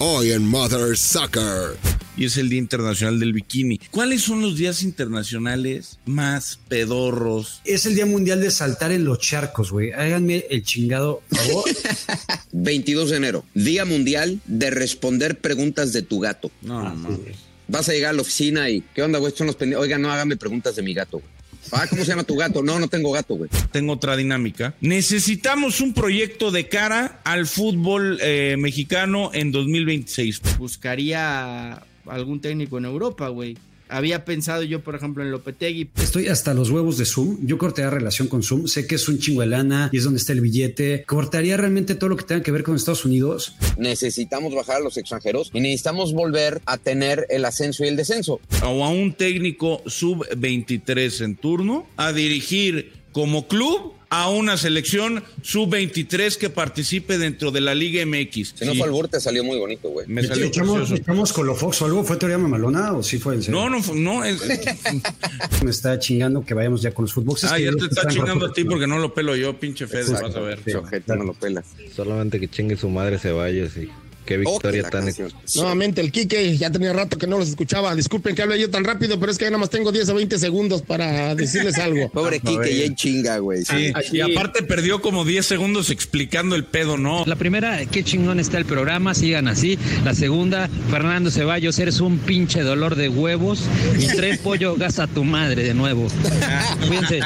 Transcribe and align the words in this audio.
Hoy 0.00 0.30
en 0.32 0.46
Mother 0.46 0.96
Sucker. 0.96 1.76
y 2.16 2.24
es 2.26 2.36
el 2.36 2.48
Día 2.48 2.58
Internacional 2.58 3.18
del 3.18 3.32
Bikini. 3.32 3.78
¿Cuáles 3.90 4.22
son 4.22 4.40
los 4.40 4.56
días 4.56 4.82
internacionales 4.82 5.98
más 6.06 6.58
pedorros? 6.68 7.60
Es 7.64 7.84
el 7.86 7.94
Día 7.96 8.06
Mundial 8.06 8.40
de 8.40 8.50
saltar 8.50 8.92
en 8.92 9.04
los 9.04 9.18
charcos, 9.18 9.70
güey. 9.72 9.92
Háganme 9.92 10.44
el 10.50 10.62
chingado 10.62 11.22
favor. 11.30 11.64
22 12.52 13.10
de 13.10 13.16
enero, 13.16 13.44
Día 13.54 13.84
Mundial 13.84 14.40
de 14.46 14.70
responder 14.70 15.40
preguntas 15.40 15.92
de 15.92 16.02
tu 16.02 16.20
gato. 16.20 16.50
No, 16.62 16.82
no 16.82 16.94
mames. 16.94 17.36
Vas 17.66 17.88
a 17.88 17.92
llegar 17.92 18.10
a 18.10 18.14
la 18.14 18.22
oficina 18.22 18.70
y, 18.70 18.82
¿qué 18.94 19.02
onda, 19.02 19.18
güey? 19.18 19.32
Son 19.36 19.46
los 19.46 19.56
pendientes. 19.56 19.82
Oiga, 19.84 19.98
no 19.98 20.10
hágame 20.10 20.36
preguntas 20.36 20.74
de 20.76 20.82
mi 20.82 20.94
gato, 20.94 21.18
güey. 21.18 21.37
Ah, 21.72 21.86
¿cómo 21.88 22.02
se 22.04 22.10
llama 22.10 22.24
tu 22.24 22.36
gato? 22.36 22.62
No, 22.62 22.78
no 22.78 22.88
tengo 22.88 23.12
gato, 23.12 23.36
güey. 23.36 23.50
Tengo 23.72 23.92
otra 23.92 24.16
dinámica. 24.16 24.74
Necesitamos 24.80 25.80
un 25.80 25.94
proyecto 25.94 26.50
de 26.50 26.68
cara 26.68 27.20
al 27.24 27.46
fútbol 27.46 28.18
eh, 28.22 28.56
mexicano 28.58 29.30
en 29.32 29.52
2026. 29.52 30.58
buscaría 30.58 31.82
algún 32.06 32.40
técnico 32.40 32.78
en 32.78 32.84
Europa, 32.86 33.28
güey. 33.28 33.56
Había 33.88 34.24
pensado 34.24 34.62
yo, 34.62 34.82
por 34.82 34.94
ejemplo, 34.94 35.22
en 35.22 35.30
Lopetegui. 35.30 35.90
Estoy 35.96 36.28
hasta 36.28 36.54
los 36.54 36.70
huevos 36.70 36.98
de 36.98 37.04
Zoom. 37.04 37.38
Yo 37.42 37.58
cortaría 37.58 37.90
relación 37.90 38.28
con 38.28 38.42
Zoom. 38.42 38.66
Sé 38.66 38.86
que 38.86 38.96
es 38.96 39.08
un 39.08 39.18
chingo 39.18 39.40
de 39.40 39.48
lana 39.48 39.90
y 39.92 39.98
es 39.98 40.04
donde 40.04 40.18
está 40.18 40.32
el 40.32 40.40
billete. 40.40 41.04
Cortaría 41.06 41.56
realmente 41.56 41.94
todo 41.94 42.10
lo 42.10 42.16
que 42.16 42.24
tenga 42.24 42.42
que 42.42 42.50
ver 42.50 42.62
con 42.62 42.76
Estados 42.76 43.04
Unidos. 43.04 43.56
Necesitamos 43.76 44.54
bajar 44.54 44.76
a 44.76 44.80
los 44.80 44.96
extranjeros 44.96 45.50
y 45.52 45.60
necesitamos 45.60 46.12
volver 46.12 46.60
a 46.66 46.78
tener 46.78 47.26
el 47.30 47.44
ascenso 47.44 47.84
y 47.84 47.88
el 47.88 47.96
descenso. 47.96 48.40
O 48.62 48.84
a 48.84 48.90
un 48.90 49.14
técnico 49.14 49.82
sub-23 49.86 51.24
en 51.24 51.36
turno 51.36 51.86
a 51.96 52.12
dirigir 52.12 52.92
como 53.12 53.48
club 53.48 53.94
a 54.10 54.30
una 54.30 54.56
selección 54.56 55.22
sub-23 55.42 56.36
que 56.38 56.48
participe 56.50 57.18
dentro 57.18 57.50
de 57.50 57.60
la 57.60 57.74
Liga 57.74 58.04
MX. 58.06 58.54
Si 58.56 58.64
no 58.64 58.72
Sí, 58.72 58.78
fue 58.78 58.86
albur, 58.86 59.08
te 59.08 59.20
salió 59.20 59.44
muy 59.44 59.58
bonito, 59.58 59.90
güey. 59.90 60.06
me 60.08 60.22
salió 60.22 60.46
¿Echamos, 60.46 61.32
con 61.32 61.46
lo 61.46 61.54
Fox 61.54 61.82
o 61.82 61.84
algo? 61.86 62.02
¿Fue 62.04 62.16
teoría 62.16 62.38
mamalona 62.38 62.92
o 62.94 63.02
sí 63.02 63.18
fue 63.18 63.34
en 63.34 63.42
serio? 63.42 63.60
No, 63.60 63.68
no, 63.68 63.82
no. 63.94 64.24
Es, 64.24 64.40
Me 65.62 65.70
está 65.70 65.98
chingando 65.98 66.44
que 66.44 66.54
vayamos 66.54 66.80
ya 66.82 66.90
con 66.92 67.04
los 67.04 67.12
futboxes. 67.12 67.50
ah, 67.52 67.58
ya 67.58 67.70
te 67.72 67.84
está 67.86 68.08
chingando 68.08 68.46
a 68.46 68.52
ti 68.52 68.64
porque 68.64 68.86
no 68.86 68.98
lo 68.98 69.12
pelo 69.12 69.36
yo, 69.36 69.58
pinche 69.58 69.86
Fede, 69.86 70.02
Exacto. 70.02 70.26
vas 70.28 70.36
a 70.36 70.40
ver. 70.40 70.60
Sí. 70.64 70.72
No 71.06 71.16
lo 71.24 71.34
pelas. 71.34 71.66
Solamente 71.94 72.40
que 72.40 72.48
chingue 72.48 72.76
su 72.76 72.88
madre 72.88 73.18
Ceballos 73.18 73.76
y 73.76 73.90
qué 74.28 74.36
victoria 74.36 74.86
Otra 74.86 75.00
tan. 75.00 75.14
Nuevamente 75.54 76.02
el 76.02 76.12
Quique, 76.12 76.54
ya 76.58 76.70
tenía 76.70 76.92
rato 76.92 77.16
que 77.16 77.26
no 77.26 77.38
los 77.38 77.48
escuchaba. 77.48 77.94
Disculpen 77.94 78.34
que 78.34 78.42
hable 78.42 78.60
yo 78.60 78.68
tan 78.68 78.84
rápido, 78.84 79.18
pero 79.18 79.32
es 79.32 79.38
que 79.38 79.46
nada 79.46 79.56
más 79.56 79.70
tengo 79.70 79.90
10 79.90 80.10
o 80.10 80.14
20 80.16 80.38
segundos 80.38 80.82
para 80.82 81.34
decirles 81.34 81.78
algo. 81.78 82.10
Pobre 82.10 82.38
Quique, 82.38 82.76
ya 82.76 82.84
en 82.84 82.94
chinga, 82.94 83.38
güey. 83.38 83.64
Sí, 83.64 83.92
y 84.12 84.20
aparte 84.20 84.62
perdió 84.62 85.00
como 85.00 85.24
10 85.24 85.46
segundos 85.46 85.88
explicando 85.88 86.56
el 86.56 86.64
pedo, 86.64 86.98
¿no? 86.98 87.24
La 87.24 87.36
primera, 87.36 87.86
qué 87.86 88.04
chingón 88.04 88.38
está 88.38 88.58
el 88.58 88.66
programa, 88.66 89.14
sigan 89.14 89.48
así. 89.48 89.78
La 90.04 90.14
segunda, 90.14 90.68
Fernando 90.90 91.30
Ceballos, 91.30 91.78
eres 91.78 92.00
un 92.00 92.18
pinche 92.18 92.60
dolor 92.60 92.96
de 92.96 93.08
huevos. 93.08 93.62
Y 93.98 94.08
tres, 94.08 94.38
pollo, 94.44 94.76
gasta 94.76 95.06
tu 95.06 95.24
madre 95.24 95.62
de 95.62 95.72
nuevo. 95.72 96.06
Cuídense. 96.86 97.20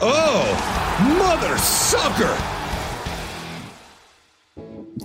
Oh, 0.00 0.44
Mother 1.18 1.58
Sucker. 1.58 2.57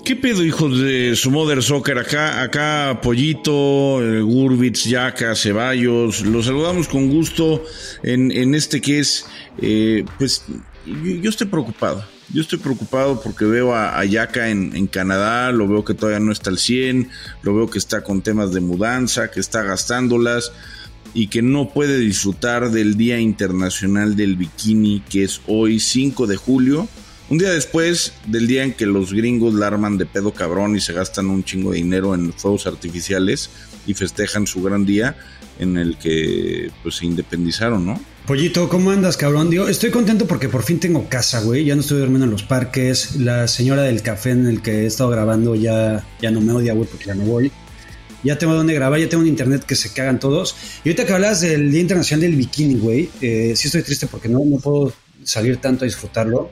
¿Qué 0.02 0.16
pedo, 0.16 0.44
hijos 0.44 0.80
de 0.80 1.16
su 1.16 1.30
Mother 1.30 1.62
Soccer? 1.62 1.98
Acá, 1.98 2.42
acá 2.42 3.00
Pollito, 3.02 4.02
eh, 4.02 4.22
Gurbitz, 4.22 4.86
Yaca, 4.86 5.36
Ceballos. 5.36 6.22
Los 6.22 6.46
saludamos 6.46 6.88
con 6.88 7.10
gusto 7.10 7.64
en, 8.02 8.32
en 8.32 8.56
este 8.56 8.82
que 8.82 9.00
es, 9.00 9.26
eh, 9.62 10.04
pues, 10.18 10.46
yo, 10.86 11.16
yo 11.22 11.30
estoy 11.30 11.48
preocupado. 11.48 12.04
Yo 12.34 12.42
estoy 12.42 12.60
preocupado 12.60 13.22
porque 13.22 13.46
veo 13.46 13.76
a, 13.76 14.00
a 14.00 14.06
en, 14.06 14.76
en 14.76 14.88
Canadá, 14.88 15.52
lo 15.52 15.68
veo 15.68 15.86
que 15.86 15.94
todavía 15.94 16.20
no 16.20 16.32
está 16.32 16.50
al 16.50 16.58
100, 16.58 17.10
lo 17.44 17.56
veo 17.56 17.70
que 17.70 17.78
está 17.78 18.04
con 18.04 18.22
temas 18.22 18.54
de 18.54 18.62
mudanza, 18.62 19.30
que 19.32 19.40
está 19.40 19.64
gastándolas 19.64 20.52
y 21.14 21.28
que 21.28 21.42
no 21.42 21.70
puede 21.70 22.00
disfrutar 22.00 22.72
del 22.72 22.98
Día 22.98 23.20
Internacional 23.20 24.16
del 24.16 24.36
Bikini, 24.36 25.04
que 25.10 25.24
es 25.24 25.42
hoy 25.46 25.80
5 25.80 26.26
de 26.26 26.36
julio. 26.36 26.88
Un 27.34 27.40
día 27.40 27.50
después 27.50 28.14
del 28.28 28.46
día 28.46 28.64
en 28.64 28.74
que 28.74 28.86
los 28.86 29.12
gringos 29.12 29.56
la 29.56 29.66
arman 29.66 29.98
de 29.98 30.06
pedo 30.06 30.36
cabrón 30.36 30.76
y 30.76 30.80
se 30.80 30.94
gastan 30.94 31.32
un 31.32 31.44
chingo 31.44 31.72
de 31.72 31.78
dinero 31.78 32.14
en 32.14 32.32
fuegos 32.32 32.68
artificiales 32.68 33.50
y 33.88 33.96
festejan 33.96 34.46
su 34.46 34.62
gran 34.62 34.86
día 34.86 35.18
en 35.58 35.78
el 35.78 35.98
que 35.98 36.70
pues 36.84 36.98
se 36.98 37.08
independizaron, 37.08 37.88
¿no? 37.88 38.00
Pollito, 38.28 38.70
¿cómo 38.70 38.92
andas, 38.92 39.18
cabrón? 39.18 39.50
Digo, 39.50 39.68
estoy 39.68 39.90
contento 39.90 40.28
porque 40.28 40.48
por 40.48 40.62
fin 40.62 40.80
tengo 40.80 41.10
casa, 41.10 41.42
güey. 41.42 41.66
Ya 41.66 41.74
no 41.74 41.82
estoy 41.82 42.02
durmiendo 42.02 42.26
en 42.26 42.30
los 42.30 42.44
parques. 42.44 43.16
La 43.16 43.48
señora 43.48 43.82
del 43.82 44.04
café 44.04 44.30
en 44.30 44.46
el 44.46 44.62
que 44.62 44.84
he 44.84 44.86
estado 44.86 45.10
grabando 45.10 45.56
ya, 45.56 46.06
ya 46.22 46.30
no 46.30 46.40
me 46.40 46.54
odia, 46.54 46.74
güey, 46.74 46.88
porque 46.88 47.06
ya 47.06 47.16
no 47.16 47.24
voy. 47.24 47.52
Ya 48.24 48.38
tengo 48.38 48.54
donde 48.54 48.76
grabar, 48.76 49.00
ya 49.00 49.10
tengo 49.10 49.24
un 49.24 49.28
internet 49.28 49.64
que 49.64 49.76
se 49.76 49.92
cagan 49.92 50.20
todos. 50.20 50.56
Y 50.84 50.90
ahorita 50.90 51.08
que 51.08 51.14
hablas 51.14 51.42
del 51.42 51.72
Día 51.72 51.82
Internacional 51.82 52.22
del 52.22 52.36
Bikini, 52.36 52.76
güey, 52.76 53.10
eh, 53.22 53.54
sí 53.56 53.70
estoy 53.70 53.82
triste 53.82 54.06
porque 54.06 54.30
no, 54.30 54.46
no 54.46 54.60
puedo 54.60 54.94
salir 55.24 55.58
tanto 55.58 55.84
a 55.84 55.88
disfrutarlo. 55.88 56.52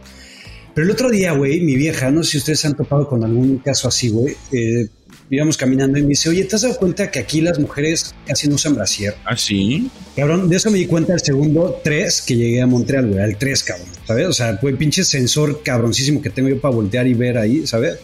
Pero 0.74 0.86
el 0.86 0.92
otro 0.92 1.10
día, 1.10 1.34
güey, 1.34 1.60
mi 1.60 1.76
vieja, 1.76 2.12
no 2.12 2.24
sé 2.24 2.32
si 2.32 2.38
ustedes 2.38 2.64
han 2.66 2.76
topado 2.76 3.08
con 3.08 3.24
algún 3.24 3.58
caso 3.58 3.88
así, 3.88 4.10
güey, 4.10 4.36
eh, 4.54 4.88
íbamos 5.30 5.58
caminando 5.58 5.98
y 5.98 6.04
me 6.04 6.10
dice, 6.10 6.30
oye, 6.30 6.46
¿te 6.46 6.56
has 6.56 6.62
dado 6.62 6.78
cuenta 6.78 7.12
que 7.12 7.20
aquí 7.20 7.42
las 7.42 7.60
mujeres 7.60 8.16
casi 8.26 8.48
no 8.48 8.56
usan 8.56 8.76
brasier? 8.76 9.16
¿Ah, 9.26 9.36
sí? 9.36 9.90
Cabrón, 10.16 10.50
de 10.50 10.56
eso 10.56 10.72
me 10.72 10.78
di 10.78 10.86
cuenta 10.86 11.14
el 11.14 11.20
segundo 11.20 11.80
3 11.84 12.22
que 12.22 12.36
llegué 12.36 12.62
a 12.62 12.68
Montreal, 12.68 13.08
güey, 13.08 13.22
al 13.22 13.38
3, 13.38 13.64
cabrón, 13.64 13.88
¿sabes? 14.06 14.28
O 14.28 14.34
sea, 14.34 14.54
güey, 14.62 14.76
pinche 14.76 15.04
sensor 15.04 15.62
cabroncísimo 15.64 16.22
que 16.22 16.30
tengo 16.30 16.50
yo 16.50 16.60
para 16.60 16.74
voltear 16.74 17.08
y 17.08 17.14
ver 17.14 17.38
ahí, 17.38 17.68
¿sabes? 17.68 17.98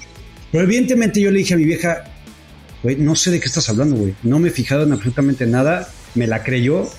Pero 0.52 0.64
evidentemente 0.64 1.22
yo 1.22 1.32
le 1.32 1.40
dije 1.40 1.54
a 1.54 1.58
mi 1.58 1.66
vieja, 1.66 2.04
güey, 2.84 2.98
no 2.98 3.16
sé 3.16 3.32
de 3.32 3.40
qué 3.40 3.48
estás 3.48 3.70
hablando, 3.70 3.96
güey. 3.96 4.14
No 4.24 4.40
me 4.40 4.50
he 4.50 4.52
fijado 4.52 4.84
en 4.84 4.92
absolutamente 4.92 5.46
nada, 5.46 5.90
me 6.16 6.28
la 6.28 6.44
creyó 6.44 6.90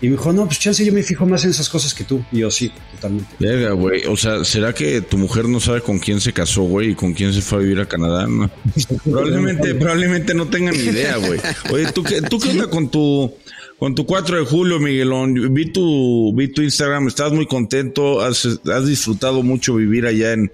y 0.00 0.06
me 0.06 0.16
dijo, 0.16 0.32
no, 0.32 0.46
pues 0.46 0.58
chance 0.58 0.84
yo 0.84 0.92
me 0.92 1.02
fijo 1.02 1.24
más 1.24 1.44
en 1.44 1.50
esas 1.50 1.68
cosas 1.68 1.94
que 1.94 2.04
tú. 2.04 2.22
Y 2.32 2.40
yo, 2.40 2.50
sí, 2.50 2.70
totalmente. 2.92 3.34
Verga, 3.38 3.72
güey. 3.72 4.04
O 4.06 4.16
sea, 4.16 4.44
¿será 4.44 4.72
que 4.72 5.00
tu 5.00 5.16
mujer 5.16 5.48
no 5.48 5.60
sabe 5.60 5.80
con 5.80 5.98
quién 5.98 6.20
se 6.20 6.32
casó, 6.32 6.62
güey, 6.62 6.90
y 6.90 6.94
con 6.94 7.14
quién 7.14 7.32
se 7.32 7.40
fue 7.40 7.58
a 7.58 7.60
vivir 7.62 7.80
a 7.80 7.86
Canadá? 7.86 8.26
No. 8.26 8.50
Probablemente, 9.04 9.74
probablemente 9.74 10.34
no 10.34 10.48
tengan 10.48 10.76
ni 10.76 10.84
idea, 10.84 11.16
güey. 11.16 11.40
Oye, 11.72 11.92
¿tú 11.92 12.02
qué, 12.02 12.20
¿tú 12.22 12.38
qué 12.38 12.50
onda 12.50 12.68
con 12.68 12.90
tu, 12.90 13.32
con 13.78 13.94
tu 13.94 14.04
4 14.04 14.38
de 14.38 14.44
julio, 14.44 14.78
Miguelón? 14.78 15.54
Vi 15.54 15.72
tu, 15.72 16.34
vi 16.34 16.48
tu 16.48 16.62
Instagram, 16.62 17.08
estás 17.08 17.32
muy 17.32 17.46
contento, 17.46 18.20
has, 18.20 18.46
has 18.70 18.86
disfrutado 18.86 19.42
mucho 19.42 19.74
vivir 19.74 20.06
allá 20.06 20.32
en, 20.32 20.52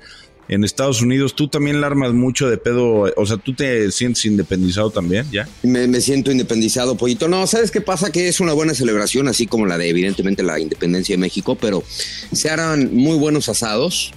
en 0.50 0.65
Estados 0.65 1.00
Unidos. 1.00 1.37
Tú 1.37 1.47
también 1.49 1.81
la 1.81 1.87
armas 1.87 2.12
mucho 2.12 2.50
de 2.50 2.59
pedo, 2.59 3.11
o 3.16 3.27
sea, 3.27 3.37
¿tú 3.37 3.55
te 3.55 3.91
sientes 3.93 4.25
independizado 4.25 4.91
también, 4.91 5.25
ya? 5.31 5.49
Me, 5.62 5.87
me 5.87 6.00
siento 6.00 6.33
independizado, 6.33 6.97
pollito. 6.97 7.28
No, 7.28 7.47
¿sabes 7.47 7.71
qué 7.71 7.81
pasa? 7.81 8.11
Que 8.11 8.28
es 8.28 8.41
una 8.41 8.53
buena 8.53 8.75
celebración, 8.75 9.28
así 9.28 9.47
como 9.47 9.65
la 9.65 9.78
de, 9.78 9.89
evidentemente, 9.89 10.43
la 10.43 10.59
independencia 10.59 11.15
de 11.15 11.19
México, 11.19 11.56
pero 11.59 11.84
se 12.33 12.50
harán 12.50 12.94
muy 12.94 13.16
buenos 13.16 13.49
asados. 13.49 14.12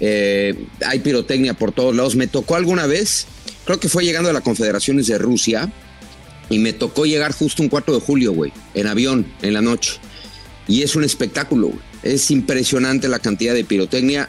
eh, 0.00 0.54
hay 0.84 0.98
pirotecnia 1.00 1.54
por 1.54 1.72
todos 1.72 1.94
lados. 1.94 2.16
Me 2.16 2.26
tocó 2.26 2.56
alguna 2.56 2.86
vez, 2.86 3.26
creo 3.66 3.78
que 3.78 3.88
fue 3.90 4.04
llegando 4.04 4.30
a 4.30 4.32
las 4.32 4.42
confederaciones 4.42 5.06
de 5.06 5.18
Rusia, 5.18 5.70
y 6.50 6.58
me 6.58 6.72
tocó 6.72 7.04
llegar 7.04 7.32
justo 7.32 7.62
un 7.62 7.68
4 7.68 7.94
de 7.94 8.00
julio, 8.00 8.32
güey, 8.32 8.52
en 8.74 8.86
avión, 8.86 9.26
en 9.42 9.52
la 9.52 9.60
noche. 9.60 9.92
Y 10.66 10.82
es 10.82 10.96
un 10.96 11.04
espectáculo, 11.04 11.68
güey. 11.68 11.80
Es 12.02 12.30
impresionante 12.30 13.08
la 13.08 13.18
cantidad 13.18 13.54
de 13.54 13.64
pirotecnia. 13.64 14.28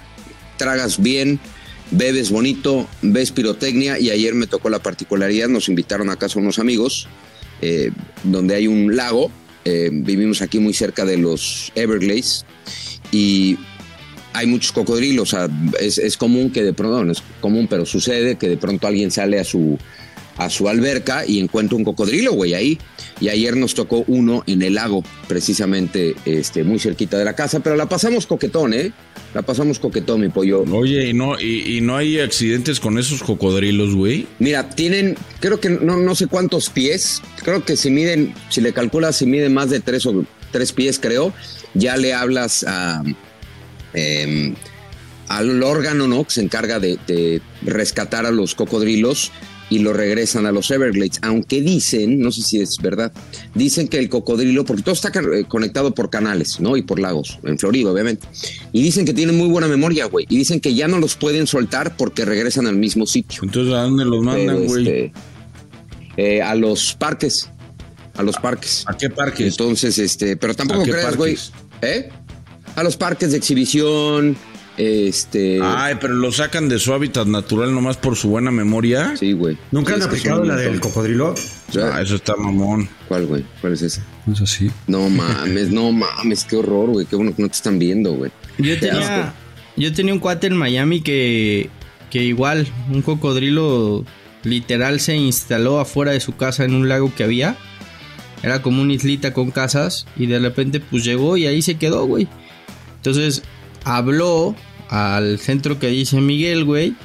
Tragas 0.58 1.02
bien, 1.02 1.40
bebes 1.92 2.32
bonito, 2.32 2.88
ves 3.02 3.32
pirotecnia. 3.32 4.00
Y 4.00 4.10
ayer 4.10 4.34
me 4.34 4.48
tocó 4.48 4.70
la 4.70 4.80
particularidad, 4.80 5.48
nos 5.48 5.70
invitaron 5.70 6.10
a 6.10 6.16
casa 6.16 6.40
unos 6.40 6.60
amigos, 6.60 7.08
eh, 7.62 7.92
donde 8.24 8.56
hay 8.56 8.68
un 8.68 8.96
lago. 8.96 9.32
Eh, 9.66 9.90
vivimos 9.92 10.42
aquí 10.42 10.60
muy 10.60 10.74
cerca 10.74 11.06
de 11.06 11.18
los 11.18 11.72
Everglades. 11.76 12.46
Y 13.12 13.58
hay 14.34 14.48
muchos 14.48 14.72
cocodrilos. 14.72 15.34
O 15.34 15.38
sea, 15.38 15.50
es, 15.80 15.98
es 15.98 16.18
común 16.18 16.52
que 16.52 16.64
de 16.64 16.74
pronto, 16.74 17.04
no 17.04 17.12
es 17.12 17.24
común, 17.42 17.68
pero 17.70 17.86
sucede 17.86 18.36
que 18.36 18.50
de 18.50 18.58
pronto 18.58 18.88
alguien 18.88 19.12
sale 19.12 19.40
a 19.40 19.44
su, 19.44 19.78
a 20.38 20.50
su 20.50 20.68
alberca 20.68 21.26
y 21.26 21.40
encuentra 21.40 21.78
un 21.78 21.84
cocodrilo, 21.84 22.34
güey, 22.34 22.54
ahí. 22.54 22.78
Y 23.20 23.30
ayer 23.30 23.56
nos 23.56 23.74
tocó 23.74 24.04
uno 24.08 24.44
en 24.48 24.62
el 24.62 24.76
lago, 24.76 25.04
precisamente 25.28 26.16
este, 26.26 26.64
muy 26.64 26.80
cerquita 26.80 27.18
de 27.18 27.26
la 27.26 27.34
casa, 27.34 27.62
pero 27.62 27.76
la 27.76 27.88
pasamos 27.88 28.28
coquetón, 28.28 28.74
¿eh? 28.74 28.92
La 29.36 29.42
pasamos 29.42 29.80
coquetón, 29.80 30.22
mi 30.22 30.30
pollo. 30.30 30.64
Oye, 30.72 31.10
¿y 31.10 31.14
no, 31.14 31.38
y, 31.38 31.76
y 31.78 31.82
no 31.82 31.98
hay 31.98 32.22
accidentes 32.22 32.80
con 32.80 32.98
esos 32.98 33.22
cocodrilos, 33.22 33.94
güey? 33.94 34.28
Mira, 34.40 34.70
tienen, 34.70 35.18
creo 35.42 35.60
que 35.60 35.70
no, 35.70 35.98
no 35.98 36.16
sé 36.16 36.28
cuántos 36.28 36.70
pies. 36.70 37.22
Creo 37.44 37.66
que 37.66 37.76
si 37.76 37.92
miden, 37.92 38.34
si 38.48 38.62
le 38.62 38.72
calculas 38.72 39.18
si 39.18 39.26
miden 39.26 39.54
más 39.54 39.70
de 39.70 39.82
tres 39.82 40.06
o 40.06 40.24
tres 40.54 40.72
pies, 40.72 41.00
creo, 41.00 41.34
ya 41.74 41.98
le 41.98 42.14
hablas 42.14 42.64
a, 42.66 43.04
em, 43.94 44.56
al 45.28 45.62
órgano, 45.64 46.08
¿no? 46.08 46.24
Que 46.24 46.32
se 46.32 46.42
encarga 46.42 46.80
de, 46.80 46.98
de 47.06 47.42
rescatar 47.62 48.26
a 48.26 48.32
los 48.32 48.56
cocodrilos 48.56 49.34
y 49.70 49.80
lo 49.80 49.94
regresan 49.94 50.46
a 50.46 50.52
los 50.52 50.70
Everglades. 50.72 51.20
Aunque 51.22 51.62
dicen, 51.62 52.20
no 52.20 52.32
sé 52.32 52.42
si 52.42 52.60
es 52.60 52.78
verdad, 52.78 53.12
dicen 53.54 53.88
que 53.88 53.98
el 53.98 54.10
cocodrilo, 54.10 54.66
porque 54.66 54.84
todo 54.84 54.94
está 54.94 55.10
eh, 55.10 55.46
conectado 55.48 55.94
por 55.94 56.10
canales, 56.10 56.60
¿no? 56.60 56.78
Y 56.78 56.84
por 56.84 57.00
lagos, 57.00 57.40
en 57.44 57.58
Florida, 57.58 57.92
obviamente. 57.92 58.28
Y 58.72 58.84
dicen 58.84 59.06
que 59.06 59.14
tienen 59.14 59.38
muy 59.38 59.50
buena 59.50 59.68
memoria, 59.68 60.06
güey. 60.06 60.26
Y 60.30 60.38
dicen 60.38 60.60
que 60.60 60.74
ya 60.74 60.88
no 60.88 61.00
los 61.00 61.16
pueden 61.16 61.48
soltar 61.48 61.98
porque 61.98 62.26
regresan 62.26 62.68
al 62.68 62.76
mismo 62.76 63.06
sitio. 63.06 63.42
Entonces, 63.44 63.74
¿a 63.74 63.82
dónde 63.82 64.06
los 64.06 64.24
mandan, 64.24 64.66
güey? 64.66 64.88
este, 64.88 65.14
eh, 66.18 66.42
a 66.42 66.56
los 66.56 66.94
parques. 66.96 67.50
A 68.16 68.24
los 68.24 68.38
parques. 68.38 68.84
¿A 68.88 68.96
qué 68.96 69.10
parques? 69.10 69.48
Entonces, 69.48 69.98
este, 69.98 70.38
pero 70.38 70.54
tampoco 70.54 70.82
¿A 70.82 70.86
qué 70.86 70.92
creas, 70.92 71.18
güey. 71.18 71.38
¿Eh? 71.82 72.10
A 72.76 72.84
los 72.84 72.96
parques 72.96 73.32
de 73.32 73.38
exhibición. 73.38 74.38
Este. 74.78 75.60
Ay, 75.64 75.96
pero 76.02 76.14
lo 76.14 76.32
sacan 76.32 76.68
de 76.68 76.80
su 76.80 76.94
hábitat 76.94 77.28
natural 77.28 77.74
nomás 77.74 77.98
por 77.98 78.16
su 78.16 78.30
buena 78.30 78.52
memoria. 78.52 79.16
Sí, 79.18 79.32
güey. 79.32 79.58
¿Nunca 79.72 79.96
Sí, 79.96 80.02
han 80.02 80.08
aplicado 80.08 80.44
la 80.44 80.56
del 80.58 80.80
cocodrilo? 80.80 81.34
Ah, 81.82 82.02
eso 82.02 82.16
está 82.16 82.36
mamón. 82.36 82.90
¿Cuál, 83.08 83.26
güey? 83.26 83.46
¿Cuál 83.62 83.74
es 83.74 83.82
esa? 83.82 84.04
Es 84.32 84.42
así. 84.42 84.70
No 84.88 85.10
mames, 85.10 85.72
no 85.72 85.92
mames, 85.92 86.44
qué 86.44 86.58
horror, 86.58 86.90
güey. 86.90 87.06
Qué 87.06 87.16
bueno 87.16 87.34
que 87.36 87.42
no 87.42 87.48
te 87.48 87.56
están 87.56 87.80
viendo, 87.80 88.14
güey. 88.14 88.32
Yo 88.58 88.78
tenía, 88.80 89.34
yo 89.78 89.94
tenía 89.94 90.14
un 90.14 90.20
cuate 90.20 90.48
en 90.48 90.58
Miami 90.58 91.02
que, 91.02 91.70
que 92.10 92.24
igual, 92.24 92.68
un 92.92 93.02
cocodrilo 93.02 94.04
literal 94.44 95.00
se 95.00 95.16
instaló 95.16 95.80
afuera 95.80 96.12
de 96.12 96.20
su 96.20 96.36
casa 96.36 96.66
en 96.66 96.74
un 96.74 96.90
lago 96.90 97.14
que 97.16 97.24
había. 97.24 97.56
Era 98.44 98.62
como 98.62 98.82
una 98.82 98.94
islita 98.94 99.34
con 99.34 99.52
casas 99.52 100.06
y 100.18 100.28
de 100.28 100.38
repente 100.40 100.80
pues 100.80 101.04
llegó 101.04 101.38
y 101.38 101.48
ahí 101.48 101.62
se 101.62 101.76
quedó, 101.76 102.06
güey. 102.06 102.28
Entonces 102.98 103.42
habló 103.86 104.56
al 104.90 105.40
centro 105.40 105.80
que 105.80 105.88
dice 105.88 106.20
Miguel, 106.20 106.66
güey. 106.66 106.96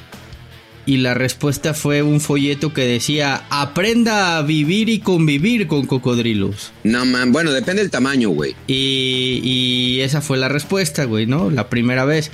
Y 0.86 0.96
la 0.96 1.14
respuesta 1.14 1.72
fue 1.72 2.02
un 2.02 2.20
folleto 2.20 2.72
que 2.72 2.80
decía, 2.80 3.44
aprenda 3.50 4.38
a 4.38 4.42
vivir 4.42 4.88
y 4.88 4.98
convivir 4.98 5.68
con 5.68 5.86
cocodrilos. 5.86 6.72
No, 6.82 7.04
man. 7.04 7.30
Bueno, 7.30 7.52
depende 7.52 7.82
del 7.82 7.92
tamaño, 7.92 8.30
güey. 8.30 8.56
Y, 8.66 9.40
y 9.44 10.00
esa 10.00 10.20
fue 10.20 10.36
la 10.38 10.48
respuesta, 10.48 11.04
güey, 11.04 11.26
¿no? 11.26 11.50
La 11.50 11.68
primera 11.68 12.04
vez. 12.04 12.32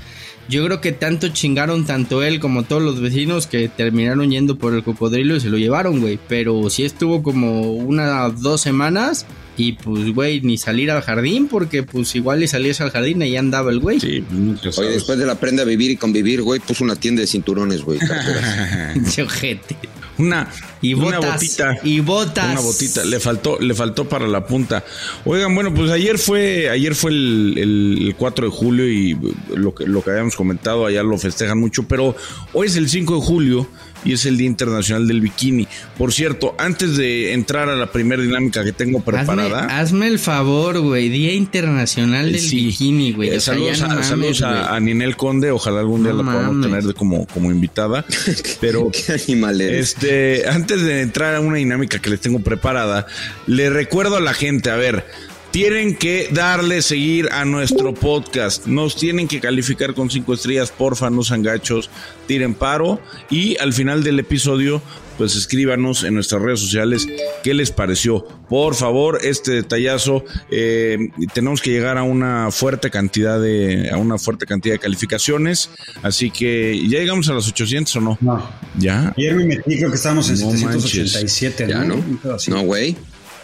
Yo 0.49 0.65
creo 0.65 0.81
que 0.81 0.93
tanto 0.93 1.29
chingaron 1.29 1.87
tanto 1.87 2.23
él 2.23 2.39
como 2.39 2.63
todos 2.63 2.81
los 2.81 3.01
vecinos 3.01 3.49
que 3.49 3.69
terminaron 3.69 4.31
yendo 4.31 4.57
por 4.57 4.75
el 4.75 4.85
cocodrilo 4.85 5.35
y 5.37 5.41
se 5.41 5.51
lo 5.51 5.59
llevaron, 5.59 6.01
güey. 6.01 6.19
Pero 6.29 6.71
sí 6.71 6.85
estuvo 6.85 7.23
como 7.23 7.73
unas 7.73 8.41
dos 8.41 8.61
semanas 8.61 9.27
y 9.57 9.73
pues, 9.73 10.13
güey, 10.15 10.41
ni 10.43 10.59
salir 10.59 10.91
al 10.91 11.03
jardín 11.03 11.49
porque 11.49 11.83
pues 11.83 12.15
igual 12.15 12.43
y 12.43 12.49
salías 12.49 12.81
al 12.81 12.91
jardín 12.91 13.23
y 13.23 13.25
ahí 13.25 13.37
andaba 13.37 13.71
el 13.71 13.81
güey. 13.81 14.01
Sí, 14.01 14.23
pues 14.63 14.79
Oye, 14.79 14.91
después 14.91 15.19
de 15.19 15.27
la 15.27 15.33
aprende 15.33 15.63
a 15.63 15.65
vivir 15.65 15.91
y 15.91 15.97
convivir, 15.97 16.43
güey, 16.43 16.61
puso 16.61 16.85
una 16.85 16.97
tienda 16.97 17.21
de 17.21 17.27
cinturones, 17.27 17.83
güey. 17.83 17.99
carteras. 17.99 19.15
Che, 19.15 19.23
ojete. 19.23 19.77
Una, 20.19 20.51
Y 20.83 20.95
una 20.95 21.17
botas. 21.19 21.35
botita. 21.35 21.79
Y 21.85 22.01
botas. 22.01 22.53
Una 22.53 22.61
botita, 22.61 23.05
le 23.05 23.19
faltó, 23.21 23.59
le 23.61 23.75
faltó 23.75 24.09
para 24.09 24.27
la 24.27 24.47
punta. 24.47 24.85
Oigan, 25.25 25.55
bueno, 25.55 25.73
pues 25.75 25.91
ayer 25.91 26.19
fue, 26.19 26.69
ayer 26.69 26.95
fue 26.95 27.11
el, 27.13 27.55
el- 27.57 27.99
el 28.09 28.15
4 28.17 28.47
de 28.51 28.53
julio 28.53 28.89
y 28.89 29.19
lo 29.55 29.75
que, 29.75 29.87
lo 29.87 30.03
que 30.03 30.11
habíamos 30.11 30.37
comentado, 30.37 30.87
allá 30.87 31.03
lo 31.03 31.17
festejan 31.19 31.59
mucho, 31.59 31.85
pero 31.89 32.15
hoy 32.53 32.67
es 32.67 32.77
el 32.77 32.89
5 32.89 33.15
de 33.17 33.21
julio 33.23 33.69
y 34.05 34.13
es 34.13 34.25
el 34.27 34.37
Día 34.37 34.47
Internacional 34.47 35.09
del 35.09 35.21
Bikini. 35.21 35.67
Por 35.99 36.13
cierto, 36.13 36.55
antes 36.59 36.97
de 36.97 37.33
entrar 37.33 37.69
a 37.69 37.75
la 37.75 37.91
primera 37.91 38.23
dinámica 38.23 38.63
que 38.63 38.73
tengo 38.73 39.01
preparada. 39.01 39.81
hazme 39.81 40.07
el 40.07 40.19
favor, 40.21 40.79
güey. 40.81 41.09
Día 41.09 41.33
Internacional 41.35 42.31
del 42.31 42.41
Sí. 42.41 42.67
Bikini, 42.67 43.13
güey. 43.13 43.31
Eh, 43.31 43.41
saludos 43.41 43.81
no 43.81 43.87
a, 43.99 44.03
saludos 44.05 44.43
a- 44.43 44.79
Ninel 44.79 45.17
Conde, 45.17 45.51
ojalá 45.51 45.81
algún 45.81 46.05
día 46.05 46.13
No 46.13 46.23
la 46.23 46.33
podamos 46.33 46.67
tener 46.67 46.95
como, 46.95 47.27
como 47.27 47.51
invitada. 47.51 48.05
Pero 48.61 48.91
Qué 48.93 49.15
animal 49.15 49.61
eres. 49.61 49.89
este, 49.97 50.47
antes 50.49 50.66
de 50.75 51.03
entrar 51.03 51.35
a 51.35 51.41
una 51.41 51.57
dinámica 51.57 52.01
que 52.01 52.11
les 52.11 52.21
tengo 52.21 52.41
preparada, 52.41 53.07
le 53.47 53.71
recuerdo 53.71 54.17
a 54.17 54.21
la 54.21 54.35
gente, 54.35 54.71
a 54.71 54.77
ver, 54.77 55.07
tienen 55.57 55.97
que 55.97 56.29
darle 56.35 56.83
seguir 56.83 57.31
a 57.33 57.47
nuestro 57.47 57.95
podcast, 57.95 58.67
nos 58.67 58.95
tienen 58.95 59.27
que 59.27 59.41
calificar 59.41 59.95
con 59.95 60.11
cinco 60.11 60.35
estrellas, 60.35 60.71
porfa, 60.71 61.09
no 61.09 61.23
sean 61.23 61.43
gachos, 61.43 61.89
tiren 62.27 62.53
paro 62.53 63.01
y 63.31 63.57
al 63.57 63.73
final 63.73 64.05
del 64.05 64.19
episodio 64.19 64.83
pues 65.17 65.35
escríbanos 65.35 66.05
en 66.05 66.13
nuestras 66.13 66.43
redes 66.43 66.61
sociales 66.61 67.07
qué 67.43 67.55
les 67.55 67.71
pareció. 67.71 68.27
Por 68.51 68.75
favor, 68.75 69.19
este 69.23 69.53
detallazo, 69.53 70.27
eh, 70.51 70.99
tenemos 71.33 71.63
que 71.63 71.71
llegar 71.71 71.97
a 71.97 72.03
una 72.03 72.51
fuerte 72.51 72.91
cantidad 72.91 73.41
de, 73.41 73.89
a 73.89 73.97
una 73.97 74.19
fuerte 74.19 74.45
cantidad 74.45 74.75
de 74.75 74.79
calificaciones, 74.79 75.71
así 76.03 76.31
que 76.31 76.87
ya 76.87 76.99
llegamos 76.99 77.31
a 77.31 77.33
las 77.33 77.49
800 77.49 77.97
o 77.97 78.01
no? 78.03 78.19
No. 78.21 78.47
Ya. 78.79 79.15
Ayer 79.17 79.35
me 79.35 79.47
metí, 79.47 79.79
creo 79.79 79.89
que 79.89 79.97
estábamos 79.97 80.29
en 80.29 80.39
No 80.39 80.51
787, 80.51 81.67
Ya, 81.67 81.83
¿no? 81.83 81.97
Pedo 82.23 82.35
así. 82.35 82.51
No, 82.51 82.61
güey. 82.61 82.95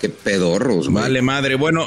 Qué 0.03 0.09
pedorros, 0.11 0.89
güey. 0.91 1.03
Vale, 1.05 1.23
madre. 1.23 1.55
Bueno, 1.55 1.87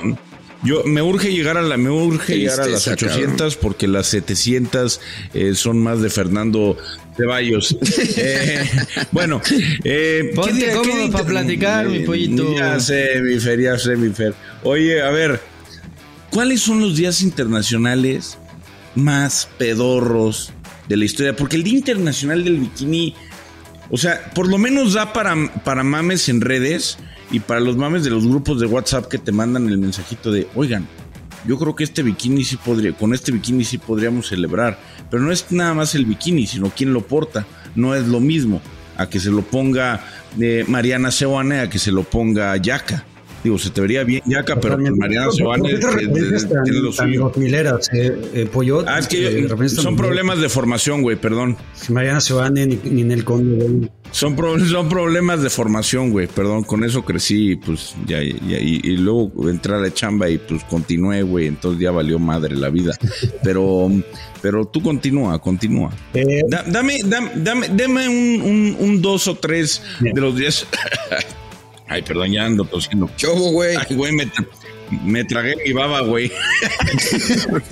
yo 0.64 0.84
me 0.86 1.02
urge 1.04 1.32
llegar 1.32 1.58
a 1.58 1.62
la, 1.62 1.78
me 1.78 1.90
urge 1.92 2.34
Qué 2.34 2.40
llegar 2.40 2.62
a 2.62 2.66
las 2.68 2.84
tristeza, 2.86 3.14
800 3.14 3.56
porque 3.58 3.88
las 3.88 4.08
700 4.08 5.00
eh, 5.36 5.54
son 5.54 5.78
más 5.80 6.02
de 6.02 6.10
Fernando 6.10 6.76
Ceballos. 7.18 7.78
Eh, 8.18 8.64
bueno, 9.12 9.42
eh, 9.84 10.32
Ponte 10.34 10.52
¿qué 10.52 10.58
día- 10.58 10.68
qué 10.70 10.74
cómodo 10.76 10.98
día- 11.04 11.12
pa' 11.12 11.26
platicar, 11.26 11.88
mi 11.90 12.00
pollito. 12.00 12.56
Ya 12.58 12.80
sé, 12.80 13.22
mi 13.22 13.40
Fer, 13.40 13.60
ya 13.62 13.78
sé, 13.78 13.96
mi 13.98 14.10
Fer. 14.14 14.34
Oye, 14.64 15.02
a 15.02 15.10
ver, 15.10 15.42
¿cuáles 16.32 16.62
son 16.62 16.80
los 16.82 16.96
días 16.96 17.22
internacionales 17.22 18.38
más 18.96 19.48
pedorros 19.58 20.52
de 20.88 20.98
la 20.98 21.06
historia? 21.06 21.36
Porque 21.36 21.58
el 21.58 21.64
Día 21.64 21.74
Internacional 21.78 22.44
del 22.44 22.58
Bikini, 22.60 23.14
o 23.90 23.98
sea, 23.98 24.32
por 24.34 24.48
lo 24.48 24.58
menos 24.58 24.94
da 24.94 25.12
para, 25.14 25.36
para 25.64 25.84
mames 25.84 26.30
en 26.30 26.42
redes 26.42 26.98
y 27.32 27.40
para 27.40 27.60
los 27.60 27.78
mames 27.78 28.04
de 28.04 28.10
los 28.10 28.28
grupos 28.28 28.60
de 28.60 28.68
WhatsApp 28.68 29.08
que 29.08 29.18
te 29.18 29.32
mandan 29.32 29.68
el 29.68 29.78
mensajito 29.78 30.32
de, 30.32 30.48
oigan, 30.56 30.88
yo 31.48 31.58
creo 31.58 31.76
que 31.76 31.84
este 31.84 32.04
bikini 32.04 32.44
sí 32.44 32.58
podría, 32.58 32.94
con 32.94 33.14
este 33.14 33.32
bikini 33.32 33.64
sí 33.64 33.78
podríamos 33.78 34.28
celebrar. 34.28 34.80
Pero 35.10 35.24
no 35.24 35.32
es 35.32 35.52
nada 35.52 35.74
más 35.74 35.96
el 35.96 36.06
bikini, 36.06 36.48
sino 36.48 36.72
quién 36.76 36.94
lo 36.94 37.02
porta. 37.02 37.46
No 37.76 37.94
es 37.94 38.08
lo 38.08 38.20
mismo 38.20 38.62
a 38.98 39.10
que 39.10 39.20
se 39.20 39.30
lo 39.30 39.42
ponga 39.42 40.04
eh, 40.40 40.66
Mariana 40.68 41.12
Sebane 41.12 41.60
a 41.60 41.70
que 41.70 41.80
se 41.80 41.92
lo 41.92 42.04
ponga 42.04 42.56
Yaka. 42.58 43.06
Digo, 43.46 43.60
se 43.60 43.70
te 43.70 43.80
vería 43.80 44.04
bien 44.04 44.24
Yaka, 44.26 44.60
pero 44.60 44.76
pues 44.76 44.92
Mariana 44.98 45.32
Sebane 45.32 45.62
¿Por 45.62 45.70
qué 45.70 45.78
te 45.78 45.86
eh, 45.86 45.92
referencias 46.08 46.44
eh, 46.44 46.48
tan, 46.48 46.64
tiene 46.64 46.80
lo 46.80 46.92
tan 46.92 47.08
suyo. 47.08 47.20
dos 47.22 47.38
mileras, 47.38 47.90
eh, 47.94 48.22
eh, 48.34 48.50
Pollo? 48.52 48.84
Ah, 48.88 48.98
es 48.98 49.08
que 49.08 49.28
Eh, 49.46 49.70
son 49.70 49.96
problemas 49.96 50.40
de 50.40 50.50
formación, 50.50 51.04
güey, 51.04 51.16
perdón. 51.16 51.56
Mariana 51.90 52.22
Sebane, 52.22 52.66
ni, 52.66 52.80
ni 52.84 53.04
Nel 53.04 53.24
Conde, 53.24 53.64
güey. 53.64 53.92
Son, 54.12 54.36
son 54.68 54.90
problemas 54.90 55.44
de 55.44 55.52
formación, 55.52 56.10
güey. 56.10 56.26
Perdón, 56.26 56.64
con 56.64 56.84
eso 56.84 57.06
crecí, 57.06 57.56
pues 57.56 57.94
ya, 58.08 58.18
ya- 58.24 58.60
y, 58.60 58.82
y 58.84 58.98
luego 58.98 59.32
entré 59.48 59.76
a 59.76 59.78
la 59.78 59.94
chamba 59.94 60.28
y 60.28 60.40
pues 60.40 60.64
continué, 60.64 61.22
güey. 61.22 61.46
Entonces 61.46 61.80
ya 61.80 61.92
valió 61.92 62.18
madre 62.18 62.56
la 62.56 62.70
vida. 62.72 62.98
Pero, 63.44 63.92
pero 64.42 64.66
tú 64.66 64.82
continúa, 64.82 65.40
continúa. 65.40 65.92
Da- 66.50 66.64
dame, 66.68 67.00
dame, 67.06 67.30
dame, 67.36 67.68
dame 67.70 68.10
un, 68.10 68.76
un, 68.80 69.02
dos 69.02 69.28
o 69.28 69.36
tres 69.36 69.82
de 70.00 70.20
los 70.20 70.36
días. 70.36 70.66
Ay, 71.88 72.02
perdón, 72.02 72.32
ya 72.32 72.46
ando 72.46 72.66
tosiendo. 72.66 73.10
Chobo, 73.16 73.52
güey. 73.52 73.76
Ay, 73.76 73.96
güey, 73.96 74.12
me, 74.12 74.26
tra- 74.26 74.48
me 75.04 75.24
tragué 75.24 75.56
mi 75.66 75.72
baba, 75.74 76.02
güey. 76.02 76.32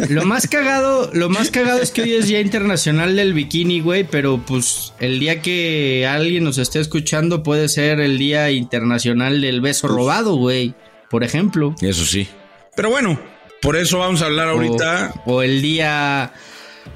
Lo 0.10 0.26
más 0.26 0.48
cagado, 0.48 1.10
lo 1.14 1.30
más 1.30 1.50
cagado 1.52 1.82
es 1.82 1.92
que 1.92 2.04
hoy 2.04 2.14
es 2.14 2.28
Día 2.28 2.40
Internacional 2.40 3.16
del 3.16 3.34
Bikini, 3.34 3.80
güey, 3.82 4.04
pero 4.04 4.38
pues 4.46 4.94
el 5.00 5.20
día 5.20 5.42
que 5.42 6.06
alguien 6.08 6.44
nos 6.44 6.58
esté 6.58 6.80
escuchando 6.80 7.44
puede 7.44 7.70
ser 7.70 8.00
el 8.00 8.18
Día 8.18 8.52
Internacional 8.52 9.42
del 9.42 9.62
Beso 9.62 9.88
Robado, 9.88 10.36
güey, 10.36 10.74
por 11.10 11.24
ejemplo. 11.24 11.76
Eso 11.82 12.06
sí. 12.06 12.28
Pero 12.76 12.90
bueno, 12.90 13.20
por 13.62 13.76
eso 13.78 14.00
vamos 14.00 14.22
a 14.22 14.26
hablar 14.26 14.50
ahorita. 14.50 15.14
O, 15.26 15.36
o 15.36 15.42
el 15.42 15.62
día 15.62 16.34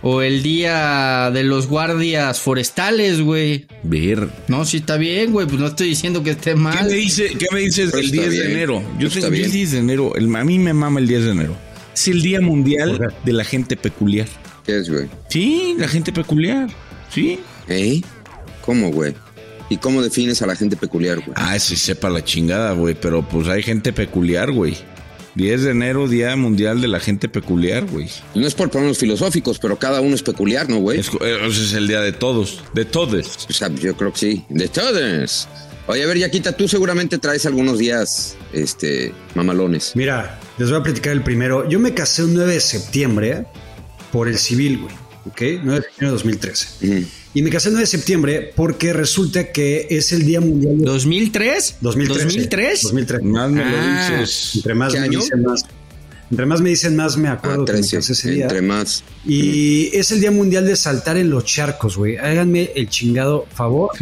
o 0.01 0.22
el 0.22 0.44
día 0.44 1.32
de 1.34 1.44
los 1.44 1.67
guardias 1.67 2.39
forestales, 2.39 3.22
güey. 3.22 3.65
Ver. 3.84 4.29
No, 4.48 4.65
sí 4.65 4.77
está 4.77 4.98
bien, 4.98 5.32
güey, 5.32 5.48
pues 5.48 5.60
no 5.60 5.67
estoy 5.67 5.89
diciendo 5.89 6.24
que 6.24 6.32
esté 6.32 6.51
¿Qué 6.51 6.56
mal. 6.56 6.86
me, 6.86 6.94
dice, 6.94 7.29
¿Qué 7.38 7.48
me 7.51 7.62
dices 7.62 7.89
Pero 7.91 7.98
del 7.98 8.06
está 8.06 8.22
10 8.22 8.29
de 8.32 8.39
bien. 8.39 8.51
enero? 8.51 8.84
Yo 9.00 9.08
yo 9.10 9.25
el 9.27 9.32
bien. 9.32 9.51
10 9.51 9.72
de 9.72 9.77
enero. 9.79 10.15
el- 10.15 10.36
a 10.36 10.44
mí 10.44 10.60
me 10.60 10.74
mama 10.74 11.00
el 11.00 11.08
10 11.08 11.24
de 11.25 11.32
enero. 11.32 11.56
Es 11.94 12.08
el 12.08 12.22
Día 12.22 12.41
Mundial 12.41 12.98
¿Por 12.98 13.08
qué? 13.10 13.15
de 13.25 13.34
la 13.34 13.44
Gente 13.44 13.75
Peculiar. 13.75 14.27
¿Qué 14.65 14.77
es, 14.77 14.89
güey? 14.89 15.08
Sí, 15.29 15.75
la 15.79 15.88
gente 15.88 16.12
peculiar. 16.12 16.67
Sí. 17.13 17.39
¿Eh? 17.70 18.01
¿Cómo, 18.62 18.91
güey? 18.91 19.13
¿Y 19.70 19.77
cómo 19.77 20.01
defines 20.01 20.41
a 20.41 20.46
la 20.48 20.56
gente 20.56 20.75
peculiar, 20.75 21.17
güey? 21.20 21.32
Ah, 21.36 21.58
sí, 21.58 21.75
sepa 21.77 22.10
la 22.10 22.24
chingada, 22.24 22.74
güey. 22.74 22.94
Pero 23.00 23.22
pues 23.27 23.48
hay 23.48 23.63
gente 23.63 23.94
peculiar, 23.94 24.51
güey. 24.51 24.75
10 25.38 25.63
de 25.63 25.70
enero, 25.70 26.08
Día 26.08 26.36
Mundial 26.36 26.82
de 26.82 26.88
la 26.88 27.00
Gente 27.00 27.29
Peculiar, 27.29 27.86
güey. 27.86 28.10
No 28.34 28.48
es 28.48 28.56
por 28.56 28.72
ponernos 28.72 28.98
filosóficos, 28.98 29.60
pero 29.60 29.77
cada 29.77 30.01
uno 30.01 30.15
es 30.15 30.24
peculiar, 30.24 30.67
¿no, 30.67 30.77
güey? 30.79 31.00
Es, 31.00 31.10
eh, 31.22 31.38
o 31.46 31.51
sea, 31.51 31.63
es 31.63 31.74
el 31.74 31.88
día 31.88 32.01
de 32.01 32.12
todos, 32.12 32.63
de 32.74 32.86
todos. 32.86 33.46
O 33.48 33.53
sea, 33.53 33.70
yo 33.70 33.96
creo 33.96 34.12
que 34.12 34.20
sí. 34.20 34.46
De 34.50 34.67
todos. 34.67 35.48
Oye, 35.86 36.03
a 36.03 36.08
ver, 36.08 36.17
Yaquita, 36.17 36.53
tú 36.53 36.67
seguramente 36.67 37.20
traes 37.20 37.46
algunos 37.46 37.77
días, 37.77 38.36
este, 38.51 39.13
mamalones. 39.36 39.91
Mira, 39.96 40.39
les 40.58 40.72
voy 40.72 40.79
a 40.79 40.84
platicar 40.84 41.13
el 41.13 41.22
primero. 41.22 41.70
Yo 41.70 41.79
me 41.79 41.94
casé 41.94 42.24
un 42.24 42.34
9 42.34 42.53
de 42.53 42.60
septiembre 42.60 43.46
por 44.12 44.27
el 44.27 44.39
civil, 44.39 44.79
güey. 44.79 44.96
¿Ok? 45.27 45.41
9 45.63 45.82
de 45.82 45.82
septiembre 45.84 46.08
de 46.08 46.12
2013. 46.12 46.67
Ujú. 46.88 47.08
Y 47.38 47.44
me 47.44 47.51
casé 47.51 47.67
el 47.70 47.74
9 47.75 47.84
de 47.84 47.88
septiembre 47.88 48.51
porque 48.56 48.94
resulta 48.94 49.51
que 49.51 49.86
es 49.91 50.12
el 50.12 50.25
Día 50.25 50.41
Mundial 50.41 50.79
de... 50.79 50.86
¿2003? 50.86 51.75
2013. 51.82 52.50
¿2003? 52.50 52.82
2003. 52.82 53.24
Más 53.25 53.51
me 53.51 53.62
Ah. 53.62 54.10
lo 54.10 54.17
dices. 54.17 54.53
Entre 54.56 54.74
más 54.74 54.91
¿Qué 54.91 55.00
me 55.01 55.06
año? 55.06 55.20
dicen 55.20 55.44
más. 55.44 55.63
Entre 56.32 56.46
más 56.48 56.62
me 56.62 56.70
dicen 56.70 56.96
más 56.96 57.15
me 57.15 57.27
Ah, 57.27 57.34
acuerdo 57.34 57.63
que 57.65 57.74
me 57.74 57.77
13. 57.77 57.98
casé 57.98 58.13
ese 58.13 58.32
día. 58.32 58.44
Entre 58.46 58.63
más. 58.63 59.03
Y 59.24 59.96
es 59.96 60.12
el 60.12 60.20
Día 60.20 60.32
Mundial 60.32 60.65
de 60.65 60.75
saltar 60.75 61.15
en 61.17 61.29
los 61.29 61.46
charcos, 61.46 61.96
güey. 61.96 62.17
Háganme 62.17 62.72
el 62.75 62.89
chingado 62.89 63.46
favor. 63.53 63.91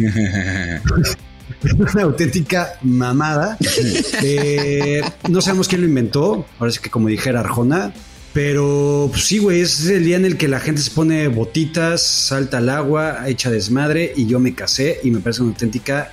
Una 1.92 2.02
auténtica 2.04 2.78
mamada. 2.84 3.58
Eh, 4.22 5.02
no 5.28 5.42
sabemos 5.42 5.68
quién 5.68 5.82
lo 5.82 5.86
inventó. 5.86 6.46
Ahora 6.58 6.72
sí 6.72 6.78
que 6.82 6.88
como 6.88 7.08
dijera 7.08 7.40
Arjona. 7.40 7.92
Pero 8.36 9.08
pues, 9.10 9.24
sí, 9.24 9.38
güey, 9.38 9.62
es 9.62 9.86
el 9.86 10.04
día 10.04 10.16
en 10.16 10.26
el 10.26 10.36
que 10.36 10.46
la 10.46 10.60
gente 10.60 10.82
se 10.82 10.90
pone 10.90 11.26
botitas, 11.28 12.02
salta 12.06 12.58
al 12.58 12.68
agua, 12.68 13.26
echa 13.30 13.50
desmadre 13.50 14.12
y 14.14 14.26
yo 14.26 14.38
me 14.38 14.54
casé 14.54 15.00
y 15.02 15.10
me 15.10 15.20
parece 15.20 15.40
una 15.40 15.52
auténtica 15.52 16.12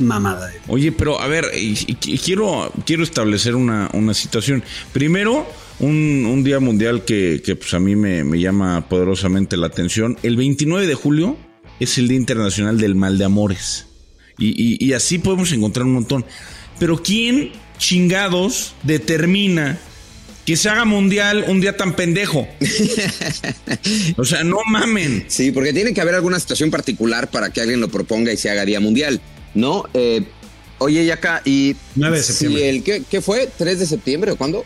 mamada. 0.00 0.52
Oye, 0.66 0.90
pero 0.90 1.20
a 1.20 1.28
ver, 1.28 1.44
y, 1.56 1.76
quiero, 1.94 2.72
quiero 2.84 3.04
establecer 3.04 3.54
una, 3.54 3.88
una 3.92 4.14
situación. 4.14 4.64
Primero, 4.92 5.46
un, 5.78 6.42
día 6.42 6.58
mundial 6.58 7.04
que, 7.04 7.40
que, 7.44 7.54
pues 7.54 7.72
a 7.72 7.78
mí 7.78 7.94
me, 7.94 8.24
me 8.24 8.40
llama 8.40 8.88
poderosamente 8.88 9.56
la 9.56 9.68
atención. 9.68 10.18
El 10.24 10.36
29 10.36 10.88
de 10.88 10.94
julio 10.96 11.36
es 11.78 11.98
el 11.98 12.08
Día 12.08 12.16
Internacional 12.16 12.78
del 12.78 12.96
Mal 12.96 13.16
de 13.16 13.26
Amores. 13.26 13.86
Y- 14.38 14.84
y 14.84 14.92
así 14.92 15.18
podemos 15.18 15.52
encontrar 15.52 15.86
un 15.86 15.92
montón. 15.92 16.24
Pero 16.80 17.00
¿quién 17.00 17.52
chingados 17.78 18.74
determina 18.82 19.78
que 20.44 20.56
se 20.56 20.68
haga 20.68 20.84
mundial 20.84 21.44
un 21.48 21.60
día 21.60 21.76
tan 21.76 21.96
pendejo? 21.96 22.46
o 24.16 24.24
sea, 24.24 24.44
no 24.44 24.58
mamen. 24.70 25.24
Sí, 25.28 25.52
porque 25.52 25.72
tiene 25.72 25.94
que 25.94 26.00
haber 26.00 26.14
alguna 26.14 26.38
situación 26.38 26.70
particular 26.70 27.30
para 27.30 27.50
que 27.50 27.60
alguien 27.60 27.80
lo 27.80 27.88
proponga 27.88 28.32
y 28.32 28.36
se 28.36 28.50
haga 28.50 28.64
Día 28.64 28.80
Mundial, 28.80 29.20
¿no? 29.54 29.84
Eh, 29.94 30.24
oye, 30.78 31.04
Yaca, 31.04 31.42
y... 31.44 31.76
9 31.94 32.16
de 32.16 32.22
si 32.22 32.32
septiembre. 32.32 32.68
el, 32.68 32.82
¿qué, 32.82 33.02
qué 33.08 33.20
fue? 33.20 33.48
¿3 33.58 33.76
de 33.76 33.86
septiembre 33.86 34.32
o 34.32 34.36
cuándo? 34.36 34.64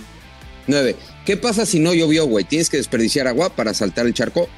9. 0.66 0.96
¿Qué 1.24 1.36
pasa 1.36 1.66
si 1.66 1.78
no 1.78 1.94
llovió, 1.94 2.26
güey? 2.26 2.44
¿Tienes 2.44 2.70
que 2.70 2.76
desperdiciar 2.76 3.26
agua 3.26 3.54
para 3.54 3.74
saltar 3.74 4.06
el 4.06 4.14
charco? 4.14 4.48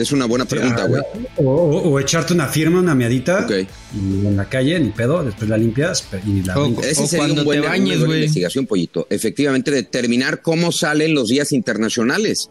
Es 0.00 0.12
una 0.12 0.24
buena 0.24 0.46
pregunta, 0.46 0.86
güey. 0.86 1.02
O, 1.36 1.42
o- 1.44 1.88
o 1.90 2.00
echarte 2.00 2.32
una 2.32 2.48
firma, 2.48 2.80
una 2.80 2.94
miadita 2.94 3.44
Ok. 3.44 3.50
y 3.94 4.26
en 4.26 4.36
la 4.36 4.48
calle, 4.48 4.80
ni 4.80 4.90
pedo, 4.90 5.22
después 5.22 5.48
la 5.50 5.58
limpias 5.58 6.04
y 6.26 6.42
la 6.42 6.58
O-. 6.58 6.80
Ese 6.82 7.02
O 7.02 7.06
sería 7.06 7.18
cuando 7.26 7.42
un 7.42 7.44
buen, 7.44 7.60
te 7.60 7.68
bañes, 7.68 8.02
güey. 8.04 8.20
investigación, 8.20 8.66
Pollito. 8.66 9.06
Efectivamente, 9.10 9.70
determinar 9.70 10.40
cómo 10.40 10.72
salen 10.72 11.14
los 11.14 11.28
días 11.28 11.52
internacionales. 11.52 12.48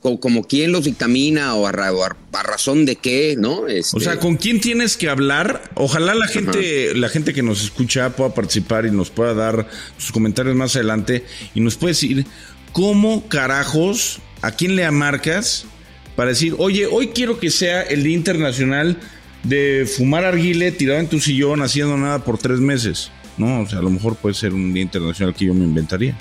Como, 0.00 0.18
como 0.18 0.44
quién 0.44 0.72
los 0.72 0.84
dictamina 0.84 1.54
o 1.54 1.66
a, 1.66 1.72
ra- 1.72 1.92
o 1.92 2.02
a- 2.04 2.16
a 2.32 2.42
razón 2.42 2.84
de 2.86 2.96
qué, 2.96 3.36
¿no? 3.38 3.68
Este, 3.68 3.96
O 3.96 4.00
sea, 4.00 4.18
¿con 4.18 4.36
quién 4.36 4.60
tienes 4.60 4.96
que 4.96 5.08
hablar? 5.08 5.62
Ojalá 5.74 6.14
la 6.16 6.26
gente, 6.26 6.94
la 6.96 7.08
gente 7.08 7.32
que 7.32 7.42
nos 7.44 7.62
escucha 7.64 8.10
pueda 8.10 8.34
participar 8.34 8.84
y 8.86 8.90
nos 8.90 9.10
pueda 9.10 9.32
dar 9.34 9.68
sus 9.98 10.10
comentarios 10.12 10.56
más 10.56 10.74
adelante 10.76 11.24
y 11.54 11.60
nos 11.60 11.76
puede 11.76 11.92
decir 11.92 12.26
cómo 12.72 13.28
carajos, 13.28 14.18
a 14.40 14.50
quién 14.52 14.74
le 14.76 14.84
amarcas 14.84 15.66
para 16.16 16.30
decir, 16.30 16.54
oye, 16.58 16.86
hoy 16.86 17.08
quiero 17.08 17.38
que 17.38 17.50
sea 17.50 17.82
el 17.82 18.02
Día 18.02 18.14
Internacional 18.14 18.98
de 19.42 19.88
fumar 19.96 20.24
arguile 20.24 20.72
tirado 20.72 21.00
en 21.00 21.08
tu 21.08 21.20
sillón 21.20 21.62
haciendo 21.62 21.96
nada 21.96 22.24
por 22.24 22.38
tres 22.38 22.60
meses. 22.60 23.10
No, 23.38 23.62
o 23.62 23.68
sea, 23.68 23.78
a 23.78 23.82
lo 23.82 23.90
mejor 23.90 24.16
puede 24.16 24.34
ser 24.34 24.52
un 24.52 24.72
Día 24.72 24.82
Internacional 24.82 25.34
que 25.34 25.46
yo 25.46 25.54
me 25.54 25.64
inventaría. 25.64 26.16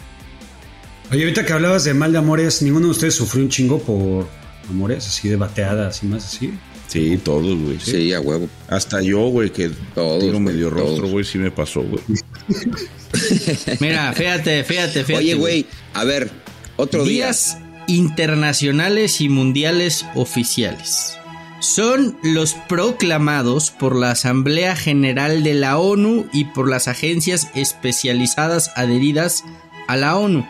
Oye, 1.12 1.24
ahorita 1.24 1.46
que 1.46 1.54
hablabas 1.54 1.84
de 1.84 1.94
mal 1.94 2.12
de 2.14 2.20
amores, 2.20 2.62
¿ninguno 2.62 2.88
de 2.88 2.92
ustedes 2.92 3.16
sufrió 3.16 3.44
un 3.44 3.50
chingo 3.50 3.80
por 3.80 4.28
amores 4.70 5.06
así 5.08 5.28
de 5.28 5.36
bateadas 5.36 6.02
y 6.04 6.06
más 6.08 6.26
así? 6.26 6.54
Sí, 6.88 7.18
todos, 7.24 7.58
güey. 7.58 7.80
Sí, 7.80 8.14
a 8.14 8.20
huevo. 8.20 8.50
Hasta 8.68 9.02
yo, 9.02 9.20
güey, 9.30 9.50
que 9.50 9.72
Todos, 9.96 10.24
tiro 10.24 10.40
medio 10.40 10.70
rostro, 10.70 11.08
güey, 11.08 11.24
sí 11.24 11.38
me 11.38 11.52
pasó, 11.52 11.82
güey. 11.82 12.04
Mira, 13.80 14.12
fíjate, 14.14 14.64
fíjate, 14.64 15.04
fíjate. 15.04 15.16
Oye, 15.16 15.36
güey, 15.36 15.66
a 15.94 16.04
ver, 16.04 16.30
otro 16.78 17.04
día. 17.04 17.26
Días 17.26 17.58
internacionales 17.98 19.22
y 19.22 19.30
mundiales 19.30 20.06
oficiales. 20.16 21.18
Son 21.60 22.18
los 22.24 22.56
proclamados 22.68 23.70
por 23.70 23.96
la 23.96 24.12
Asamblea 24.12 24.76
General 24.76 25.44
de 25.44 25.54
la 25.54 25.78
ONU 25.78 26.26
y 26.34 26.46
por 26.46 26.68
las 26.70 26.88
agencias 26.88 27.50
especializadas 27.54 28.72
adheridas 28.76 29.44
a 29.88 29.96
la 29.96 30.16
ONU. 30.16 30.46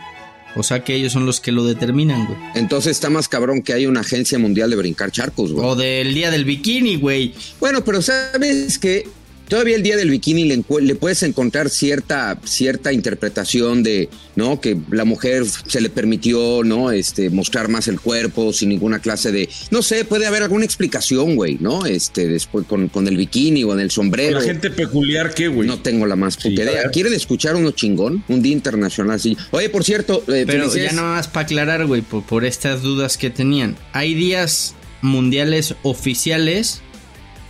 O 0.56 0.64
sea 0.64 0.84
que 0.84 0.96
ellos 0.96 1.14
son 1.14 1.26
los 1.26 1.40
que 1.40 1.52
lo 1.52 1.66
determinan, 1.66 2.28
güey. 2.28 2.38
Entonces 2.56 2.92
está 2.92 3.10
más 3.10 3.28
cabrón 3.28 3.62
que 3.62 3.74
hay 3.74 3.86
una 3.86 4.02
agencia 4.02 4.38
mundial 4.38 4.70
de 4.70 4.76
brincar 4.76 5.12
charcos, 5.12 5.52
güey. 5.52 5.66
O 5.66 5.76
del 5.76 6.14
día 6.14 6.30
del 6.30 6.46
bikini, 6.46 6.98
güey. 6.98 7.34
Bueno, 7.60 7.84
pero 7.84 8.02
sabes 8.02 8.78
que 8.78 9.08
todavía 9.52 9.76
el 9.76 9.84
día 9.84 9.98
del 9.98 10.10
bikini 10.10 10.46
le, 10.46 10.96
puedes 10.96 11.24
encontrar 11.24 11.70
cierta, 11.70 12.40
cierta 12.46 12.94
interpretación 12.94 13.84
de, 13.84 14.08
¿no? 14.38 14.62
Que 14.62 14.78
la 14.90 15.04
mujer 15.04 15.44
se 15.68 15.82
le 15.82 15.90
permitió, 15.90 16.64
¿no? 16.64 16.90
Este, 16.90 17.30
mostrar 17.30 17.68
más 17.68 17.90
el 17.90 18.00
cuerpo 18.00 18.54
sin 18.54 18.70
ninguna 18.70 19.00
clase 19.00 19.34
de, 19.34 19.50
no 19.70 19.82
sé, 19.82 20.06
puede 20.06 20.26
haber 20.26 20.44
alguna 20.44 20.64
explicación, 20.64 21.36
güey, 21.36 21.58
¿no? 21.60 21.86
Este, 21.86 22.30
después 22.30 22.66
con, 22.66 22.88
con 22.88 23.10
el 23.10 23.18
bikini 23.18 23.66
o 23.66 23.74
en 23.74 23.82
el 23.82 23.92
sombrero. 23.92 24.40
La 24.40 24.46
gente 24.46 24.70
peculiar, 24.70 25.34
¿qué, 25.34 25.50
güey? 25.50 25.68
No 25.68 25.82
tengo 25.82 26.06
la 26.06 26.16
más 26.16 26.38
puta 26.38 26.48
Sí. 26.48 26.54
idea. 26.54 26.90
¿Quieren 26.90 27.14
escuchar 27.14 27.58
uno 27.58 27.72
chingón? 27.72 28.24
Un 28.30 28.42
día 28.42 28.54
internacional 28.54 29.18
así. 29.18 29.36
Oye, 29.52 29.68
por 29.68 29.84
cierto, 29.84 30.24
eh, 30.30 30.46
Pero 30.48 30.74
ya 30.74 30.94
nada 30.94 31.16
más 31.16 31.28
para 31.28 31.44
aclarar, 31.44 31.86
güey, 31.88 32.04
por, 32.04 32.24
por 32.24 32.46
estas 32.46 32.84
dudas 32.84 33.18
que 33.18 33.30
tenían. 33.30 33.76
Hay 33.92 34.14
días 34.14 34.76
mundiales 35.02 35.76
oficiales 35.84 36.82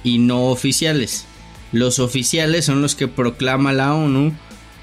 y 0.03 0.17
no 0.17 0.48
oficiales. 0.48 1.25
Los 1.72 2.00
oficiales 2.00 2.66
son 2.66 2.82
los 2.82 2.96
que 2.96 3.08
proclama 3.08 3.74
la 3.74 3.94
ONU 3.94 4.34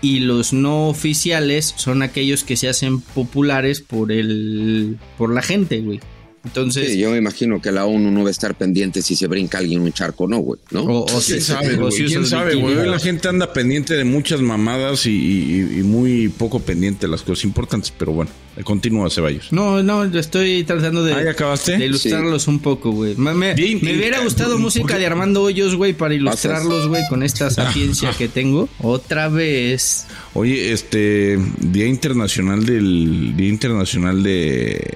y 0.01 0.21
los 0.21 0.53
no 0.53 0.89
oficiales 0.89 1.75
son 1.77 2.03
aquellos 2.03 2.45
que 2.45 2.57
se 2.57 2.69
hacen 2.69 3.01
populares 3.01 3.81
por 3.81 4.13
el 4.13 4.99
por 5.17 5.33
la 5.33 5.43
gente, 5.43 5.81
güey. 5.81 6.01
Entonces, 6.45 6.93
Sí, 6.93 6.99
yo 6.99 7.11
me 7.11 7.19
imagino 7.19 7.61
que 7.61 7.73
la 7.73 7.85
ONU 7.85 8.11
no 8.11 8.23
va 8.23 8.29
a 8.29 8.31
estar 8.31 8.55
pendiente 8.57 9.03
si 9.03 9.17
se 9.17 9.27
brinca 9.27 9.59
alguien 9.59 9.81
un 9.83 9.93
charco 9.93 10.25
o 10.25 10.29
no, 10.29 10.39
güey, 10.39 10.61
¿no? 10.71 10.83
o, 10.83 10.99
o 11.03 11.07
¿Quién 11.07 11.21
si- 11.21 11.41
sabe, 11.41 11.77
güey? 11.77 11.93
si 11.93 12.05
¿Quién 12.05 12.25
sabe, 12.27 12.55
güey? 12.55 12.75
La 12.87 12.99
gente 12.99 13.29
anda 13.29 13.53
pendiente 13.53 13.95
de 13.95 14.05
muchas 14.05 14.41
mamadas 14.41 15.07
y, 15.07 15.11
y- 15.11 15.79
y 15.81 15.83
muy 15.83 16.29
poco 16.29 16.61
pendiente 16.61 17.07
de 17.07 17.11
las 17.11 17.23
cosas 17.23 17.45
importantes, 17.45 17.93
pero 17.97 18.13
bueno, 18.13 18.31
continúa 18.65 19.11
Ceballos. 19.11 19.53
No, 19.53 19.83
no, 19.83 20.11
yo 20.11 20.21
estoy 20.21 20.63
tratando 20.65 21.05
de, 21.05 21.13
Ah, 21.15 21.25
¿ya 21.25 21.31
acabaste? 21.33 21.77
de 21.77 21.87
ilustrarlos 21.87 22.47
un 22.49 22.61
poco, 22.61 22.93
güey. 22.93 23.15
Me, 23.17 23.35
me- 23.35 23.55
Bien, 23.55 23.79
me 23.83 23.95
hubiera 23.97 24.21
gustado 24.21 24.53
¿Por 24.53 24.61
música 24.61 24.97
de 24.99 25.07
Armando 25.07 25.43
Hoyos, 25.43 25.75
güey, 25.75 25.93
para 25.93 26.15
ilustrarlos, 26.15 26.87
güey, 26.89 27.03
con 27.09 27.23
esta 27.23 27.51
sapiencia 27.51 28.13
que 28.17 28.29
tengo. 28.29 28.69
Otra 28.81 29.29
vez. 29.29 30.07
Oye, 30.35 30.73
este 30.73 31.39
Día 31.59 31.87
Internacional 31.87 32.65
del 32.65 33.35
Día 33.37 33.49
Internacional 33.49 34.23
de 34.23 34.87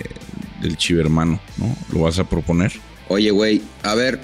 del 0.63 0.77
Chivermano, 0.77 1.41
¿no? 1.59 1.77
¿Lo 1.93 2.01
vas 2.01 2.19
a 2.19 2.29
proponer? 2.29 2.73
Oye, 3.09 3.31
güey, 3.31 3.61
a 3.83 3.95
ver, 3.95 4.21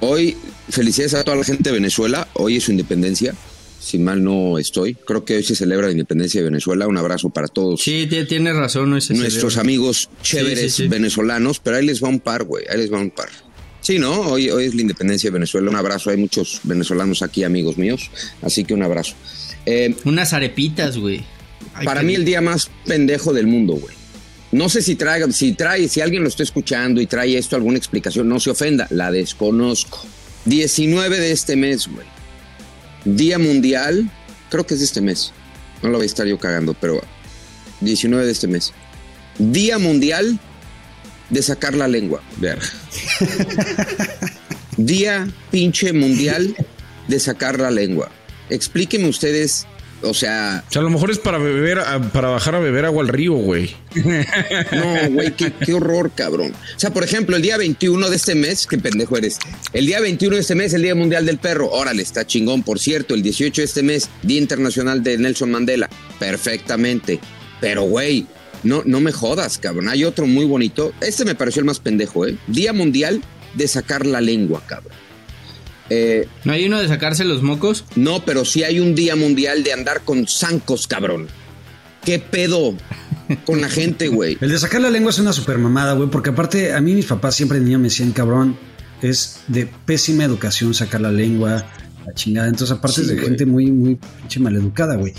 hoy 0.00 0.36
felicidades 0.70 1.14
a 1.14 1.24
toda 1.24 1.36
la 1.36 1.44
gente 1.44 1.64
de 1.70 1.72
Venezuela. 1.74 2.28
Hoy 2.34 2.56
es 2.56 2.64
su 2.64 2.70
independencia, 2.70 3.34
si 3.80 3.98
mal 3.98 4.22
no 4.22 4.58
estoy. 4.58 4.94
Creo 4.94 5.24
que 5.24 5.36
hoy 5.36 5.42
se 5.42 5.54
celebra 5.54 5.86
la 5.86 5.92
independencia 5.92 6.40
de 6.40 6.46
Venezuela. 6.48 6.86
Un 6.86 6.96
abrazo 6.96 7.30
para 7.30 7.48
todos 7.48 7.82
Sí, 7.82 8.06
tie- 8.10 8.26
tienes 8.26 8.54
razón, 8.56 8.90
no 8.90 8.96
es 8.96 9.04
ese 9.10 9.14
nuestros 9.14 9.56
amigos 9.58 10.08
chéveres 10.22 10.60
Sí, 10.60 10.70
sí, 10.70 10.82
sí. 10.84 10.88
venezolanos, 10.88 11.58
pero 11.60 11.76
ahí 11.76 11.84
les 11.86 12.02
va 12.02 12.08
un 12.08 12.20
par, 12.20 12.44
güey, 12.44 12.64
ahí 12.70 12.78
les 12.78 12.92
va 12.92 12.98
un 12.98 13.10
par. 13.10 13.28
Sí, 13.80 13.98
¿no? 13.98 14.12
Hoy, 14.20 14.48
hoy 14.48 14.66
es 14.66 14.76
la 14.76 14.82
independencia 14.82 15.28
de 15.28 15.34
Venezuela. 15.34 15.68
Un 15.68 15.74
abrazo. 15.74 16.10
Hay 16.10 16.16
muchos 16.16 16.60
venezolanos 16.62 17.20
aquí, 17.22 17.42
amigos 17.42 17.76
míos. 17.78 18.12
Así 18.40 18.62
que 18.64 18.74
un 18.74 18.82
abrazo. 18.84 19.14
Eh, 19.66 19.96
Unas 20.04 20.32
arepitas, 20.32 20.96
güey. 20.98 21.24
Para 21.84 22.02
mí 22.04 22.14
el 22.14 22.24
día 22.24 22.40
más 22.40 22.70
pendejo 22.86 23.32
del 23.32 23.48
mundo, 23.48 23.72
güey. 23.74 23.92
No 24.52 24.68
sé 24.68 24.82
si 24.82 24.96
traiga, 24.96 25.30
si 25.32 25.52
trae, 25.52 25.88
si 25.88 26.02
alguien 26.02 26.22
lo 26.22 26.28
está 26.28 26.42
escuchando 26.42 27.00
y 27.00 27.06
trae 27.06 27.38
esto 27.38 27.56
alguna 27.56 27.78
explicación, 27.78 28.28
no 28.28 28.38
se 28.38 28.50
ofenda, 28.50 28.86
la 28.90 29.10
desconozco. 29.10 30.04
19 30.44 31.18
de 31.18 31.32
este 31.32 31.56
mes, 31.56 31.88
güey. 31.88 32.06
Día 33.04 33.38
mundial, 33.38 34.10
creo 34.50 34.66
que 34.66 34.74
es 34.74 34.80
de 34.80 34.86
este 34.86 35.00
mes. 35.00 35.32
No 35.82 35.88
lo 35.88 35.96
voy 35.96 36.04
a 36.04 36.06
estar 36.06 36.26
yo 36.26 36.38
cagando, 36.38 36.74
pero 36.74 37.00
19 37.80 38.26
de 38.26 38.32
este 38.32 38.46
mes. 38.46 38.72
Día 39.38 39.78
mundial 39.78 40.38
de 41.30 41.42
sacar 41.42 41.74
la 41.74 41.88
lengua. 41.88 42.22
Verga. 42.36 42.68
Día 44.76 45.28
pinche 45.50 45.94
mundial 45.94 46.54
de 47.08 47.20
sacar 47.20 47.58
la 47.58 47.70
lengua. 47.70 48.10
Explíquenme 48.50 49.08
ustedes 49.08 49.66
o 50.02 50.14
sea, 50.14 50.64
O 50.68 50.72
sea, 50.72 50.80
a 50.80 50.84
lo 50.84 50.90
mejor 50.90 51.10
es 51.10 51.18
para 51.18 51.38
beber, 51.38 51.78
para 52.12 52.28
bajar 52.28 52.54
a 52.54 52.58
beber 52.60 52.84
agua 52.84 53.02
al 53.02 53.08
río, 53.08 53.34
güey. 53.34 53.74
no, 53.94 55.10
güey, 55.10 55.34
qué, 55.36 55.52
qué 55.52 55.74
horror, 55.74 56.10
cabrón. 56.14 56.52
O 56.52 56.80
sea, 56.80 56.92
por 56.92 57.04
ejemplo, 57.04 57.36
el 57.36 57.42
día 57.42 57.56
21 57.56 58.10
de 58.10 58.16
este 58.16 58.34
mes, 58.34 58.66
qué 58.66 58.78
pendejo 58.78 59.16
eres. 59.16 59.38
El 59.72 59.86
día 59.86 60.00
21 60.00 60.36
de 60.36 60.40
este 60.42 60.54
mes, 60.54 60.72
el 60.74 60.82
Día 60.82 60.94
Mundial 60.94 61.26
del 61.26 61.38
Perro. 61.38 61.70
Órale, 61.70 62.02
está 62.02 62.26
chingón. 62.26 62.62
Por 62.62 62.78
cierto, 62.78 63.14
el 63.14 63.22
18 63.22 63.60
de 63.60 63.64
este 63.66 63.82
mes, 63.82 64.08
Día 64.22 64.38
Internacional 64.38 65.02
de 65.02 65.18
Nelson 65.18 65.50
Mandela. 65.50 65.88
Perfectamente. 66.18 67.20
Pero, 67.60 67.82
güey, 67.82 68.26
no, 68.62 68.82
no 68.84 69.00
me 69.00 69.12
jodas, 69.12 69.58
cabrón. 69.58 69.88
Hay 69.88 70.04
otro 70.04 70.26
muy 70.26 70.44
bonito. 70.44 70.92
Este 71.00 71.24
me 71.24 71.34
pareció 71.34 71.60
el 71.60 71.66
más 71.66 71.80
pendejo, 71.80 72.26
¿eh? 72.26 72.36
Día 72.46 72.72
Mundial 72.72 73.22
de 73.54 73.68
sacar 73.68 74.06
la 74.06 74.20
lengua, 74.20 74.62
cabrón. 74.66 74.92
Eh, 75.94 76.26
¿No 76.44 76.52
hay 76.54 76.64
uno 76.64 76.80
de 76.80 76.88
sacarse 76.88 77.24
los 77.24 77.42
mocos? 77.42 77.84
no, 77.96 78.24
pero 78.24 78.46
sí 78.46 78.62
hay 78.64 78.80
un 78.80 78.94
día 78.94 79.14
mundial 79.14 79.62
de 79.62 79.74
andar 79.74 80.00
con 80.02 80.26
zancos, 80.26 80.86
cabrón. 80.86 81.28
¿Qué 82.02 82.18
pedo 82.18 82.74
con 83.44 83.60
la 83.60 83.68
gente, 83.68 84.08
güey? 84.08 84.38
El 84.40 84.50
de 84.50 84.58
sacar 84.58 84.80
la 84.80 84.88
lengua 84.88 85.10
es 85.10 85.18
una 85.18 85.34
super 85.34 85.58
mamada, 85.58 85.92
güey, 85.92 86.08
porque 86.08 86.30
aparte 86.30 86.72
a 86.72 86.80
mí 86.80 86.94
mis 86.94 87.04
papás 87.06 87.34
siempre 87.34 87.58
de 87.58 87.66
niño 87.66 87.78
me 87.78 87.84
decían, 87.84 88.12
cabrón, 88.12 88.56
es 89.02 89.40
de 89.48 89.66
pésima 89.84 90.24
educación 90.24 90.72
sacar 90.72 91.02
la 91.02 91.12
lengua, 91.12 91.66
la 92.06 92.14
chingada. 92.14 92.48
Entonces, 92.48 92.74
aparte 92.76 92.96
Sí, 92.96 93.02
es 93.02 93.08
de 93.08 93.18
gente 93.18 93.44
muy, 93.44 93.70
muy 93.70 93.98
pinche 94.20 94.40
maleducada, 94.40 94.96
güey. 94.96 95.12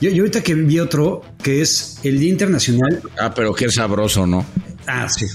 Yo, 0.00 0.10
yo 0.10 0.22
ahorita 0.22 0.42
que 0.42 0.54
vi 0.54 0.78
otro, 0.78 1.22
que 1.42 1.60
es 1.60 1.98
el 2.04 2.20
Día 2.20 2.30
Internacional. 2.30 3.02
Ah, 3.18 3.34
pero 3.34 3.52
qué 3.52 3.68
sabroso, 3.70 4.26
¿no? 4.26 4.46
Ah, 4.92 5.08
sí. 5.08 5.26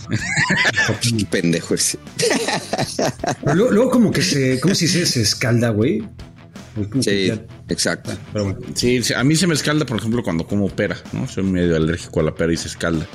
Pendejo 1.32 1.76
ese. 1.76 1.98
Pero 3.44 3.56
luego, 3.56 3.72
luego 3.72 3.90
como 3.90 4.12
que 4.12 4.22
se, 4.22 4.60
¿cómo 4.60 4.76
se 4.76 4.86
dice? 4.86 5.06
Se 5.06 5.22
escalda, 5.22 5.70
güey. 5.70 6.04
Que 6.92 7.02
Sí, 7.02 7.42
exacto. 7.70 8.12
Pero 8.34 8.46
bueno. 8.46 8.60
Sí, 8.74 9.02
sí, 9.02 9.14
a 9.14 9.24
mí 9.24 9.36
se 9.38 9.48
me 9.48 9.54
escalda, 9.54 9.86
por 9.86 9.98
ejemplo, 9.98 10.22
cuando 10.24 10.46
como 10.46 10.68
pera, 10.68 10.98
¿no? 11.14 11.26
Soy 11.28 11.44
medio 11.44 11.78
alérgico 11.78 12.20
a 12.20 12.24
la 12.24 12.36
pera 12.36 12.52
y 12.52 12.58
se 12.58 12.68
escalda. 12.68 13.08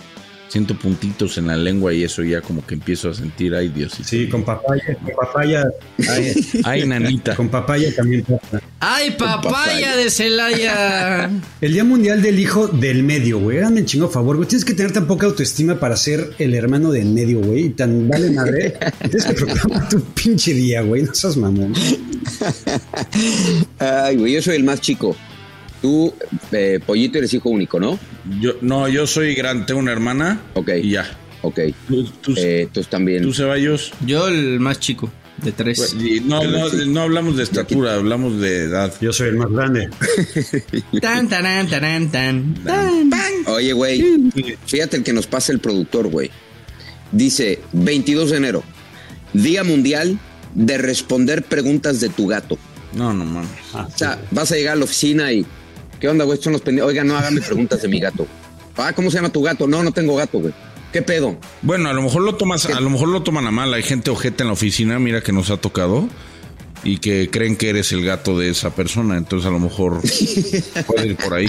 Siento 0.50 0.76
puntitos 0.76 1.38
en 1.38 1.46
la 1.46 1.56
lengua 1.56 1.94
y 1.94 2.02
eso 2.02 2.24
ya 2.24 2.40
como 2.40 2.66
que 2.66 2.74
empiezo 2.74 3.08
a 3.10 3.14
sentir, 3.14 3.54
ay 3.54 3.68
Dios. 3.68 3.92
Sí, 4.04 4.28
con 4.28 4.44
papaya, 4.44 4.82
con 5.00 5.14
papaya, 5.14 5.64
Ay, 6.08 6.34
ay, 6.64 6.86
nanita. 6.88 7.36
con 7.36 7.48
papaya 7.48 7.94
también 7.94 8.24
pasa. 8.24 8.60
¡Ay, 8.80 9.12
papaya 9.12 9.96
de 9.96 10.10
Celaya! 10.10 11.30
El 11.60 11.72
Día 11.72 11.84
Mundial 11.84 12.20
del 12.20 12.40
Hijo 12.40 12.66
del 12.66 13.04
Medio, 13.04 13.38
güey. 13.38 13.58
Háganme 13.58 13.84
chingo 13.84 14.08
favor, 14.08 14.36
güey. 14.38 14.48
Tienes 14.48 14.64
que 14.64 14.74
tener 14.74 14.90
tan 14.90 15.06
poca 15.06 15.26
autoestima 15.26 15.78
para 15.78 15.94
ser 15.96 16.32
el 16.40 16.52
hermano 16.54 16.90
del 16.90 17.06
medio, 17.06 17.38
güey. 17.40 17.66
Y 17.66 17.70
tan 17.70 18.08
vale 18.08 18.30
madre. 18.32 18.74
Tienes 19.02 19.26
que 19.26 19.32
proclamar 19.34 19.88
tu 19.88 20.00
pinche 20.00 20.52
día, 20.52 20.80
güey. 20.82 21.02
No 21.04 21.14
seas 21.14 21.36
mamón. 21.36 21.74
Ay, 23.78 24.16
güey, 24.16 24.32
yo 24.32 24.42
soy 24.42 24.56
el 24.56 24.64
más 24.64 24.80
chico. 24.80 25.14
Tú, 25.80 26.14
eh, 26.52 26.78
Pollito, 26.84 27.18
eres 27.18 27.32
hijo 27.32 27.48
único, 27.48 27.80
¿no? 27.80 27.98
Yo, 28.40 28.52
no, 28.60 28.88
yo 28.88 29.06
soy 29.06 29.34
gran, 29.34 29.64
tengo 29.66 29.80
una 29.80 29.92
hermana. 29.92 30.40
Ok. 30.54 30.70
Y 30.82 30.90
ya. 30.90 31.10
Ok. 31.42 31.58
Tú, 31.88 32.04
tú, 32.20 32.34
Eh, 32.36 32.68
tú 32.70 32.82
también. 32.84 33.22
tú, 33.22 33.32
Ceballos. 33.32 33.92
Yo 34.04 34.28
el 34.28 34.60
más 34.60 34.78
chico, 34.78 35.10
de 35.42 35.52
tres. 35.52 35.78
Pues, 35.78 35.94
y 35.94 36.20
no, 36.20 36.42
no, 36.44 36.68
no 36.68 37.00
hablamos 37.00 37.36
de 37.36 37.44
estatura, 37.44 37.94
hablamos 37.94 38.40
de 38.40 38.64
edad. 38.64 38.92
Yo 39.00 39.12
soy 39.12 39.28
el 39.28 39.36
más 39.36 39.50
grande. 39.50 39.88
Tan, 41.00 41.28
tarán, 41.28 41.68
tarán, 41.68 42.10
tan. 42.10 42.54
tan. 42.62 43.32
Oye, 43.46 43.72
güey, 43.72 44.04
fíjate 44.66 44.98
el 44.98 45.02
que 45.02 45.12
nos 45.14 45.26
pasa 45.26 45.52
el 45.52 45.60
productor, 45.60 46.08
güey. 46.08 46.30
Dice, 47.12 47.60
22 47.72 48.30
de 48.30 48.36
enero, 48.36 48.62
Día 49.32 49.64
Mundial 49.64 50.18
de 50.54 50.78
responder 50.78 51.42
preguntas 51.42 52.00
de 52.00 52.08
tu 52.10 52.26
gato. 52.26 52.58
No, 52.94 53.12
no 53.14 53.24
mames. 53.24 53.50
O 53.72 53.88
sea, 53.96 54.20
vas 54.30 54.52
a 54.52 54.56
llegar 54.56 54.74
a 54.74 54.76
la 54.76 54.84
oficina 54.84 55.32
y, 55.32 55.46
¿qué 56.00 56.08
onda, 56.08 56.24
güey? 56.24 56.40
Son 56.42 56.52
los 56.52 56.62
pendejos. 56.62 56.88
Oiga, 56.90 57.04
no 57.04 57.16
hágame 57.16 57.40
preguntas 57.40 57.82
de 57.82 57.88
mi 57.88 58.00
gato. 58.00 58.26
Ah, 58.76 58.92
¿cómo 58.94 59.10
se 59.10 59.16
llama 59.18 59.30
tu 59.30 59.42
gato? 59.42 59.66
No, 59.66 59.82
no 59.82 59.92
tengo 59.92 60.16
gato, 60.16 60.38
güey. 60.40 60.54
¿Qué 60.92 61.02
pedo? 61.02 61.38
Bueno, 61.62 61.88
a 61.88 61.92
lo 61.92 62.02
mejor 62.02 62.22
lo 62.22 62.34
tomas, 62.34 62.66
a 62.66 62.80
lo 62.80 62.90
mejor 62.90 63.08
lo 63.08 63.22
toman 63.22 63.46
a 63.46 63.50
mal. 63.50 63.72
Hay 63.74 63.82
gente 63.82 64.10
ojeta 64.10 64.42
en 64.42 64.48
la 64.48 64.54
oficina, 64.54 64.98
mira 64.98 65.22
que 65.22 65.32
nos 65.32 65.50
ha 65.50 65.56
tocado. 65.56 66.08
Y 66.82 66.96
que 66.96 67.28
creen 67.30 67.56
que 67.56 67.68
eres 67.68 67.92
el 67.92 68.02
gato 68.06 68.38
de 68.38 68.48
esa 68.48 68.74
persona. 68.74 69.18
Entonces 69.18 69.46
a 69.46 69.50
lo 69.50 69.58
mejor 69.58 70.00
puede 70.86 71.08
ir 71.08 71.16
por 71.16 71.34
ahí. 71.34 71.46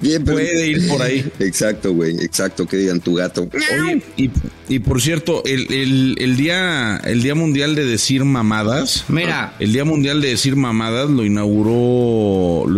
Bien, 0.00 0.22
pero- 0.24 0.36
Puede 0.38 0.68
ir 0.68 0.86
por 0.88 1.02
ahí. 1.02 1.28
Exacto, 1.40 1.92
güey, 1.92 2.14
exacto, 2.24 2.64
que 2.64 2.76
digan 2.76 3.00
tu 3.00 3.14
gato. 3.14 3.48
Oye, 3.82 4.00
y, 4.16 4.30
y 4.68 4.78
por 4.78 5.02
cierto, 5.02 5.42
el, 5.44 5.66
el- 5.72 6.14
el 6.20 6.36
día, 6.36 6.98
el 6.98 7.20
día 7.20 7.34
mundial 7.34 7.74
de 7.74 7.84
decir 7.84 8.24
mamadas. 8.24 9.04
Mira. 9.08 9.54
El 9.58 9.72
día 9.72 9.84
mundial 9.84 10.20
de 10.20 10.28
decir 10.28 10.54
mamadas 10.54 11.10
lo 11.10 11.24
inauguró, 11.24 12.64
lo 12.70 12.77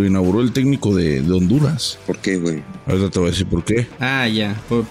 el 0.51 0.53
técnico 0.63 0.93
de, 0.95 1.21
de 1.21 1.31
Honduras. 1.33 1.97
¿Por 2.05 2.17
qué, 2.19 2.37
güey? 2.37 2.61
Ahorita 2.85 3.09
te 3.09 3.19
voy 3.19 3.27
a 3.29 3.31
decir 3.31 3.47
por 3.47 3.63
qué. 3.63 3.87
Ah, 3.99 4.27
ya. 4.27 4.61
Por, 4.69 4.85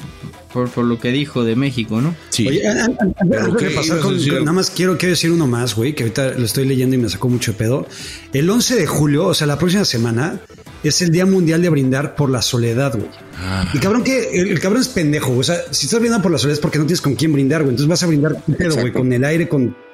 por, 0.52 0.68
por 0.70 0.84
lo 0.84 0.98
que 0.98 1.12
dijo 1.12 1.44
de 1.44 1.54
México, 1.54 2.00
¿no? 2.00 2.14
Sí. 2.30 2.48
Oye, 2.48 2.66
an- 2.66 2.78
an- 2.78 2.96
an- 3.00 3.14
¿Pero 3.28 3.44
antes 3.44 3.62
de 3.62 3.68
qué 3.68 3.74
pasar 3.74 3.96
ibas 3.98 4.00
a 4.00 4.02
con- 4.08 4.18
con- 4.18 4.38
nada 4.44 4.52
más 4.52 4.70
quiero, 4.70 4.98
quiero 4.98 5.10
decir 5.10 5.30
uno 5.30 5.46
más, 5.46 5.74
güey, 5.76 5.94
que 5.94 6.02
ahorita 6.04 6.32
lo 6.38 6.44
estoy 6.44 6.66
leyendo 6.66 6.96
y 6.96 6.98
me 6.98 7.08
sacó 7.08 7.28
mucho 7.28 7.52
de 7.52 7.58
pedo. 7.58 7.86
El 8.32 8.48
11 8.50 8.74
de 8.76 8.86
julio, 8.86 9.26
o 9.26 9.34
sea, 9.34 9.46
la 9.46 9.58
próxima 9.58 9.84
semana, 9.84 10.40
es 10.82 11.02
el 11.02 11.10
Día 11.12 11.26
Mundial 11.26 11.60
de 11.62 11.68
Brindar 11.68 12.14
por 12.16 12.30
la 12.30 12.42
Soledad, 12.42 12.94
güey. 12.96 13.10
Ah. 13.38 13.70
Y 13.74 13.78
cabrón 13.78 14.02
que 14.02 14.40
el, 14.40 14.48
el 14.48 14.60
cabrón 14.60 14.80
es 14.80 14.88
pendejo, 14.88 15.28
güey. 15.28 15.40
o 15.40 15.44
sea, 15.44 15.56
si 15.70 15.86
estás 15.86 16.00
brindando 16.00 16.22
por 16.22 16.32
la 16.32 16.38
soledad 16.38 16.54
es 16.54 16.60
porque 16.60 16.78
no 16.78 16.84
tienes 16.86 17.00
con 17.00 17.14
quién 17.14 17.32
brindar, 17.32 17.62
güey. 17.62 17.70
Entonces 17.70 17.88
vas 17.88 18.02
a 18.02 18.06
brindar 18.06 18.36
¿qué 18.46 18.52
pedo, 18.54 18.76
güey, 18.76 18.92
con 18.92 19.12
el 19.12 19.24
aire, 19.24 19.48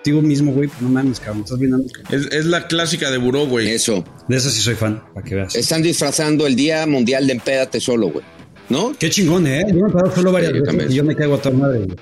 contigo 0.07 0.23
mismo, 0.23 0.53
güey. 0.53 0.71
No 0.81 0.89
mames, 0.89 1.19
cabrón, 1.19 1.43
estás 1.43 1.59
brindando. 1.59 1.87
Es, 2.11 2.27
es 2.31 2.45
la 2.47 2.69
clásica 2.69 3.11
de 3.11 3.19
buró, 3.19 3.47
güey. 3.47 3.71
Eso. 3.71 4.05
De 4.29 4.37
eso 4.37 4.51
sí 4.51 4.61
soy 4.61 4.77
fan, 4.77 5.03
para 5.13 5.27
que 5.27 5.35
veas. 5.35 5.57
Están 5.57 5.83
disfrazando 5.83 6.47
el 6.47 6.55
Día 6.55 6.87
Mundial 6.87 7.27
de 7.27 7.33
Empédate 7.33 7.81
Solo, 7.81 8.11
güey. 8.11 8.25
¿No? 8.69 8.93
Qué 8.99 9.11
chingón, 9.11 9.47
¿eh? 9.47 9.65
Yo 9.69 9.75
me 9.75 9.89
he 9.89 9.93
parado 9.93 10.15
solo 10.15 10.33
varias 10.33 10.53
Sí, 10.53 10.59
yo 10.59 10.63
veces 10.63 10.67
también. 10.79 10.93
y 10.93 10.95
yo 10.97 11.05
me 11.05 11.15
caigo 11.15 11.35
a 11.35 11.41
toda 11.43 11.57
madre, 11.57 11.79
güey. 11.85 11.97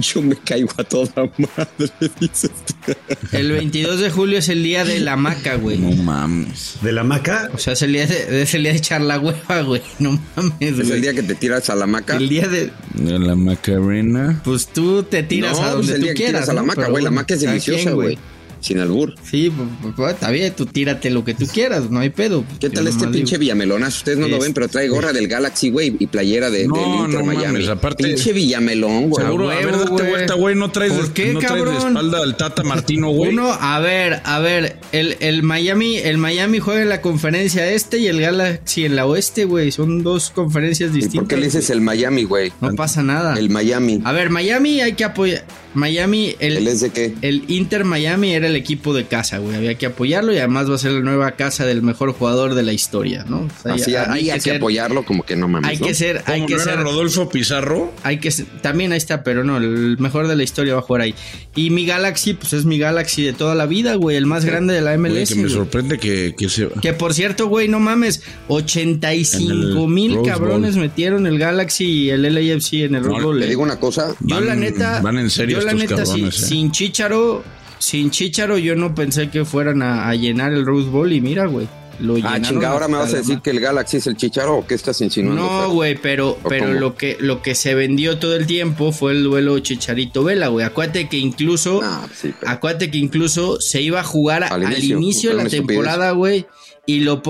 Yo 0.02 0.22
me 0.22 0.36
caigo 0.36 0.68
a 0.76 0.84
toda 0.84 1.30
madre, 1.38 2.10
dices 2.20 2.50
tú. 2.66 2.92
El 3.32 3.52
22 3.52 4.00
de 4.00 4.10
julio 4.10 4.38
es 4.38 4.48
el 4.48 4.62
día 4.62 4.84
de 4.84 5.00
la 5.00 5.16
maca, 5.16 5.56
güey. 5.56 5.78
No 5.78 5.90
mames. 6.02 6.76
De 6.82 6.92
la 6.92 7.04
maca, 7.04 7.50
O 7.54 7.58
sea, 7.58 7.72
es 7.74 7.82
el 7.82 7.92
día 7.92 8.06
de, 8.06 8.42
es 8.42 8.54
el 8.54 8.62
día 8.62 8.72
de 8.72 8.78
echar 8.78 9.00
la 9.00 9.18
hueva, 9.20 9.62
güey. 9.62 9.82
No 9.98 10.18
mames, 10.36 10.78
Es 10.78 10.90
el 10.90 11.00
día 11.02 11.12
que 11.14 11.22
te 11.22 11.34
tiras 11.34 11.70
a 11.70 11.74
la 11.76 11.86
maca. 11.86 12.16
El 12.16 12.28
día 12.28 12.48
de. 12.48 12.70
De 12.94 13.18
la 13.18 13.34
Macarena. 13.36 14.40
Pues 14.44 14.66
tú 14.68 15.02
te 15.04 15.22
tiras 15.22 15.58
no, 15.58 15.64
a 15.66 15.72
pues 15.74 15.86
donde 15.88 15.92
el 15.94 15.98
tú 16.00 16.04
día 16.04 16.12
que 16.14 16.16
quieras. 16.24 16.42
tiras 16.42 16.48
a 16.48 16.54
la 16.54 16.62
maca, 16.62 16.88
güey. 16.88 17.04
La 17.04 17.10
maca 17.10 17.34
es 17.34 17.40
deliciosa, 17.40 17.90
güey. 17.92 18.18
Sin 18.60 18.78
albur. 18.78 19.14
Sí, 19.28 19.50
pues, 19.82 19.94
pues, 19.96 20.12
está 20.14 20.30
bien, 20.30 20.52
tú 20.54 20.66
tírate 20.66 21.10
lo 21.10 21.24
que 21.24 21.34
tú 21.34 21.46
quieras, 21.46 21.90
no 21.90 22.00
hay 22.00 22.10
pedo. 22.10 22.44
¿Qué 22.60 22.68
Yo 22.68 22.72
tal 22.72 22.86
este 22.88 23.06
pinche 23.08 23.36
digo, 23.36 23.40
Villamelonazo? 23.40 23.98
Ustedes 23.98 24.18
no 24.18 24.28
lo 24.28 24.38
ven, 24.38 24.52
pero 24.52 24.68
trae 24.68 24.88
gorra 24.88 25.12
del 25.12 25.28
Galaxy, 25.28 25.70
güey, 25.70 25.96
y 25.98 26.06
playera 26.06 26.50
de, 26.50 26.66
No, 26.68 26.74
del 26.76 26.84
Inter 27.06 27.20
no 27.20 27.26
Miami. 27.26 27.46
mames, 27.46 27.68
aparte- 27.68 28.04
Pinche 28.04 28.32
Villamelón, 28.32 29.08
güey. 29.08 29.24
Seguro, 29.24 29.50
a 29.50 29.56
huevo, 29.56 29.70
ver, 29.78 29.78
date 29.90 30.10
vuelta, 30.10 30.34
güey. 30.34 30.54
No 30.54 30.70
traes, 30.70 30.92
¿Por 30.92 31.12
qué, 31.12 31.32
no 31.32 31.38
traes 31.40 31.54
de 31.54 31.64
cabrón? 31.64 31.88
espalda 31.88 32.22
al 32.22 32.36
Tata 32.36 32.62
Martino, 32.62 33.10
güey. 33.10 33.30
Uno, 33.32 33.50
a 33.50 33.80
ver, 33.80 34.20
a 34.24 34.38
ver, 34.40 34.76
el, 34.92 35.16
el 35.20 35.42
Miami, 35.42 35.96
el 35.96 36.18
Miami 36.18 36.58
juega 36.58 36.82
en 36.82 36.88
la 36.90 37.00
conferencia 37.00 37.70
este 37.72 37.98
y 37.98 38.06
el 38.08 38.20
Galaxy 38.20 38.84
en 38.84 38.94
la 38.96 39.06
oeste, 39.06 39.46
güey. 39.46 39.72
Son 39.72 40.02
dos 40.02 40.30
conferencias 40.30 40.90
¿Y 40.90 40.94
distintas. 40.96 41.18
por 41.20 41.28
qué 41.28 41.36
le 41.38 41.46
dices 41.46 41.70
el 41.70 41.80
Miami, 41.80 42.24
güey? 42.24 42.52
No 42.60 42.74
pasa 42.74 43.02
nada. 43.02 43.38
El 43.38 43.48
Miami. 43.50 44.00
A 44.04 44.12
ver, 44.12 44.28
Miami 44.30 44.80
hay 44.82 44.92
que 44.92 45.04
apoyar. 45.04 45.44
Miami, 45.72 46.34
el, 46.40 46.56
¿El 46.56 46.66
es 46.66 46.80
de 46.80 46.90
qué? 46.90 47.14
el 47.22 47.44
Inter 47.46 47.84
Miami 47.84 48.34
era 48.34 48.48
el 48.48 48.49
equipo 48.56 48.94
de 48.94 49.06
casa, 49.06 49.38
güey. 49.38 49.56
Había 49.56 49.74
que 49.76 49.86
apoyarlo 49.86 50.32
y 50.32 50.38
además 50.38 50.70
va 50.70 50.74
a 50.74 50.78
ser 50.78 50.92
la 50.92 51.00
nueva 51.00 51.32
casa 51.32 51.66
del 51.66 51.82
mejor 51.82 52.12
jugador 52.12 52.54
de 52.54 52.62
la 52.62 52.72
historia, 52.72 53.24
¿no? 53.28 53.40
O 53.40 53.62
sea, 53.62 53.74
Así 53.74 53.90
ya- 53.92 54.04
había 54.12 54.34
que, 54.34 54.40
ser- 54.40 54.56
apoyarlo, 54.56 55.04
como 55.04 55.24
que 55.24 55.36
no 55.36 55.48
mames, 55.48 55.70
Hay 55.70 55.78
¿no? 55.78 55.86
que 55.86 55.94
ser, 55.94 56.22
hay 56.26 56.40
¿Cómo 56.40 56.46
que 56.48 56.54
no 56.56 56.62
era 56.62 56.72
ser. 56.74 56.82
Rodolfo 56.82 57.28
Pizarro. 57.28 57.92
Hay 58.02 58.18
que 58.20 58.30
ser- 58.30 58.46
también 58.62 58.92
ahí 58.92 58.98
está, 58.98 59.22
pero 59.24 59.44
no, 59.44 59.56
el 59.58 59.96
mejor 59.98 60.28
de 60.28 60.36
la 60.36 60.42
historia 60.42 60.74
va 60.74 60.80
a 60.80 60.82
jugar 60.82 61.02
ahí. 61.02 61.14
Y 61.56 61.70
mi 61.70 61.84
Galaxy, 61.86 62.34
pues 62.34 62.52
es 62.52 62.64
mi 62.64 62.78
Galaxy 62.78 63.22
de 63.22 63.32
toda 63.32 63.54
la 63.54 63.66
vida, 63.66 63.94
güey, 63.94 64.16
el 64.16 64.26
más 64.26 64.44
grande 64.44 64.74
de 64.74 64.80
la 64.80 64.96
Güey, 64.96 65.12
MLS. 65.12 65.28
que 65.30 65.34
me 65.36 65.42
güey. 65.42 65.54
sorprende 65.54 65.98
que, 65.98 66.34
que 66.38 66.48
se. 66.48 66.68
Que 66.82 66.92
por 66.92 67.14
cierto, 67.14 67.48
güey, 67.48 67.68
no 67.68 67.80
mames, 67.80 68.22
85 68.48 69.42
En 69.44 69.50
el 69.50 69.88
mil 69.88 70.14
Rose 70.16 70.30
cabrones 70.30 70.76
metieron 70.76 71.26
el 71.26 71.38
Galaxy 71.38 71.84
y 71.84 72.10
el 72.10 72.22
LAFC 72.22 72.84
en 72.84 72.94
el 72.94 73.04
Rose 73.04 73.22
Bowl. 73.22 73.38
Le 73.38 73.46
eh. 73.46 73.48
digo 73.50 73.62
una 73.62 73.78
cosa. 73.78 74.14
Yo 74.20 74.36
Van- 74.36 74.46
la 74.46 74.54
neta, 74.56 75.00
van 75.00 75.18
en 75.18 75.30
serio 75.30 75.58
yo 75.60 75.64
la 75.64 75.72
estos 75.72 75.90
neta, 75.90 76.04
sí, 76.06 76.10
cabrones, 76.12 76.42
eh. 76.42 76.46
sin 76.46 76.70
Chicharo, 76.72 77.42
sin 77.80 78.10
Chicharo 78.12 78.56
yo 78.58 78.76
no 78.76 78.94
pensé 78.94 79.28
que 79.30 79.44
fueran 79.44 79.82
a, 79.82 80.08
a 80.08 80.14
llenar 80.14 80.52
el 80.52 80.64
Rose 80.64 80.88
Bowl 80.88 81.12
y 81.12 81.20
mira, 81.20 81.46
güey, 81.46 81.66
lo 81.98 82.14
Ah, 82.14 82.16
llenaron 82.16 82.42
chinga, 82.44 82.68
ahora 82.70 82.88
me 82.88 82.96
vas 82.96 83.12
a 83.12 83.16
decir 83.18 83.40
que 83.40 83.50
el 83.50 83.60
Galaxy 83.60 83.96
es 83.98 84.06
el 84.06 84.16
chicharo 84.16 84.56
o 84.58 84.66
qué 84.66 84.74
estás 84.74 85.00
insinuando? 85.02 85.42
No, 85.42 85.70
güey, 85.70 85.96
pero, 85.96 86.30
¿O 86.30 86.48
pero 86.48 86.66
cómo? 86.68 86.78
lo 86.80 86.94
que, 86.94 87.16
lo 87.20 87.42
que 87.42 87.54
se 87.54 87.74
vendió 87.74 88.18
todo 88.18 88.36
el 88.36 88.46
tiempo 88.46 88.92
fue 88.92 89.12
el 89.12 89.22
duelo 89.24 89.58
Chicharito 89.58 90.24
Vela, 90.24 90.48
güey. 90.48 90.64
Acuérdate 90.64 91.08
que 91.10 91.18
incluso, 91.18 91.80
Ah, 91.82 92.06
sí, 92.14 92.32
pero- 92.40 92.52
acuérdate 92.52 92.90
que 92.90 92.96
incluso 92.98 93.60
se 93.60 93.82
iba 93.82 94.00
a 94.00 94.04
jugar 94.04 94.44
Al 94.44 94.52
al 94.64 94.72
inicio, 94.72 94.96
inicio, 94.96 95.36
de 95.36 95.42
la 95.44 95.50
temporada, 95.50 96.12
güey, 96.12 96.46
y 96.86 97.00
lo 97.00 97.20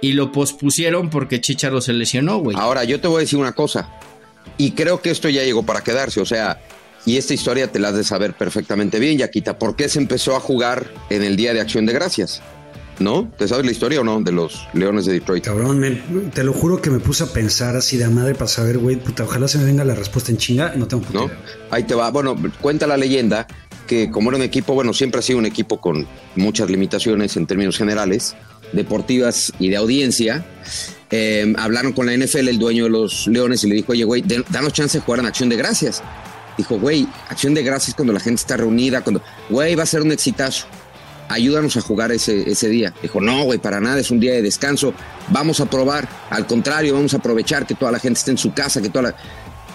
y 0.00 0.12
lo 0.12 0.30
pospusieron 0.32 1.08
porque 1.10 1.40
Chicharo 1.40 1.80
se 1.80 1.92
lesionó, 1.94 2.38
güey. 2.38 2.54
Ahora, 2.58 2.84
yo 2.84 3.00
te 3.00 3.08
voy 3.08 3.16
a 3.16 3.20
decir 3.20 3.38
una 3.38 3.52
cosa. 3.52 3.90
Y 4.58 4.72
creo 4.72 5.00
que 5.02 5.10
esto 5.10 5.28
ya 5.30 5.42
llegó 5.42 5.64
para 5.64 5.80
quedarse. 5.82 6.20
O 6.20 6.26
sea, 6.26 6.60
y 7.06 7.16
esta 7.16 7.32
historia 7.32 7.72
te 7.72 7.78
la 7.78 7.88
has 7.88 7.94
de 7.96 8.04
saber 8.04 8.34
perfectamente 8.34 8.98
bien, 8.98 9.16
Yaquita. 9.16 9.58
¿Por 9.58 9.76
qué 9.76 9.88
se 9.88 9.98
empezó 9.98 10.36
a 10.36 10.40
jugar 10.40 10.92
en 11.08 11.22
el 11.22 11.36
Día 11.36 11.54
de 11.54 11.60
Acción 11.60 11.86
de 11.86 11.94
Gracias? 11.94 12.42
¿no? 12.98 13.30
¿Te 13.36 13.46
sabes 13.46 13.66
la 13.66 13.72
historia 13.72 14.00
o 14.00 14.04
no 14.04 14.22
de 14.22 14.32
los 14.32 14.66
Leones 14.72 15.04
de 15.04 15.12
Detroit? 15.12 15.44
Cabrón, 15.44 15.78
me- 15.78 15.90
te 16.34 16.42
lo 16.42 16.54
juro 16.54 16.80
que 16.80 16.88
me 16.88 16.98
puse 16.98 17.24
a 17.24 17.26
pensar 17.26 17.76
así 17.76 17.98
de 17.98 18.08
madre 18.08 18.34
para 18.34 18.48
saber, 18.48 18.78
güey, 18.78 18.96
puta, 18.96 19.24
ojalá 19.24 19.48
se 19.48 19.58
me 19.58 19.64
venga 19.64 19.84
la 19.84 19.94
respuesta 19.94 20.30
en 20.30 20.38
chinga, 20.38 20.72
no 20.76 20.88
tengo 20.88 21.02
puta 21.02 21.18
¿no? 21.18 21.30
Ahí 21.70 21.82
te 21.84 21.94
va. 21.94 22.10
Bueno, 22.10 22.34
cuenta 22.62 22.86
la 22.86 22.96
leyenda 22.96 23.46
que 23.86 24.10
como 24.10 24.30
era 24.30 24.38
un 24.38 24.42
equipo, 24.44 24.72
bueno, 24.72 24.94
siempre 24.94 25.18
ha 25.18 25.22
sido 25.22 25.38
un 25.38 25.44
equipo 25.44 25.78
con 25.78 26.06
muchas 26.36 26.70
limitaciones 26.70 27.36
en 27.36 27.46
términos 27.46 27.76
generales, 27.76 28.34
deportivas 28.72 29.52
y 29.58 29.68
de 29.68 29.76
audiencia. 29.76 30.44
Eh, 31.10 31.54
hablaron 31.58 31.92
con 31.92 32.06
la 32.06 32.14
NFL, 32.14 32.48
el 32.48 32.58
dueño 32.58 32.84
de 32.84 32.90
los 32.90 33.26
Leones, 33.26 33.62
y 33.62 33.68
le 33.68 33.74
dijo, 33.76 33.92
oye, 33.92 34.04
güey, 34.04 34.24
danos 34.50 34.72
chance 34.72 34.98
de 34.98 35.04
jugar 35.04 35.20
en 35.20 35.26
Acción 35.26 35.48
de 35.50 35.56
Gracias. 35.56 36.02
Dijo, 36.56 36.78
güey, 36.78 37.06
Acción 37.28 37.54
de 37.54 37.62
Gracias 37.62 37.94
cuando 37.94 38.12
la 38.12 38.20
gente 38.20 38.40
está 38.40 38.56
reunida, 38.56 39.02
cuando, 39.02 39.22
güey, 39.50 39.74
va 39.74 39.82
a 39.82 39.86
ser 39.86 40.02
un 40.02 40.12
exitazo. 40.12 40.66
Ayúdanos 41.28 41.76
a 41.76 41.80
jugar 41.80 42.12
ese, 42.12 42.48
ese 42.48 42.68
día. 42.68 42.94
Dijo, 43.02 43.20
no, 43.20 43.44
güey, 43.44 43.58
para 43.58 43.80
nada, 43.80 43.98
es 43.98 44.10
un 44.10 44.20
día 44.20 44.32
de 44.32 44.42
descanso. 44.42 44.94
Vamos 45.28 45.60
a 45.60 45.66
probar. 45.66 46.08
Al 46.30 46.46
contrario, 46.46 46.94
vamos 46.94 47.14
a 47.14 47.16
aprovechar 47.16 47.66
que 47.66 47.74
toda 47.74 47.90
la 47.90 47.98
gente 47.98 48.18
esté 48.18 48.30
en 48.30 48.38
su 48.38 48.52
casa, 48.52 48.80
que 48.80 48.90
toda 48.90 49.10
la 49.10 49.16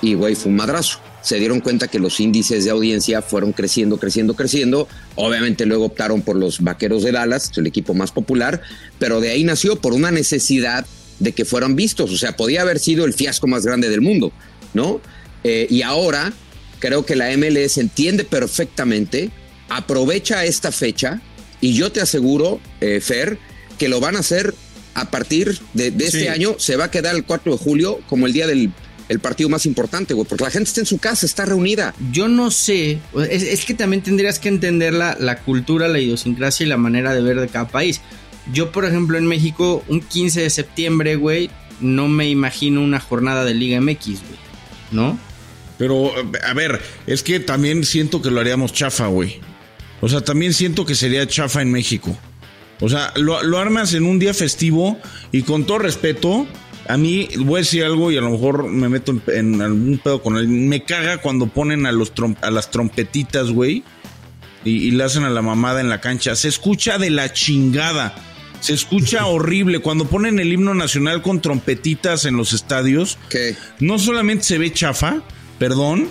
y 0.02 0.16
güey, 0.16 0.36
fue 0.36 0.50
un 0.50 0.58
madrazo. 0.58 1.00
Se 1.22 1.38
dieron 1.38 1.60
cuenta 1.60 1.88
que 1.88 2.00
los 2.00 2.20
índices 2.20 2.66
de 2.66 2.72
audiencia 2.72 3.22
fueron 3.22 3.54
creciendo, 3.54 3.98
creciendo, 3.98 4.36
creciendo. 4.36 4.88
Obviamente 5.16 5.68
luego 5.68 5.86
optaron 5.86 6.24
por 6.24 6.36
los 6.36 6.62
Vaqueros 6.62 7.04
de 7.04 7.12
Dallas, 7.12 7.52
el 7.56 7.68
equipo 7.68 7.94
más 7.94 8.12
popular, 8.12 8.62
pero 8.98 9.22
de 9.22 9.30
ahí 9.30 9.44
nació 9.44 9.80
por 9.80 9.94
una 9.94 10.10
necesidad 10.10 10.86
de 11.20 11.34
que 11.34 11.46
fueran 11.46 11.76
vistos. 11.76 12.12
O 12.12 12.18
sea, 12.18 12.36
podía 12.36 12.62
haber 12.62 12.80
sido 12.80 13.06
el 13.06 13.14
fiasco 13.14 13.46
más 13.46 13.64
grande 13.64 13.90
del 13.90 14.02
mundo, 14.02 14.32
¿no? 14.74 15.00
Eh, 15.44 15.68
y 15.70 15.84
ahora 15.84 16.34
creo 16.82 17.06
que 17.06 17.16
la 17.16 17.30
MLS 17.38 17.78
entiende 17.78 18.26
perfectamente, 18.26 19.30
aprovecha 19.70 20.44
esta 20.44 20.72
fecha 20.74 21.22
y 21.62 21.74
yo 21.76 21.92
te 21.92 22.02
aseguro, 22.02 22.60
eh, 22.82 23.00
Fer, 23.02 23.38
que 23.80 23.88
lo 23.88 24.00
van 24.02 24.18
a 24.18 24.20
hacer 24.20 24.54
a 24.94 25.10
partir 25.10 25.58
de, 25.74 25.92
de 25.92 26.06
este 26.06 26.22
Sí. 26.22 26.28
año. 26.28 26.56
Se 26.58 26.76
va 26.76 26.86
a 26.86 26.92
quedar 26.92 27.16
el 27.16 27.24
4 27.24 27.54
de 27.54 27.58
julio 27.58 28.00
como 28.10 28.28
el 28.28 28.34
día 28.34 28.48
del 28.48 28.72
el 29.10 29.20
partido 29.20 29.50
más 29.50 29.66
importante, 29.66 30.14
güey, 30.14 30.26
porque 30.26 30.46
la 30.46 30.52
gente 30.52 30.70
está 30.70 30.80
en 30.80 30.86
su 30.86 30.98
casa, 30.98 31.26
está 31.26 31.44
reunida. 31.46 31.94
Yo 32.14 32.30
no 32.30 32.50
sé, 32.50 33.00
es, 33.30 33.44
es 33.44 33.66
que 33.66 33.74
también 33.74 34.02
tendrías 34.02 34.40
que 34.40 34.48
entender 34.48 34.94
la, 34.94 35.18
la 35.20 35.40
cultura, 35.40 35.90
la 35.90 36.00
idiosincrasia 36.00 36.66
y 36.66 36.70
la 36.70 36.78
manera 36.78 37.14
de 37.14 37.22
ver 37.22 37.38
de 37.42 37.50
cada 37.50 37.68
país. 37.68 38.00
Yo, 38.54 38.72
por 38.72 38.86
ejemplo, 38.86 39.18
en 39.18 39.26
México, 39.28 39.84
un 39.90 40.00
15 40.00 40.44
de 40.44 40.50
septiembre, 40.50 41.18
güey, 41.18 41.50
no 41.82 42.08
me 42.08 42.30
imagino 42.30 42.82
una 42.82 43.02
jornada 43.02 43.44
de 43.44 43.54
Liga 43.54 43.82
MX, 43.82 44.06
güey, 44.06 44.40
¿no? 44.92 45.20
Pero, 45.82 46.12
a 46.48 46.54
ver, 46.54 46.80
es 47.08 47.24
que 47.24 47.40
también 47.40 47.84
siento 47.84 48.22
que 48.22 48.30
lo 48.30 48.40
haríamos 48.40 48.72
chafa, 48.72 49.08
güey. 49.08 49.40
O 50.00 50.08
sea, 50.08 50.22
también 50.22 50.54
siento 50.54 50.86
que 50.86 50.94
sería 50.94 51.26
chafa 51.26 51.64
en 51.64 51.72
México. 51.72 52.16
O 52.82 52.88
sea, 52.88 53.12
lo, 53.16 53.42
lo 53.42 53.58
armas 53.58 53.96
en 53.96 54.04
un 54.06 54.20
día 54.20 54.36
festivo 54.36 55.00
y 55.32 55.42
con 55.42 55.66
todo 55.66 55.80
respeto, 55.80 56.46
a 56.88 56.98
mí 56.98 57.30
voy 57.40 57.56
a 57.56 57.64
decir 57.64 57.84
algo 57.84 58.12
y 58.12 58.18
a 58.18 58.22
lo 58.22 58.30
mejor 58.30 58.68
me 58.68 58.90
meto 58.90 59.12
en, 59.12 59.24
en 59.56 59.62
algún 59.64 60.00
pedo 60.04 60.22
con 60.22 60.38
él. 60.38 60.48
Me 60.48 60.84
caga 60.84 61.18
cuando 61.18 61.48
ponen 61.48 61.88
a, 61.88 61.92
los 61.92 62.14
trom- 62.14 62.38
a 62.44 62.52
las 62.52 62.70
trompetitas, 62.70 63.50
güey, 63.50 63.84
y, 64.64 64.70
y 64.88 64.92
le 64.92 65.04
hacen 65.04 65.24
a 65.24 65.32
la 65.32 65.42
mamada 65.42 65.82
en 65.82 65.90
la 65.90 66.00
cancha. 66.00 66.36
Se 66.36 66.48
escucha 66.48 67.00
de 67.00 67.10
la 67.10 67.34
chingada. 67.34 68.14
Se 68.60 68.74
escucha 68.74 69.26
horrible. 69.26 69.80
Cuando 69.80 70.06
ponen 70.06 70.38
el 70.38 70.54
himno 70.54 70.76
nacional 70.76 71.24
con 71.24 71.42
trompetitas 71.42 72.26
en 72.26 72.38
los 72.38 72.54
estadios, 72.54 73.18
¿Qué? 73.32 73.56
no 73.80 73.98
solamente 73.98 74.44
se 74.44 74.60
ve 74.60 74.72
chafa, 74.72 75.24
perdón, 75.62 76.08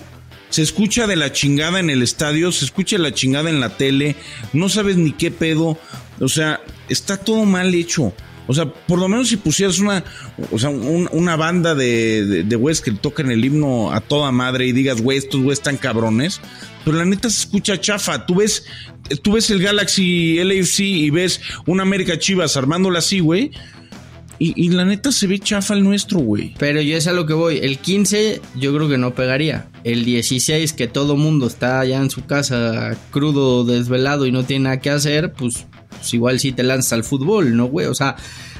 se 0.48 0.62
escucha 0.62 1.08
de 1.08 1.16
la 1.16 1.32
chingada 1.32 1.80
en 1.80 1.90
el 1.90 2.02
estadio, 2.02 2.52
se 2.52 2.64
escucha 2.64 2.96
de 2.96 3.02
la 3.02 3.12
chingada 3.12 3.50
en 3.50 3.58
la 3.58 3.76
tele, 3.76 4.14
no 4.52 4.68
sabes 4.68 4.96
ni 4.96 5.10
qué 5.10 5.32
pedo, 5.32 5.76
o 6.20 6.28
sea, 6.28 6.60
está 6.88 7.16
todo 7.16 7.44
mal 7.46 7.74
hecho. 7.74 8.12
O 8.46 8.54
sea, 8.54 8.66
por 8.72 9.00
lo 9.00 9.08
menos 9.08 9.28
si 9.28 9.36
pusieras 9.36 9.80
una, 9.80 10.04
o 10.52 10.58
sea, 10.58 10.70
un- 10.70 11.08
una 11.12 11.34
banda 11.34 11.74
de, 11.74 12.44
de, 12.44 12.56
güeyes 12.56 12.80
que 12.80 12.92
tocan 12.92 13.30
el 13.32 13.44
himno 13.44 13.92
a 13.92 14.00
toda 14.00 14.30
madre 14.30 14.66
y 14.68 14.72
digas, 14.72 15.00
güey, 15.00 15.18
estos 15.18 15.40
güeyes 15.40 15.58
están 15.58 15.76
cabrones, 15.76 16.40
pero 16.84 16.96
la 16.96 17.04
neta 17.04 17.28
se 17.28 17.40
escucha 17.40 17.80
chafa. 17.80 18.24
Tú 18.26 18.36
ves, 18.36 18.64
tú 19.22 19.32
ves 19.32 19.50
el 19.50 19.60
Galaxy 19.60 20.36
LAFC 20.44 20.78
y 20.80 21.10
ves 21.10 21.40
una 21.66 21.82
América 21.82 22.18
Chivas 22.20 22.56
armándola 22.56 23.00
así, 23.00 23.18
güey, 23.18 23.50
y, 24.42 24.54
y 24.56 24.70
la 24.70 24.86
neta 24.86 25.12
se 25.12 25.26
ve 25.26 25.38
chafa 25.38 25.74
el 25.74 25.84
nuestro, 25.84 26.18
güey. 26.18 26.54
Pero 26.58 26.80
yo 26.80 26.96
es 26.96 27.06
a 27.06 27.12
lo 27.12 27.26
que 27.26 27.34
voy. 27.34 27.58
El 27.58 27.76
15 27.76 28.40
yo 28.56 28.74
creo 28.74 28.88
que 28.88 28.96
no 28.96 29.14
pegaría. 29.14 29.68
El 29.84 30.06
16 30.06 30.72
que 30.72 30.88
todo 30.88 31.14
mundo 31.16 31.46
está 31.46 31.84
ya 31.84 31.98
en 31.98 32.08
su 32.08 32.24
casa 32.24 32.96
crudo, 33.10 33.64
desvelado 33.64 34.24
y 34.24 34.32
no 34.32 34.44
tiene 34.44 34.64
nada 34.64 34.80
que 34.80 34.88
hacer, 34.88 35.34
pues, 35.34 35.66
pues 35.90 36.14
igual 36.14 36.40
sí 36.40 36.52
te 36.52 36.62
lanzas 36.62 36.94
al 36.94 37.04
fútbol, 37.04 37.54
¿no, 37.54 37.66
güey? 37.66 37.86
O 37.86 37.94
sea, 37.94 38.16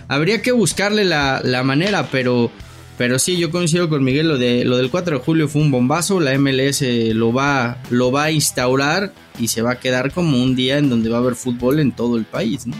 habría 0.06 0.42
que 0.42 0.52
buscarle 0.52 1.04
la, 1.04 1.40
la 1.42 1.64
manera, 1.64 2.08
pero... 2.12 2.52
Pero 2.98 3.18
sí, 3.18 3.38
yo 3.38 3.50
coincido 3.50 3.88
con 3.88 4.04
Miguel, 4.04 4.28
lo, 4.28 4.36
de, 4.36 4.66
lo 4.66 4.76
del 4.76 4.90
4 4.90 5.16
de 5.16 5.24
julio 5.24 5.48
fue 5.48 5.62
un 5.62 5.70
bombazo, 5.70 6.20
la 6.20 6.38
MLS 6.38 6.82
lo 7.14 7.32
va, 7.32 7.78
lo 7.88 8.12
va 8.12 8.24
a 8.24 8.30
instaurar 8.30 9.14
y 9.38 9.48
se 9.48 9.62
va 9.62 9.70
a 9.70 9.80
quedar 9.80 10.12
como 10.12 10.36
un 10.36 10.54
día 10.54 10.76
en 10.76 10.90
donde 10.90 11.08
va 11.08 11.16
a 11.16 11.20
haber 11.20 11.34
fútbol 11.34 11.80
en 11.80 11.92
todo 11.92 12.18
el 12.18 12.26
país, 12.26 12.66
¿no? 12.66 12.76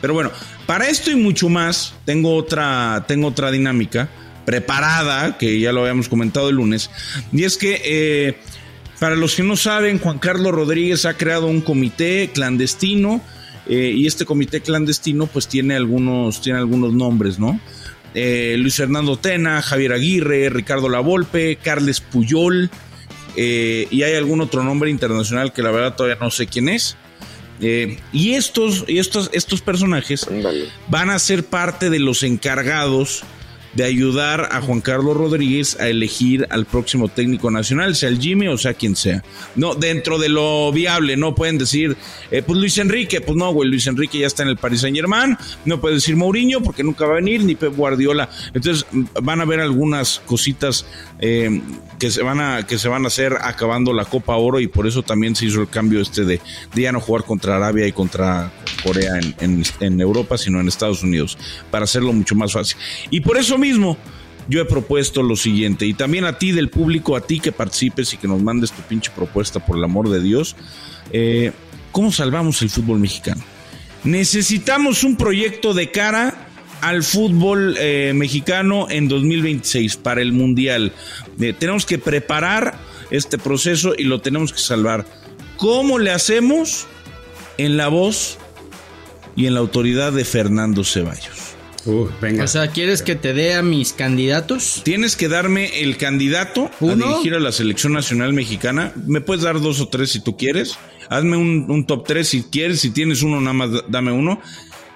Pero 0.00 0.14
bueno, 0.14 0.32
para 0.68 0.86
esto 0.90 1.10
y 1.10 1.16
mucho 1.16 1.48
más, 1.48 1.94
tengo 2.04 2.34
otra, 2.34 3.06
tengo 3.08 3.28
otra 3.28 3.50
dinámica 3.50 4.10
preparada, 4.44 5.38
que 5.38 5.58
ya 5.58 5.72
lo 5.72 5.80
habíamos 5.80 6.10
comentado 6.10 6.50
el 6.50 6.56
lunes, 6.56 6.90
y 7.32 7.44
es 7.44 7.56
que 7.56 7.80
eh, 7.82 8.36
para 9.00 9.16
los 9.16 9.34
que 9.34 9.42
no 9.44 9.56
saben, 9.56 9.98
Juan 9.98 10.18
Carlos 10.18 10.52
Rodríguez 10.52 11.06
ha 11.06 11.14
creado 11.14 11.46
un 11.46 11.62
comité 11.62 12.28
clandestino, 12.34 13.22
eh, 13.66 13.94
y 13.96 14.06
este 14.06 14.26
comité 14.26 14.60
clandestino 14.60 15.26
pues 15.26 15.48
tiene 15.48 15.74
algunos, 15.74 16.42
tiene 16.42 16.58
algunos 16.58 16.92
nombres, 16.92 17.38
¿no? 17.38 17.58
Eh, 18.12 18.56
Luis 18.58 18.74
Fernando 18.74 19.16
Tena, 19.16 19.62
Javier 19.62 19.94
Aguirre, 19.94 20.50
Ricardo 20.50 20.90
Lavolpe, 20.90 21.56
Carles 21.56 22.02
Puyol, 22.02 22.68
y 23.34 24.02
hay 24.02 24.14
algún 24.16 24.42
otro 24.42 24.62
nombre 24.62 24.90
internacional 24.90 25.54
que 25.54 25.62
la 25.62 25.70
verdad 25.70 25.96
todavía 25.96 26.18
no 26.20 26.30
sé 26.30 26.46
quién 26.46 26.68
es. 26.68 26.98
Eh, 27.60 27.98
y 28.12 28.34
estos, 28.34 28.84
y 28.86 28.98
estos, 28.98 29.30
estos 29.32 29.60
personajes 29.62 30.26
van 30.88 31.10
a 31.10 31.18
ser 31.18 31.44
parte 31.44 31.90
de 31.90 31.98
los 31.98 32.22
encargados 32.22 33.24
de 33.78 33.84
ayudar 33.84 34.48
a 34.50 34.60
Juan 34.60 34.80
Carlos 34.80 35.16
Rodríguez 35.16 35.78
a 35.78 35.86
elegir 35.86 36.48
al 36.50 36.66
próximo 36.66 37.08
técnico 37.08 37.48
nacional, 37.48 37.94
sea 37.94 38.08
el 38.08 38.18
Jimmy 38.18 38.48
o 38.48 38.58
sea 38.58 38.74
quien 38.74 38.96
sea. 38.96 39.22
No, 39.54 39.76
dentro 39.76 40.18
de 40.18 40.28
lo 40.28 40.72
viable, 40.72 41.16
no 41.16 41.36
pueden 41.36 41.58
decir, 41.58 41.96
eh, 42.32 42.42
pues 42.44 42.58
Luis 42.58 42.76
Enrique, 42.78 43.20
pues 43.20 43.36
no, 43.36 43.52
güey, 43.52 43.70
Luis 43.70 43.86
Enrique 43.86 44.18
ya 44.18 44.26
está 44.26 44.42
en 44.42 44.48
el 44.48 44.56
Paris 44.56 44.80
Saint 44.80 44.96
Germain, 44.96 45.38
no 45.64 45.80
puede 45.80 45.94
decir 45.94 46.16
Mourinho 46.16 46.60
porque 46.60 46.82
nunca 46.82 47.06
va 47.06 47.12
a 47.12 47.16
venir, 47.16 47.44
ni 47.44 47.54
Pep 47.54 47.76
Guardiola. 47.76 48.28
Entonces 48.52 48.84
van 49.22 49.40
a 49.40 49.44
ver 49.44 49.60
algunas 49.60 50.22
cositas 50.26 50.84
eh, 51.20 51.62
que 52.00 52.10
se 52.10 52.24
van 52.24 52.40
a 52.40 52.66
que 52.66 52.78
se 52.78 52.88
van 52.88 53.04
a 53.04 53.08
hacer 53.08 53.34
acabando 53.40 53.92
la 53.92 54.06
Copa 54.06 54.34
Oro 54.34 54.58
y 54.58 54.66
por 54.66 54.88
eso 54.88 55.04
también 55.04 55.36
se 55.36 55.46
hizo 55.46 55.60
el 55.60 55.68
cambio 55.68 56.00
este 56.00 56.24
de, 56.24 56.40
ya 56.74 56.90
no 56.90 57.00
jugar 57.00 57.22
contra 57.22 57.54
Arabia 57.54 57.86
y 57.86 57.92
contra 57.92 58.50
Corea 58.82 59.20
en 59.80 60.00
Europa, 60.00 60.36
sino 60.36 60.60
en 60.60 60.66
Estados 60.66 61.04
Unidos, 61.04 61.38
para 61.70 61.84
hacerlo 61.84 62.12
mucho 62.12 62.34
más 62.34 62.52
fácil. 62.52 62.76
Y 63.10 63.20
por 63.20 63.36
eso 63.36 63.56
mismo 63.56 63.67
yo 64.48 64.60
he 64.60 64.64
propuesto 64.64 65.22
lo 65.22 65.36
siguiente, 65.36 65.86
y 65.86 65.94
también 65.94 66.24
a 66.24 66.38
ti 66.38 66.52
del 66.52 66.70
público, 66.70 67.16
a 67.16 67.20
ti 67.20 67.38
que 67.38 67.52
participes 67.52 68.14
y 68.14 68.16
que 68.16 68.28
nos 68.28 68.42
mandes 68.42 68.72
tu 68.72 68.82
pinche 68.82 69.10
propuesta, 69.14 69.64
por 69.64 69.76
el 69.76 69.84
amor 69.84 70.08
de 70.08 70.20
Dios, 70.20 70.56
eh, 71.12 71.52
¿cómo 71.92 72.12
salvamos 72.12 72.62
el 72.62 72.70
fútbol 72.70 72.98
mexicano? 72.98 73.42
Necesitamos 74.04 75.04
un 75.04 75.16
proyecto 75.16 75.74
de 75.74 75.90
cara 75.90 76.48
al 76.80 77.02
fútbol 77.02 77.76
eh, 77.78 78.12
mexicano 78.14 78.86
en 78.88 79.08
2026 79.08 79.96
para 79.96 80.22
el 80.22 80.32
Mundial. 80.32 80.92
Eh, 81.40 81.52
tenemos 81.58 81.84
que 81.84 81.98
preparar 81.98 82.78
este 83.10 83.38
proceso 83.38 83.94
y 83.96 84.04
lo 84.04 84.20
tenemos 84.20 84.52
que 84.52 84.60
salvar. 84.60 85.04
¿Cómo 85.56 85.98
le 85.98 86.10
hacemos? 86.10 86.86
En 87.56 87.76
la 87.76 87.88
voz 87.88 88.38
y 89.34 89.46
en 89.46 89.54
la 89.54 89.60
autoridad 89.60 90.12
de 90.12 90.24
Fernando 90.24 90.84
Ceballos. 90.84 91.47
Uh, 91.88 92.06
venga. 92.20 92.44
O 92.44 92.46
sea, 92.46 92.68
¿quieres 92.68 93.02
que 93.02 93.16
te 93.16 93.32
dé 93.32 93.54
a 93.54 93.62
mis 93.62 93.94
candidatos? 93.94 94.82
Tienes 94.84 95.16
que 95.16 95.28
darme 95.28 95.80
el 95.80 95.96
candidato 95.96 96.70
¿Uno? 96.80 97.06
a 97.06 97.08
dirigir 97.08 97.34
a 97.34 97.40
la 97.40 97.50
selección 97.50 97.94
nacional 97.94 98.34
mexicana. 98.34 98.92
Me 99.06 99.22
puedes 99.22 99.42
dar 99.42 99.60
dos 99.60 99.80
o 99.80 99.88
tres 99.88 100.10
si 100.10 100.20
tú 100.20 100.36
quieres. 100.36 100.78
Hazme 101.08 101.38
un, 101.38 101.64
un 101.68 101.86
top 101.86 102.06
tres 102.06 102.28
si 102.28 102.42
quieres. 102.42 102.80
Si 102.80 102.90
tienes 102.90 103.22
uno, 103.22 103.40
nada 103.40 103.54
más 103.54 103.70
dame 103.88 104.12
uno. 104.12 104.40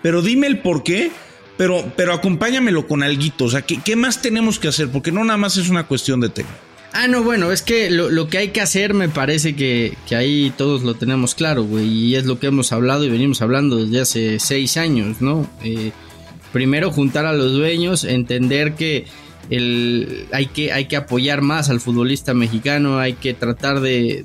Pero 0.03 0.21
dime 0.21 0.47
el 0.47 0.59
por 0.61 0.83
qué. 0.83 1.11
Pero, 1.57 1.93
pero 1.97 2.13
acompáñamelo 2.13 2.87
con 2.87 3.03
alguito. 3.03 3.45
O 3.47 3.51
sea, 3.51 3.63
¿qué, 3.63 3.81
qué 3.83 3.97
más 3.97 4.21
tenemos 4.21 4.59
que 4.59 4.69
hacer? 4.69 4.89
Porque 4.91 5.13
no 5.13 5.25
nada 5.25 5.39
más 5.39 5.57
es 5.57 5.71
una 5.71 5.87
cuestión 5.87 6.21
de 6.21 6.29
técnico. 6.29 6.59
Ah, 6.95 7.09
no, 7.09 7.23
bueno, 7.23 7.53
es 7.53 7.63
que 7.63 7.89
lo, 7.89 8.11
lo 8.11 8.29
que 8.29 8.37
hay 8.37 8.49
que 8.49 8.61
hacer 8.61 8.93
me 8.93 9.09
parece 9.09 9.57
que, 9.57 9.97
que 10.07 10.15
ahí 10.15 10.53
todos 10.59 10.83
lo 10.83 10.93
tenemos 10.93 11.35
claro, 11.35 11.65
güey, 11.65 11.87
y 11.89 12.17
es 12.17 12.27
lo 12.27 12.39
que 12.39 12.49
hemos 12.49 12.71
hablado 12.71 13.03
y 13.05 13.09
venimos 13.09 13.41
hablando 13.41 13.77
desde 13.77 14.01
hace 14.03 14.39
seis 14.39 14.77
años, 14.77 15.23
¿no? 15.23 15.49
Eh, 15.65 15.93
primero 16.53 16.91
juntar 16.91 17.27
a 17.27 17.33
los 17.33 17.53
dueños, 17.53 18.05
entender 18.05 18.75
que, 18.75 19.07
el, 19.51 20.27
hay, 20.33 20.47
que, 20.47 20.73
hay 20.73 20.87
que 20.87 20.97
apoyar 20.97 21.43
más 21.43 21.69
al 21.69 21.81
futbolista 21.81 22.35
mexicano, 22.35 22.99
hay 22.99 23.15
que 23.15 23.35
tratar 23.35 23.81
de, 23.81 24.25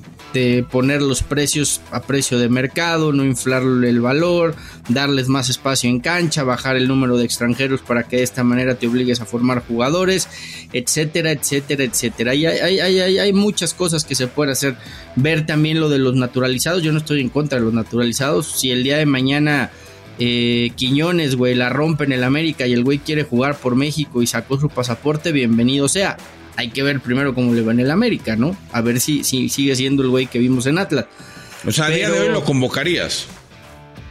poner 0.70 1.02
los 1.02 1.22
precios 1.22 1.80
a 1.90 2.02
precio 2.02 2.38
de 2.38 2.48
mercado, 2.48 3.12
no 3.12 3.24
inflarle 3.24 3.88
el 3.88 4.00
valor, 4.00 4.54
darles 4.88 5.28
más 5.28 5.48
espacio 5.48 5.90
en 5.90 5.98
cancha, 6.00 6.44
bajar 6.44 6.76
el 6.76 6.86
número 6.86 7.16
de 7.16 7.24
extranjeros 7.24 7.80
para 7.80 8.04
que 8.04 8.18
de 8.18 8.22
esta 8.22 8.44
manera 8.44 8.76
te 8.76 8.86
obligues 8.86 9.20
a 9.20 9.26
formar 9.26 9.66
jugadores, 9.66 10.28
etcétera, 10.72 11.32
etcétera, 11.32 11.82
etcétera. 11.82 12.34
Y 12.34 12.46
hay, 12.46 12.78
hay, 12.78 13.00
hay, 13.00 13.18
hay 13.18 13.32
muchas 13.32 13.74
cosas 13.74 14.04
que 14.04 14.14
se 14.14 14.28
pueden 14.28 14.52
hacer. 14.52 14.76
Ver 15.16 15.44
también 15.44 15.80
lo 15.80 15.88
de 15.88 15.98
los 15.98 16.14
naturalizados, 16.14 16.82
yo 16.82 16.92
no 16.92 16.98
estoy 16.98 17.20
en 17.20 17.30
contra 17.30 17.58
de 17.58 17.64
los 17.64 17.74
naturalizados. 17.74 18.46
Si 18.46 18.70
el 18.70 18.84
día 18.84 18.98
de 18.98 19.06
mañana 19.06 19.72
eh, 20.18 20.70
Quiñones, 20.76 21.36
güey, 21.36 21.54
la 21.54 21.68
rompe 21.68 22.04
en 22.04 22.12
el 22.12 22.24
América 22.24 22.66
y 22.66 22.72
el 22.72 22.84
güey 22.84 22.98
quiere 22.98 23.24
jugar 23.24 23.56
por 23.56 23.76
México 23.76 24.22
y 24.22 24.26
sacó 24.26 24.58
su 24.58 24.68
pasaporte, 24.68 25.32
bienvenido 25.32 25.88
sea 25.88 26.16
hay 26.58 26.70
que 26.70 26.82
ver 26.82 26.98
primero 26.98 27.36
cómo 27.36 27.54
le 27.54 27.62
va 27.62 27.70
en 27.70 27.78
el 27.78 27.90
América, 27.92 28.34
¿no? 28.34 28.56
A 28.72 28.80
ver 28.80 28.98
si, 28.98 29.22
si 29.22 29.48
sigue 29.48 29.76
siendo 29.76 30.02
el 30.02 30.08
güey 30.08 30.26
que 30.26 30.40
vimos 30.40 30.66
en 30.66 30.78
Atlas. 30.78 31.06
O 31.64 31.70
sea, 31.70 31.86
a 31.86 31.90
día 31.90 32.10
de 32.10 32.18
hoy 32.18 32.28
lo 32.30 32.42
convocarías. 32.42 33.28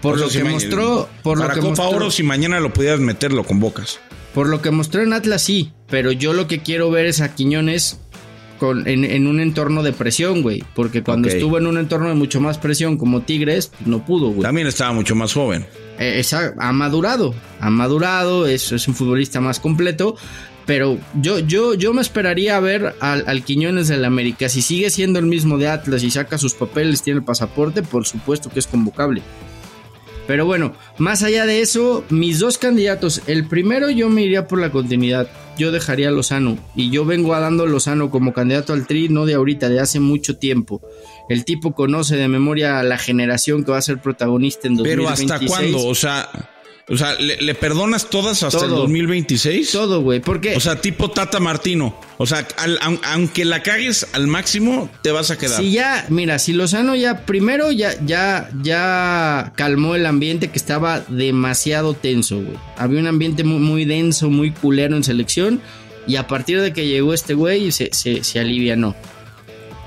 Por 0.02 0.18
lo 0.18 0.30
que 0.30 0.46
mostró. 0.46 1.10
Por 1.24 1.40
para 1.40 1.50
lo 1.50 1.56
que 1.56 1.60
Copa 1.60 1.84
mostró, 1.84 1.98
Oro, 1.98 2.10
si 2.10 2.24
mañana 2.24 2.62
lo 2.62 2.72
pudieras 2.72 3.02
meter, 3.02 3.34
lo 3.34 3.44
convocas. 3.44 4.00
Por 4.34 4.48
lo 4.48 4.62
que 4.62 4.72
mostró 4.72 5.04
en 5.04 5.12
Atlas, 5.12 5.42
sí. 5.42 5.74
Pero 5.90 6.14
yo 6.14 6.32
lo 6.32 6.48
que 6.48 6.60
quiero 6.60 6.90
ver 6.90 7.08
es 7.08 7.20
a 7.20 7.36
Quiñones 7.36 8.00
con, 8.60 8.88
en, 8.88 9.04
en 9.04 9.28
un 9.28 9.42
entorno 9.42 9.84
de 9.84 9.92
presión, 9.92 10.42
güey. 10.42 10.64
Porque 10.74 11.04
cuando 11.04 11.28
estuvo 11.28 11.58
en 11.58 11.68
un 11.68 11.78
entorno 11.78 12.08
de 12.08 12.16
mucho 12.16 12.40
más 12.40 12.58
presión 12.58 12.96
como 12.96 13.24
Tigres, 13.24 13.74
pues, 13.76 13.88
no 13.88 14.06
pudo, 14.06 14.30
güey. 14.30 14.44
También 14.44 14.68
estaba 14.68 14.94
mucho 14.94 15.16
más 15.16 15.34
joven. 15.34 15.66
Eh, 16.00 16.24
ha 16.58 16.72
madurado, 16.72 17.34
ha 17.60 17.70
madurado, 17.70 18.48
es, 18.48 18.72
es 18.72 18.88
un 18.88 18.96
futbolista 18.96 19.42
más 19.42 19.60
completo. 19.60 20.16
Pero 20.66 21.00
yo, 21.22 21.40
yo, 21.40 21.76
yo 21.76 21.94
me 21.94 22.02
esperaría 22.02 22.58
a 22.58 22.60
ver 22.60 22.94
al, 23.00 23.24
al 23.26 23.44
Quiñones 23.44 23.88
del 23.88 24.04
América. 24.04 24.50
Si 24.50 24.62
sigue 24.62 24.90
siendo 24.90 25.18
el 25.18 25.26
mismo 25.26 25.58
de 25.58 25.70
Atlas 25.70 26.04
y 26.04 26.12
saca 26.12 26.38
sus 26.38 26.54
papeles, 26.54 27.02
tiene 27.02 27.20
el 27.20 27.26
pasaporte, 27.26 27.84
por 27.84 28.06
supuesto 28.06 28.50
que 28.50 28.60
es 28.60 28.68
convocable. 28.68 29.22
Pero 30.28 30.46
bueno, 30.46 30.74
más 30.98 31.24
allá 31.24 31.46
de 31.46 31.62
eso, 31.62 32.04
mis 32.10 32.40
dos 32.40 32.58
candidatos. 32.58 33.22
El 33.28 33.48
primero 33.48 33.90
yo 33.90 34.10
me 34.10 34.24
iría 34.24 34.48
por 34.48 34.60
la 34.60 34.72
continuidad. 34.72 35.30
Yo 35.58 35.72
dejaría 35.72 36.10
a 36.10 36.12
Lozano. 36.12 36.58
Y 36.76 36.92
yo 36.92 37.06
vengo 37.06 37.34
a 37.34 37.40
dando 37.40 37.64
a 37.64 37.68
Lozano 37.68 38.12
como 38.12 38.34
candidato 38.34 38.74
al 38.74 38.86
tri, 38.86 39.10
no 39.10 39.26
de 39.26 39.36
ahorita, 39.36 39.70
de 39.70 39.80
hace 39.80 40.00
mucho 40.00 40.38
tiempo. 40.38 40.82
El 41.30 41.46
tipo 41.46 41.74
conoce 41.74 42.18
de 42.18 42.28
memoria 42.28 42.80
a 42.80 42.84
la 42.84 42.98
generación 42.98 43.64
que 43.64 43.72
va 43.72 43.78
a 43.78 43.82
ser 43.82 44.00
protagonista 44.00 44.68
en 44.68 44.76
2026. 44.76 45.28
Pero 45.28 45.36
¿hasta 45.36 45.48
cuándo? 45.48 45.88
O 45.88 45.96
sea, 45.96 46.30
o 46.90 46.96
sea 46.96 47.16
¿le, 47.16 47.38
le 47.42 47.54
perdonas 47.56 48.10
todas 48.10 48.44
hasta 48.44 48.64
el 48.64 48.70
Todo. 48.70 48.82
2026? 48.82 49.72
Todo, 49.72 50.02
güey. 50.02 50.20
¿Por 50.22 50.40
qué? 50.42 50.56
O 50.56 50.60
sea, 50.60 50.80
tipo 50.80 51.12
Tata 51.12 51.40
Martino. 51.40 52.00
O 52.18 52.26
sea, 52.26 52.48
al- 52.58 52.80
aunque 53.04 53.44
la 53.46 53.62
cagues 53.62 54.08
al 54.14 54.28
máximo, 54.28 54.90
te 55.02 55.12
vas 55.12 55.30
a 55.30 55.38
quedar. 55.38 55.60
Si 55.62 55.72
ya, 55.72 56.06
mira, 56.10 56.40
si 56.40 56.54
Lozano 56.54 56.96
ya 56.96 57.26
primero 57.26 57.72
ya, 57.72 57.94
ya, 58.06 58.50
ya 58.64 59.52
calmó 59.56 59.96
el 59.96 60.06
ambiente 60.06 60.50
que 60.50 60.58
estaba 60.58 61.02
demasiado 61.10 61.94
tenso, 61.94 62.38
güey. 62.38 62.58
Había 62.78 63.00
un 63.02 63.08
ambiente 63.08 63.44
muy, 63.44 63.60
muy 63.60 63.86
denso, 63.86 64.30
muy 64.30 64.52
culero 64.52 64.96
en 64.96 65.04
selección. 65.04 65.62
Y 66.08 66.16
a 66.16 66.26
partir 66.28 66.62
de 66.62 66.72
que 66.72 66.88
llegó 66.88 67.14
este 67.14 67.34
güey, 67.34 67.72
se, 67.74 67.90
se, 67.92 68.24
se 68.24 68.40
alivianó. 68.40 68.96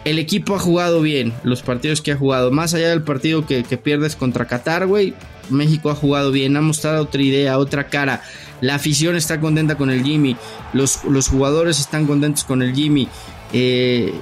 El 0.05 0.19
equipo 0.19 0.55
ha 0.55 0.59
jugado 0.59 1.01
bien, 1.03 1.33
los 1.45 1.63
partidos 1.63 2.01
que 2.03 2.13
ha 2.13 2.17
jugado. 2.17 2.51
Más 2.51 2.73
allá 2.75 2.91
del 2.91 3.03
partido 3.03 3.47
que, 3.47 3.65
que 3.65 3.77
pierdes 3.79 4.17
contra 4.17 4.47
Qatar, 4.47 4.87
güey. 4.87 5.15
México 5.51 5.91
ha 5.91 5.95
jugado 5.95 6.31
bien, 6.31 6.57
ha 6.57 6.61
mostrado 6.61 7.03
otra 7.03 7.23
idea, 7.23 7.59
otra 7.59 7.89
cara. 7.89 8.23
La 8.61 8.75
afición 8.75 9.17
está 9.17 9.41
contenta 9.41 9.77
con 9.77 9.91
el 9.91 10.03
Jimmy. 10.05 10.37
Los, 10.73 11.05
los 11.05 11.29
jugadores 11.29 11.81
están 11.81 12.07
contentos 12.07 12.45
con 12.45 12.63
el 12.63 12.75
Jimmy. 12.75 13.09
Eh, 13.53 14.13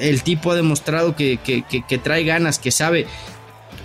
el 0.00 0.22
tipo 0.22 0.52
ha 0.52 0.54
demostrado 0.54 1.16
que, 1.16 1.38
que- 1.42 1.64
que- 1.66 1.98
trae 1.98 2.24
ganas, 2.24 2.58
que 2.58 2.70
sabe. 2.70 3.06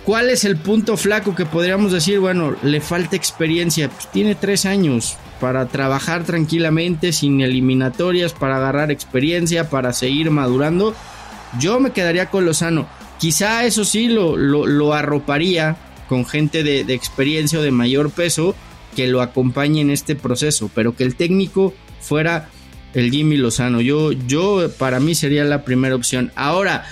¿Cuál 0.04 0.30
es 0.30 0.44
el 0.44 0.56
punto 0.56 0.96
flaco 0.96 1.34
que 1.34 1.46
podríamos 1.46 1.90
decir? 1.90 2.20
Bueno, 2.20 2.54
le 2.62 2.80
falta 2.80 3.16
experiencia. 3.16 3.88
Pues 3.88 4.06
tiene 4.12 4.36
tres 4.36 4.64
años 4.64 5.16
para 5.40 5.66
trabajar 5.66 6.22
tranquilamente, 6.24 7.12
sin 7.12 7.40
eliminatorias, 7.40 8.32
para 8.32 8.58
agarrar 8.58 8.92
experiencia, 8.92 9.68
para 9.68 9.92
seguir 9.92 10.30
madurando. 10.30 10.94
Yo 11.58 11.80
me 11.80 11.90
quedaría 11.90 12.30
con 12.30 12.44
Lozano. 12.44 12.86
Quizá 13.18 13.64
eso 13.64 13.84
sí 13.84 14.08
lo, 14.08 14.36
lo, 14.36 14.66
lo 14.66 14.94
arroparía 14.94 15.76
con 16.08 16.26
gente 16.26 16.62
de, 16.62 16.80
experiencia 16.92 17.58
o 17.58 17.62
de 17.62 17.70
mayor 17.70 18.10
peso 18.10 18.54
que 18.94 19.06
lo 19.06 19.20
acompañe 19.20 19.80
en 19.80 19.90
este 19.90 20.16
proceso, 20.16 20.70
pero 20.74 20.96
que 20.96 21.04
el 21.04 21.16
técnico 21.16 21.74
fuera 22.00 22.48
el 22.94 23.10
Jimmy 23.10 23.36
Lozano. 23.36 23.80
Yo, 23.80 24.12
yo 24.12 24.70
para 24.78 25.00
mí 25.00 25.14
sería 25.14 25.44
la 25.44 25.64
primera 25.64 25.94
opción. 25.94 26.32
Ahora, 26.34 26.86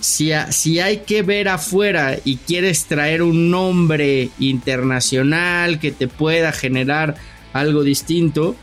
si, 0.00 0.30
si 0.50 0.80
hay 0.80 0.98
que 0.98 1.22
ver 1.22 1.48
afuera 1.48 2.18
y 2.24 2.36
quieres 2.36 2.84
traer 2.84 3.22
un 3.22 3.50
nombre 3.50 4.28
internacional 4.38 5.80
que 5.80 5.92
te 5.92 6.08
pueda 6.08 6.52
generar 6.52 7.16
algo 7.54 7.82
distinto, 7.82 8.54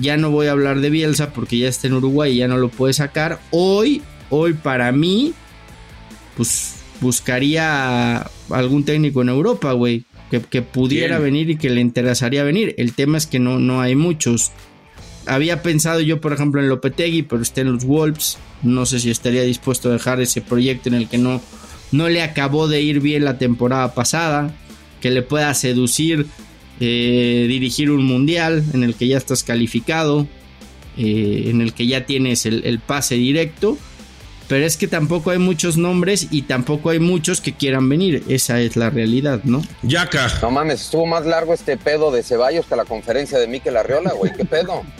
ya 0.00 0.16
no 0.16 0.30
voy 0.30 0.46
a 0.46 0.52
hablar 0.52 0.80
de 0.80 0.90
Bielsa 0.90 1.32
porque 1.32 1.58
ya 1.58 1.68
está 1.68 1.86
en 1.86 1.94
Uruguay 1.94 2.32
y 2.32 2.36
ya 2.38 2.48
no 2.48 2.56
lo 2.56 2.70
puede 2.70 2.94
sacar. 2.94 3.40
Hoy, 3.50 4.02
hoy 4.30 4.54
para 4.54 4.90
mí, 4.92 5.34
pues 6.36 6.77
buscaría 7.00 8.28
algún 8.50 8.84
técnico 8.84 9.22
en 9.22 9.28
Europa, 9.28 9.72
güey, 9.72 10.04
que, 10.30 10.40
que 10.40 10.62
pudiera 10.62 11.18
venir 11.18 11.50
y 11.50 11.56
que 11.56 11.70
le 11.70 11.80
interesaría 11.80 12.44
venir. 12.44 12.74
El 12.78 12.92
tema 12.92 13.18
es 13.18 13.26
que 13.26 13.38
no, 13.38 13.58
no 13.58 13.80
hay 13.80 13.94
muchos. 13.94 14.52
Había 15.26 15.62
pensado 15.62 16.00
yo, 16.00 16.20
por 16.20 16.32
ejemplo, 16.32 16.60
en 16.60 16.68
Lopetegui, 16.68 17.22
pero 17.22 17.42
está 17.42 17.60
en 17.60 17.72
los 17.72 17.84
Wolves. 17.84 18.38
No 18.62 18.86
sé 18.86 18.98
si 19.00 19.10
estaría 19.10 19.42
dispuesto 19.42 19.88
a 19.88 19.92
dejar 19.92 20.20
ese 20.20 20.40
proyecto 20.40 20.88
en 20.88 20.94
el 20.94 21.08
que 21.08 21.18
no, 21.18 21.40
no 21.92 22.08
le 22.08 22.22
acabó 22.22 22.68
de 22.68 22.82
ir 22.82 23.00
bien 23.00 23.24
la 23.24 23.38
temporada 23.38 23.94
pasada. 23.94 24.54
Que 25.00 25.10
le 25.10 25.22
pueda 25.22 25.54
seducir 25.54 26.26
eh, 26.80 27.46
dirigir 27.48 27.90
un 27.90 28.04
mundial 28.04 28.64
en 28.72 28.82
el 28.84 28.94
que 28.94 29.06
ya 29.06 29.16
estás 29.16 29.44
calificado, 29.44 30.26
eh, 30.96 31.44
en 31.46 31.60
el 31.60 31.72
que 31.72 31.86
ya 31.86 32.06
tienes 32.06 32.46
el, 32.46 32.64
el 32.64 32.80
pase 32.80 33.14
directo. 33.14 33.78
Pero 34.48 34.64
es 34.64 34.76
que 34.76 34.88
tampoco 34.88 35.30
hay 35.30 35.38
muchos 35.38 35.76
nombres 35.76 36.28
y 36.30 36.42
tampoco 36.42 36.90
hay 36.90 36.98
muchos 36.98 37.40
que 37.40 37.52
quieran 37.54 37.88
venir. 37.88 38.24
Esa 38.28 38.60
es 38.60 38.76
la 38.76 38.88
realidad, 38.90 39.40
¿no? 39.44 39.62
Yaca. 39.82 40.28
No 40.42 40.50
mames, 40.50 40.80
estuvo 40.82 41.04
más 41.06 41.26
largo 41.26 41.52
este 41.54 41.76
pedo 41.76 42.10
de 42.10 42.22
Ceballos 42.22 42.64
que 42.66 42.74
la 42.76 42.84
conferencia 42.86 43.38
de 43.38 43.46
Miquel 43.46 43.76
Arriola, 43.76 44.12
güey. 44.12 44.32
¿Qué 44.32 44.44
pedo? 44.44 44.82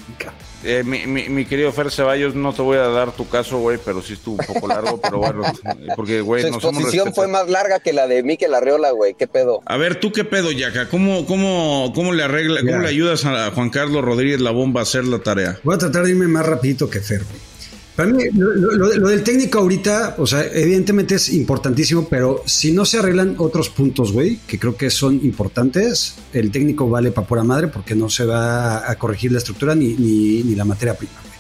Eh, 0.65 0.83
mi, 0.85 1.07
mi- 1.07 1.29
mi 1.29 1.45
querido 1.45 1.71
Fer 1.73 1.89
Ceballos, 1.93 2.35
no 2.35 2.53
te 2.53 2.63
voy 2.63 2.79
a 2.79 2.89
dar 2.89 3.13
tu 3.13 3.29
caso, 3.29 3.59
güey, 3.59 3.79
pero 3.83 4.03
sí 4.03 4.15
estuvo 4.15 4.35
un 4.41 4.45
poco 4.45 4.67
largo, 4.67 5.01
pero 5.01 5.19
bueno, 5.19 5.45
eh, 5.47 5.87
porque, 5.95 6.21
güey, 6.21 6.43
Su 6.43 6.51
no 6.51 6.59
somos 6.61 6.81
exposición 6.83 7.15
fue 7.15 7.29
más 7.29 7.49
larga 7.49 7.79
que 7.79 7.93
la 7.93 8.09
de 8.09 8.25
Miquel 8.25 8.53
Arriola, 8.53 8.91
güey. 8.91 9.15
¿Qué 9.15 9.29
pedo? 9.29 9.63
A 9.67 9.77
ver, 9.77 10.01
¿tú 10.01 10.11
qué 10.11 10.25
pedo, 10.25 10.51
Yaca? 10.51 10.89
¿Cómo, 10.89 11.27
cómo, 11.27 11.93
cómo 11.95 12.13
le 12.13 12.25
arregla, 12.25 12.59
cómo 12.63 12.73
Ya. 12.73 12.79
le 12.79 12.89
ayudas 12.89 13.25
a 13.25 13.53
Juan 13.53 13.71
Carlos 13.71 14.05
Rodríguez 14.05 14.41
La 14.41 14.51
Bomba 14.51 14.81
a 14.81 14.83
hacer 14.83 15.05
la 15.05 15.21
tarea? 15.21 15.61
Voy 15.63 15.77
a 15.77 15.79
tratar 15.79 16.03
de 16.03 16.11
irme 16.11 16.27
más 16.27 16.45
rapidito 16.45 16.91
que 16.91 17.01
Fer. 17.03 17.23
güey. 17.23 17.48
Para 17.99 18.11
mí, 18.13 18.23
lo, 18.33 18.55
lo- 18.55 18.95
lo 18.97 19.09
del 19.09 19.25
técnico 19.25 19.59
ahorita, 19.59 20.15
o 20.19 20.27
sea, 20.27 20.47
evidentemente 20.55 21.17
es 21.17 21.31
importantísimo, 21.31 22.07
pero 22.09 22.45
si 22.47 22.71
no 22.71 22.85
se 22.85 22.99
arreglan 22.99 23.35
otros 23.39 23.71
puntos, 23.71 24.13
güey, 24.13 24.39
que 24.47 24.57
creo 24.57 24.77
que 24.77 24.89
son 24.89 25.17
importantes, 25.25 26.15
el 26.33 26.53
técnico 26.53 26.89
vale 26.89 27.11
para 27.11 27.27
pura 27.27 27.43
madre 27.43 27.67
porque 27.67 27.97
no 27.97 28.09
se 28.09 28.25
va 28.25 28.89
a 28.89 28.95
corregir 28.95 29.33
la 29.33 29.39
estructura 29.39 29.75
ni, 29.75 29.89
ni, 29.95 30.45
ni 30.45 30.55
la 30.55 30.65
materia 30.65 30.95
prima, 30.97 31.15
güey. 31.21 31.35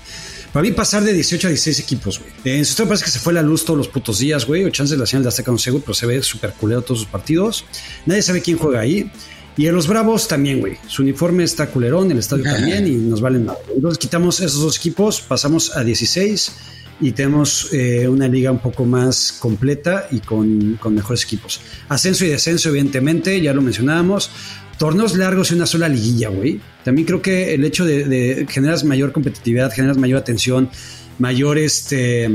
Para 0.53 0.63
mí 0.65 0.73
pasar 0.73 1.05
de 1.05 1.13
18 1.13 1.47
a 1.47 1.51
16 1.51 1.79
equipos, 1.79 2.19
güey. 2.19 2.57
En 2.59 2.65
su 2.65 2.85
parece 2.87 3.05
que 3.05 3.11
se 3.13 3.21
fue 3.21 3.33
la 3.33 3.43
luz 3.43 3.65
todos 3.65 3.77
los 3.79 3.87
putos 3.87 4.19
días, 4.19 4.45
güey. 4.45 4.65
O 4.65 4.71
chances 4.71 4.91
de 4.91 4.97
la 4.97 5.07
señal 5.07 5.23
de 5.23 5.29
Azteca 5.29 5.53
no 5.53 5.59
sé, 5.59 5.71
pero 5.73 5.95
se 5.95 6.07
ve 6.07 6.21
súper 6.25 6.55
culero 6.55 6.83
todos 6.83 7.01
sus 7.01 7.09
partidos. 7.09 7.67
Nadie 8.07 8.23
sabe 8.23 8.41
quién 8.43 8.57
juega 8.59 8.81
ahí. 8.81 9.13
Y 9.59 9.67
en 9.67 9.75
los 9.75 9.89
Bravos 9.89 10.29
también, 10.29 10.61
güey. 10.61 10.77
Su 10.87 11.03
uniforme 11.03 11.43
está 11.43 11.67
culerón, 11.67 12.13
el 12.13 12.19
estadio 12.19 12.45
también, 12.45 12.87
y 12.87 12.93
nos 12.93 13.21
valen 13.21 13.47
nada. 13.47 13.59
Entonces 13.75 13.99
quitamos 13.99 14.39
esos 14.39 14.63
dos 14.63 14.77
equipos, 14.77 15.21
pasamos 15.21 15.77
a 15.77 15.83
16 15.83 16.53
y 17.01 17.11
tenemos 17.11 17.73
eh, 17.73 18.07
una 18.07 18.29
liga 18.29 18.53
un 18.53 18.61
poco 18.61 18.85
más 18.85 19.37
completa 19.41 20.07
y 20.13 20.21
con, 20.21 20.77
con 20.81 20.95
mejores 20.95 21.25
equipos. 21.25 21.61
Ascenso 21.89 22.25
y 22.25 22.29
descenso, 22.29 22.69
evidentemente, 22.69 23.41
ya 23.41 23.53
lo 23.53 23.61
mencionábamos. 23.61 24.31
Torneos 24.79 25.17
largos 25.17 25.51
y 25.51 25.55
una 25.55 25.67
sola 25.67 25.89
liguilla, 25.89 26.29
güey. 26.29 26.61
También 26.85 27.05
creo 27.05 27.21
que 27.21 27.53
el 27.53 27.65
hecho 27.65 27.85
de, 27.85 28.05
de 28.05 28.47
generas 28.49 28.85
mayor 28.85 29.11
competitividad, 29.11 29.73
generas 29.73 29.97
mayor 29.97 30.21
atención, 30.21 30.71
mayor 31.19 31.59
este 31.59 32.31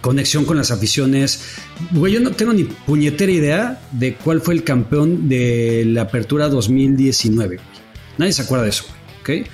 conexión 0.00 0.44
con 0.44 0.56
las 0.56 0.70
aficiones. 0.70 1.42
Güey, 1.92 2.14
yo 2.14 2.20
no 2.20 2.32
tengo 2.32 2.52
ni 2.52 2.64
puñetera 2.64 3.32
idea 3.32 3.80
de 3.92 4.14
cuál 4.14 4.40
fue 4.40 4.54
el 4.54 4.64
campeón 4.64 5.28
de 5.28 5.84
la 5.86 6.02
apertura 6.02 6.48
2019. 6.48 7.56
güey. 7.56 7.68
Nadie 8.18 8.32
se 8.32 8.42
acuerda 8.42 8.64
de 8.64 8.70
eso, 8.70 8.84
güey, 9.24 9.40
¿ok? 9.42 9.48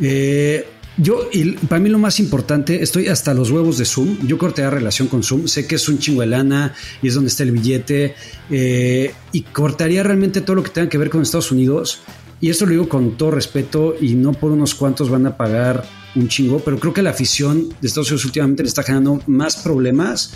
Eh, 0.00 0.66
yo, 1.00 1.28
y 1.32 1.52
para 1.52 1.80
mí 1.80 1.88
lo 1.88 1.98
más 1.98 2.18
importante, 2.18 2.82
estoy 2.82 3.06
hasta 3.06 3.32
los 3.32 3.50
huevos 3.50 3.78
de 3.78 3.84
Zoom. 3.84 4.26
Yo 4.26 4.36
corté 4.36 4.68
relación 4.70 5.06
con 5.06 5.22
Zoom. 5.22 5.46
Sé 5.46 5.66
que 5.66 5.76
es 5.76 5.88
un 5.88 5.98
chingo 5.98 6.24
lana 6.24 6.74
y 7.00 7.08
es 7.08 7.14
donde 7.14 7.28
está 7.28 7.44
el 7.44 7.52
billete. 7.52 8.16
eh, 8.50 9.14
y 9.30 9.42
cortaría 9.42 10.02
realmente 10.02 10.40
todo 10.40 10.56
lo 10.56 10.62
que 10.64 10.70
tenga 10.70 10.88
que 10.88 10.98
ver 10.98 11.08
con 11.08 11.22
Estados 11.22 11.52
Unidos. 11.52 12.00
Y 12.40 12.50
esto 12.50 12.66
lo 12.66 12.72
digo 12.72 12.88
con 12.88 13.16
todo 13.16 13.30
respeto 13.30 13.94
y 14.00 14.14
no 14.14 14.32
por 14.32 14.50
unos 14.50 14.74
cuantos 14.74 15.08
van 15.08 15.26
a 15.26 15.36
pagar 15.36 15.84
un 16.18 16.28
chingo, 16.28 16.60
pero 16.60 16.78
creo 16.78 16.92
que 16.92 17.02
la 17.02 17.10
afición 17.10 17.68
de 17.80 17.86
Estados 17.88 18.10
Unidos 18.10 18.24
últimamente 18.26 18.62
le 18.62 18.68
está 18.68 18.82
generando 18.82 19.22
más 19.26 19.56
problemas 19.56 20.32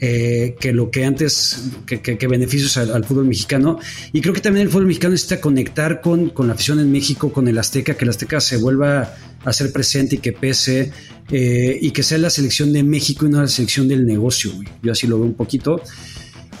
eh, 0.00 0.56
que 0.60 0.72
lo 0.72 0.90
que 0.90 1.04
antes, 1.04 1.70
que, 1.86 2.00
que- 2.02 2.18
que 2.18 2.26
beneficios 2.26 2.76
al, 2.76 2.92
al 2.92 3.04
fútbol 3.04 3.26
mexicano. 3.26 3.78
Y 4.12 4.20
creo 4.20 4.34
que 4.34 4.40
también 4.40 4.66
el 4.66 4.70
fútbol 4.72 4.86
mexicano 4.86 5.12
necesita 5.12 5.40
conectar 5.40 6.00
con, 6.00 6.30
con 6.30 6.48
la 6.48 6.54
afición 6.54 6.80
en 6.80 6.90
México, 6.90 7.32
con 7.32 7.46
el 7.48 7.56
Azteca, 7.58 7.94
que 7.96 8.04
el 8.04 8.10
Azteca 8.10 8.40
se 8.40 8.56
vuelva 8.58 9.14
a 9.44 9.52
ser 9.52 9.72
presente 9.72 10.16
y 10.16 10.18
que 10.18 10.32
pese, 10.32 10.90
eh, 11.30 11.78
y 11.80 11.90
que 11.92 12.02
sea 12.02 12.18
la 12.18 12.28
selección 12.30 12.72
de 12.72 12.82
México 12.82 13.24
y 13.24 13.30
no 13.30 13.40
la 13.40 13.48
selección 13.48 13.86
del 13.88 14.04
negocio. 14.04 14.52
güey. 14.54 14.68
Yo 14.82 14.92
así 14.92 15.06
lo 15.06 15.16
veo 15.18 15.26
un 15.26 15.34
poquito. 15.34 15.80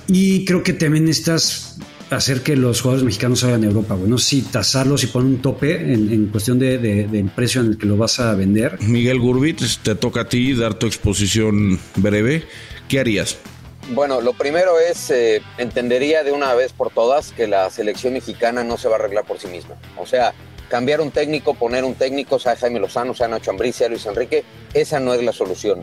Y 0.06 0.44
creo 0.44 0.62
que 0.62 0.72
también 0.74 1.04
necesitas 1.04 1.78
hacer 2.10 2.42
que 2.42 2.56
los 2.56 2.80
jugadores 2.80 3.04
mexicanos 3.04 3.40
salgan 3.40 3.62
a 3.64 3.66
Europa, 3.66 3.94
güey. 3.94 4.08
No 4.10 4.18
sé 4.18 4.24
si 4.30 4.42
tasarlos 4.42 5.02
y 5.04 5.06
poner 5.08 5.28
un 5.28 5.42
tope 5.42 5.74
en, 5.74 6.12
en 6.12 6.26
cuestión 6.28 6.58
de, 6.58 6.78
de- 6.78 7.06
del 7.08 7.30
precio 7.30 7.60
en 7.60 7.68
el 7.68 7.78
que 7.78 7.86
lo 7.86 7.96
vas 7.96 8.20
a 8.20 8.34
vender. 8.34 8.78
Miguel 8.82 9.18
Gurbitz, 9.20 9.78
te 9.78 9.94
toca 9.94 10.22
a 10.22 10.28
ti 10.28 10.54
dar 10.54 10.74
tu 10.74 10.86
exposición 10.86 11.78
breve. 11.96 12.44
¿Qué 12.88 13.00
harías? 13.00 13.36
Bueno, 13.92 14.20
lo 14.20 14.32
primero 14.32 14.78
es, 14.80 15.10
eh, 15.10 15.42
entendería 15.58 16.22
de 16.24 16.32
una 16.32 16.54
vez 16.54 16.72
por 16.72 16.90
todas 16.90 17.32
que 17.32 17.46
la 17.46 17.68
selección 17.70 18.14
mexicana 18.14 18.64
no 18.64 18.78
se 18.78 18.88
va 18.88 18.96
a 18.96 18.98
arreglar 18.98 19.24
por 19.26 19.38
sí 19.38 19.46
misma. 19.48 19.74
O 19.98 20.06
sea, 20.06 20.32
cambiar 20.70 21.00
un 21.02 21.10
técnico, 21.10 21.54
poner 21.54 21.84
un 21.84 21.94
técnico, 21.94 22.38
sea 22.38 22.56
Jaime 22.56 22.80
Lozano, 22.80 23.14
sea 23.14 23.28
Nacho 23.28 23.50
Ambriz, 23.50 23.76
sea 23.76 23.88
Luis 23.88 24.06
Enrique, 24.06 24.42
esa 24.72 25.00
no 25.00 25.12
es 25.12 25.22
la 25.22 25.32
solución. 25.32 25.80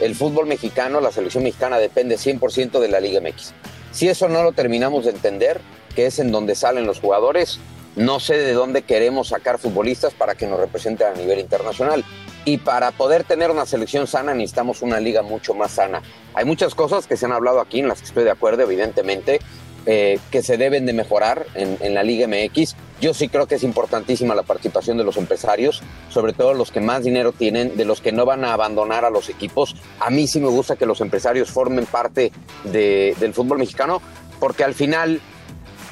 El 0.00 0.16
fútbol 0.16 0.46
mexicano, 0.46 1.00
la 1.00 1.12
selección 1.12 1.44
mexicana 1.44 1.78
depende 1.78 2.16
100% 2.16 2.80
de 2.80 2.88
la 2.88 2.98
Liga 2.98 3.20
MX. 3.20 3.52
Si 3.94 4.08
eso 4.08 4.28
no 4.28 4.42
lo 4.42 4.50
terminamos 4.50 5.04
de 5.04 5.12
entender, 5.12 5.60
que 5.94 6.06
es 6.06 6.18
en 6.18 6.32
donde 6.32 6.56
salen 6.56 6.84
los 6.84 6.98
jugadores, 6.98 7.60
no 7.94 8.18
sé 8.18 8.36
de 8.36 8.52
dónde 8.52 8.82
queremos 8.82 9.28
sacar 9.28 9.60
futbolistas 9.60 10.12
para 10.14 10.34
que 10.34 10.48
nos 10.48 10.58
representen 10.58 11.06
a 11.06 11.14
nivel 11.14 11.38
internacional. 11.38 12.04
Y 12.44 12.58
para 12.58 12.90
poder 12.90 13.22
tener 13.22 13.52
una 13.52 13.66
selección 13.66 14.08
sana 14.08 14.34
necesitamos 14.34 14.82
una 14.82 14.98
liga 14.98 15.22
mucho 15.22 15.54
más 15.54 15.70
sana. 15.70 16.02
Hay 16.34 16.44
muchas 16.44 16.74
cosas 16.74 17.06
que 17.06 17.16
se 17.16 17.26
han 17.26 17.32
hablado 17.32 17.60
aquí 17.60 17.78
en 17.78 17.86
las 17.86 18.00
que 18.00 18.06
estoy 18.06 18.24
de 18.24 18.32
acuerdo, 18.32 18.64
evidentemente, 18.64 19.38
eh, 19.86 20.18
que 20.32 20.42
se 20.42 20.56
deben 20.56 20.86
de 20.86 20.92
mejorar 20.92 21.46
en, 21.54 21.78
en 21.80 21.94
la 21.94 22.02
Liga 22.02 22.26
MX. 22.26 22.74
Yo 23.00 23.12
sí 23.12 23.28
creo 23.28 23.46
que 23.46 23.56
es 23.56 23.62
importantísima 23.64 24.34
la 24.34 24.44
participación 24.44 24.96
de 24.96 25.04
los 25.04 25.16
empresarios, 25.16 25.82
sobre 26.08 26.32
todo 26.32 26.54
los 26.54 26.70
que 26.70 26.80
más 26.80 27.04
dinero 27.04 27.32
tienen, 27.32 27.76
de 27.76 27.84
los 27.84 28.00
que 28.00 28.12
no 28.12 28.24
van 28.24 28.44
a 28.44 28.52
abandonar 28.52 29.04
a 29.04 29.10
los 29.10 29.28
equipos. 29.28 29.74
A 30.00 30.10
mí 30.10 30.26
sí 30.26 30.40
me 30.40 30.48
gusta 30.48 30.76
que 30.76 30.86
los 30.86 31.00
empresarios 31.00 31.50
formen 31.50 31.86
parte 31.86 32.32
de- 32.64 33.14
del 33.18 33.34
fútbol 33.34 33.58
mexicano, 33.58 34.00
porque 34.40 34.64
al 34.64 34.74
final 34.74 35.20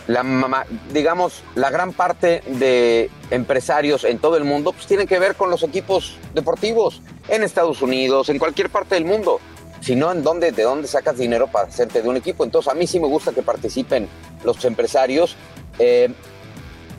la 0.08 0.66
digamos, 0.92 1.42
la 1.54 1.70
gran 1.70 1.92
parte 1.92 2.42
de 2.46 3.08
empresarios 3.30 4.02
en 4.04 4.18
todo 4.18 4.36
el 4.36 4.42
mundo 4.42 4.72
pues 4.72 4.86
tienen 4.86 5.06
que 5.06 5.18
ver 5.20 5.36
con 5.36 5.48
los 5.48 5.62
equipos 5.62 6.16
deportivos 6.34 7.00
en 7.28 7.44
Estados 7.44 7.82
Unidos, 7.82 8.28
en 8.28 8.38
cualquier 8.38 8.68
parte 8.68 8.96
del 8.96 9.04
mundo. 9.04 9.38
Si 9.80 9.94
no, 9.94 10.10
¿en 10.10 10.22
dónde, 10.22 10.50
¿de 10.52 10.62
dónde 10.64 10.88
sacas 10.88 11.18
dinero 11.18 11.46
para 11.48 11.68
hacerte 11.68 12.02
de 12.02 12.08
un 12.08 12.16
equipo? 12.16 12.42
Entonces, 12.44 12.70
a 12.72 12.74
mí 12.74 12.86
sí 12.86 12.98
me 13.00 13.06
gusta 13.06 13.32
que 13.32 13.42
participen 13.42 14.08
los 14.44 14.64
empresarios. 14.64 15.36
Eh, 15.78 16.12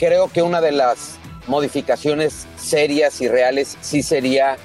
creo 0.03 0.27
que 0.27 0.41
una 0.41 0.59
de 0.59 0.73
las 0.73 1.17
modificaciones 1.47 2.45
serias 2.57 3.21
y 3.21 3.29
reales 3.29 3.77
sí 3.79 4.03
sería 4.03 4.57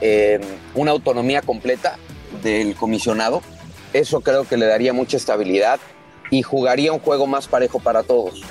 eh, 0.00 0.40
una 0.74 0.92
autonomía 0.92 1.42
completa 1.42 1.98
del 2.42 2.74
comisionado. 2.74 3.42
Eso 3.92 4.22
creo 4.22 4.44
que 4.44 4.56
le 4.56 4.64
daría 4.64 4.94
mucha 4.94 5.18
estabilidad 5.18 5.78
y 6.30 6.40
jugaría 6.40 6.90
un 6.92 7.00
juego 7.00 7.26
más 7.26 7.48
parejo 7.48 7.80
para 7.80 8.02
todos. 8.02 8.42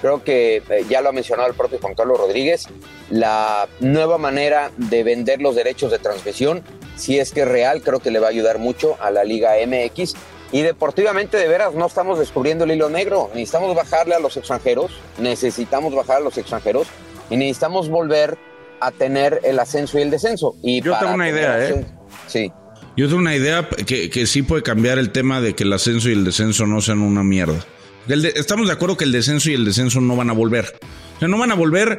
Creo 0.00 0.24
que 0.24 0.56
eh, 0.68 0.84
ya 0.88 1.00
lo 1.00 1.10
ha 1.10 1.12
mencionado 1.12 1.48
el 1.48 1.54
propio 1.54 1.78
Juan 1.80 1.94
Carlos 1.94 2.18
Rodríguez, 2.18 2.66
la 3.08 3.68
nueva 3.78 4.18
manera 4.18 4.72
de 4.76 5.04
vender 5.04 5.40
los 5.40 5.54
derechos 5.54 5.92
de 5.92 6.00
transmisión, 6.00 6.64
si 6.96 7.20
es 7.20 7.30
que 7.30 7.42
es 7.42 7.48
real, 7.48 7.82
creo 7.82 8.00
que 8.00 8.10
le 8.10 8.18
va 8.18 8.26
a 8.26 8.30
ayudar 8.30 8.58
mucho 8.58 8.96
a 9.00 9.12
la 9.12 9.22
Liga 9.22 9.52
MX. 9.64 10.14
Y 10.54 10.62
deportivamente, 10.62 11.36
de 11.36 11.48
veras, 11.48 11.74
no 11.74 11.86
estamos 11.86 12.16
descubriendo 12.16 12.62
el 12.62 12.70
hilo 12.70 12.88
negro. 12.88 13.28
Necesitamos 13.34 13.74
bajarle 13.74 14.14
a 14.14 14.20
los 14.20 14.36
extranjeros, 14.36 14.92
necesitamos 15.18 15.92
bajar 15.94 16.18
a 16.18 16.20
los 16.20 16.38
extranjeros 16.38 16.86
y 17.28 17.36
necesitamos 17.36 17.88
volver 17.88 18.38
a 18.80 18.92
tener 18.92 19.40
el 19.42 19.58
ascenso 19.58 19.98
y 19.98 20.02
el 20.02 20.10
descenso. 20.12 20.54
Y 20.62 20.80
Yo 20.80 20.96
tengo 20.98 21.14
una 21.14 21.28
idea, 21.28 21.68
¿eh? 21.68 21.84
Sí. 22.28 22.52
Yo 22.96 23.06
tengo 23.08 23.18
una 23.18 23.34
idea 23.34 23.68
que, 23.68 24.08
que 24.10 24.26
sí 24.28 24.42
puede 24.42 24.62
cambiar 24.62 24.98
el 24.98 25.10
tema 25.10 25.40
de 25.40 25.54
que 25.56 25.64
el 25.64 25.72
ascenso 25.72 26.08
y 26.08 26.12
el 26.12 26.24
descenso 26.24 26.66
no 26.66 26.80
sean 26.80 27.00
una 27.00 27.24
mierda. 27.24 27.58
De- 28.06 28.34
estamos 28.36 28.68
de 28.68 28.74
acuerdo 28.74 28.96
que 28.96 29.04
el 29.04 29.10
descenso 29.10 29.50
y 29.50 29.54
el 29.54 29.64
descenso 29.64 30.00
no 30.00 30.14
van 30.14 30.30
a 30.30 30.34
volver. 30.34 30.78
O 31.16 31.18
sea, 31.18 31.26
no 31.26 31.36
van 31.36 31.50
a 31.50 31.54
volver. 31.56 31.98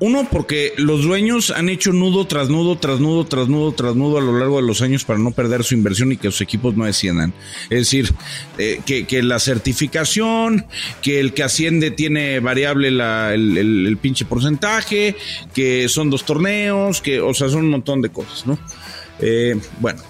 Uno, 0.00 0.26
porque 0.30 0.72
los 0.78 1.04
dueños 1.04 1.52
han 1.52 1.68
hecho 1.68 1.92
nudo 1.92 2.26
tras 2.26 2.48
nudo, 2.48 2.76
tras 2.76 2.98
nudo, 2.98 3.24
tras 3.24 3.46
nudo, 3.46 3.70
tras 3.72 3.94
nudo 3.94 4.18
a 4.18 4.20
lo 4.20 4.36
largo 4.36 4.60
de 4.60 4.66
los 4.66 4.82
años 4.82 5.04
para 5.04 5.20
no 5.20 5.30
perder 5.30 5.62
su 5.62 5.74
inversión 5.74 6.10
y 6.10 6.16
que 6.16 6.30
sus 6.32 6.40
equipos 6.40 6.76
no 6.76 6.84
desciendan. 6.86 7.32
Es 7.70 7.78
decir, 7.78 8.12
eh, 8.58 8.80
que, 8.84 9.22
la 9.22 9.38
certificación, 9.38 10.66
que 11.02 11.20
el 11.20 11.32
que 11.34 11.44
asciende 11.44 11.92
tiene 11.92 12.40
variable 12.40 12.88
el- 12.88 13.56
el 13.86 13.96
pinche 13.96 14.24
porcentaje, 14.24 15.14
que 15.54 15.88
son 15.88 16.10
dos 16.10 16.24
torneos, 16.24 17.00
que, 17.00 17.20
o 17.20 17.32
sea, 17.32 17.48
son 17.48 17.60
un 17.66 17.70
montón 17.70 18.02
de 18.02 18.08
cosas, 18.08 18.44
¿no? 18.44 18.58
Eh, 19.20 19.54
bueno, 19.78 20.02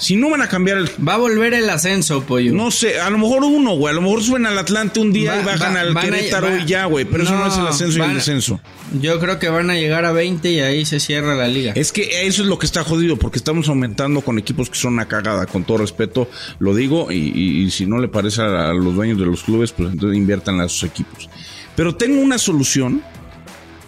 si 0.00 0.16
no 0.16 0.30
van 0.30 0.42
a 0.42 0.48
cambiar 0.48 0.78
el. 0.78 0.88
Va 1.06 1.14
a 1.14 1.18
volver 1.18 1.54
el 1.54 1.70
ascenso, 1.70 2.22
pollo. 2.24 2.52
No 2.52 2.70
sé, 2.70 2.98
a 3.00 3.08
lo 3.10 3.18
mejor 3.18 3.44
uno, 3.44 3.76
güey. 3.76 3.92
A 3.92 3.94
lo 3.94 4.02
mejor 4.02 4.22
suben 4.22 4.46
al 4.46 4.58
Atlante 4.58 4.98
un 4.98 5.12
día 5.12 5.34
Va- 5.36 5.40
y 5.42 5.44
bajan 5.44 5.74
va- 5.76 5.80
al 5.82 5.96
a- 5.96 6.00
Querétaro 6.00 6.48
va- 6.48 6.56
y 6.58 6.66
ya, 6.66 6.86
güey. 6.86 7.04
Pero 7.04 7.22
eso 7.22 7.34
no 7.36 7.46
es 7.46 7.56
el 7.56 7.66
ascenso 7.66 7.98
y 7.98 8.02
el 8.02 8.14
descenso. 8.14 8.60
Yo 9.00 9.20
creo 9.20 9.38
que 9.38 9.48
van 9.50 9.70
a 9.70 9.74
llegar 9.76 10.04
a 10.04 10.12
20 10.12 10.50
y 10.50 10.60
ahí 10.60 10.84
se 10.84 10.98
cierra 10.98 11.36
la 11.36 11.46
liga. 11.46 11.72
Es 11.76 11.92
que 11.92 12.26
eso 12.26 12.42
es 12.42 12.48
lo 12.48 12.58
que 12.58 12.66
está 12.66 12.82
jodido, 12.82 13.16
porque 13.16 13.38
estamos 13.38 13.68
aumentando 13.68 14.22
con 14.22 14.38
equipos 14.38 14.68
que 14.70 14.78
son 14.78 14.94
una 14.94 15.06
cagada, 15.06 15.46
con 15.46 15.62
todo 15.64 15.78
respeto, 15.78 16.28
lo 16.58 16.74
digo, 16.74 17.12
y, 17.12 17.16
y- 17.34 17.64
y 17.66 17.70
si 17.70 17.86
no 17.86 17.98
le 17.98 18.08
parece 18.08 18.40
a, 18.42 18.70
a 18.70 18.72
los 18.74 18.94
dueños 18.94 19.18
de 19.18 19.26
los 19.26 19.42
clubes, 19.44 19.70
pues 19.72 19.92
entonces 19.92 20.16
inviertan 20.16 20.60
a 20.60 20.68
sus 20.68 20.84
equipos. 20.84 21.28
Pero 21.76 21.94
tengo 21.94 22.20
una 22.20 22.38
solución 22.38 23.02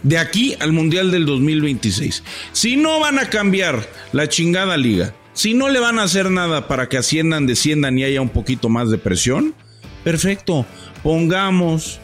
de 0.04 0.18
aquí 0.18 0.54
al 0.60 0.72
Mundial 0.72 1.10
del 1.10 1.26
2026. 1.26 2.22
Si 2.52 2.76
no 2.76 3.00
van 3.00 3.18
a 3.18 3.28
cambiar 3.30 3.88
la 4.12 4.28
chingada 4.28 4.76
liga, 4.76 5.14
si 5.32 5.54
no 5.54 5.68
le 5.68 5.80
van 5.80 5.98
a 5.98 6.04
hacer 6.04 6.30
nada 6.30 6.68
para 6.68 6.88
que 6.88 6.98
asciendan, 6.98 7.46
desciendan 7.46 7.98
y 7.98 8.04
haya 8.04 8.20
un 8.20 8.28
poquito 8.28 8.68
más 8.68 8.90
de 8.90 8.98
presión, 8.98 9.54
perfecto, 10.04 10.66
pongamos 11.02 12.00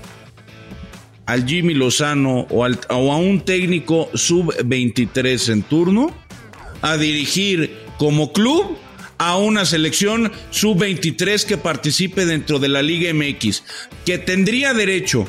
al 1.26 1.46
Jimmy 1.46 1.74
Lozano 1.74 2.46
o, 2.50 2.66
o 2.66 3.12
a 3.12 3.16
un 3.16 3.40
técnico 3.40 4.08
sub-23 4.14 5.52
en 5.52 5.62
turno 5.62 6.14
a 6.80 6.96
dirigir 6.96 7.76
como 7.98 8.32
club 8.32 8.78
a 9.18 9.36
una 9.36 9.64
selección 9.64 10.32
sub-23 10.50 11.44
que 11.44 11.58
participe 11.58 12.24
dentro 12.24 12.58
de 12.58 12.68
la 12.68 12.82
Liga 12.82 13.12
MX, 13.12 13.64
que 14.06 14.18
tendría 14.18 14.72
derecho 14.72 15.26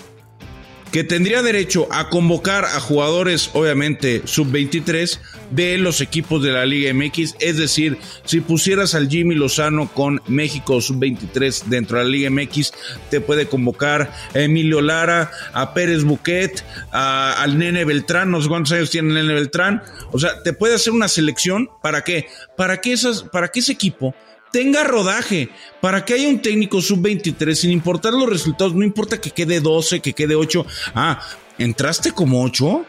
que 0.91 1.03
tendría 1.03 1.43
derecho 1.43 1.87
a 1.91 2.09
convocar 2.09 2.65
a 2.65 2.79
jugadores, 2.79 3.51
obviamente, 3.53 4.23
sub-23 4.25 5.19
de 5.51 5.77
los 5.77 6.01
equipos 6.01 6.41
de 6.41 6.51
la 6.51 6.65
Liga 6.65 6.91
MX. 6.93 7.35
Es 7.39 7.57
decir, 7.57 7.97
si 8.25 8.39
pusieras 8.39 8.95
al 8.95 9.07
Jimmy 9.07 9.35
Lozano 9.35 9.91
con 9.93 10.19
México 10.27 10.81
sub-23 10.81 11.65
dentro 11.65 11.99
de 11.99 12.03
la 12.05 12.09
Liga 12.09 12.29
MX, 12.31 12.71
te 13.11 13.21
puede 13.21 13.47
convocar 13.47 14.11
a 14.33 14.39
Emilio 14.39 14.81
Lara, 14.81 15.31
a 15.53 15.75
Pérez 15.75 16.03
Buquet, 16.03 16.63
a- 16.91 17.33
al 17.41 17.59
Nene 17.59 17.85
Beltrán, 17.85 18.31
no 18.31 18.41
sé 18.41 18.47
cuántos 18.49 18.71
años 18.73 18.89
tiene 18.89 19.09
el 19.09 19.15
Nene 19.15 19.33
Beltrán. 19.35 19.83
O 20.11 20.17
sea, 20.17 20.41
te 20.43 20.53
puede 20.53 20.73
hacer 20.75 20.93
una 20.93 21.07
selección. 21.07 21.69
¿Para 21.83 22.03
qué? 22.03 22.27
Para 22.57 22.81
que, 22.81 22.93
esas, 22.93 23.23
para 23.23 23.49
que 23.49 23.59
ese 23.59 23.73
equipo 23.73 24.15
tenga 24.51 24.83
rodaje, 24.83 25.49
para 25.81 26.05
que 26.05 26.13
haya 26.13 26.27
un 26.29 26.41
técnico 26.41 26.81
sub-23, 26.81 27.53
sin 27.55 27.71
importar 27.71 28.13
los 28.13 28.29
resultados, 28.29 28.73
no 28.75 28.83
importa 28.83 29.19
que 29.21 29.31
quede 29.31 29.59
12, 29.59 29.99
que 30.01 30.13
quede 30.13 30.35
8. 30.35 30.65
Ah, 30.95 31.19
¿entraste 31.57 32.11
como 32.11 32.43
8? 32.43 32.85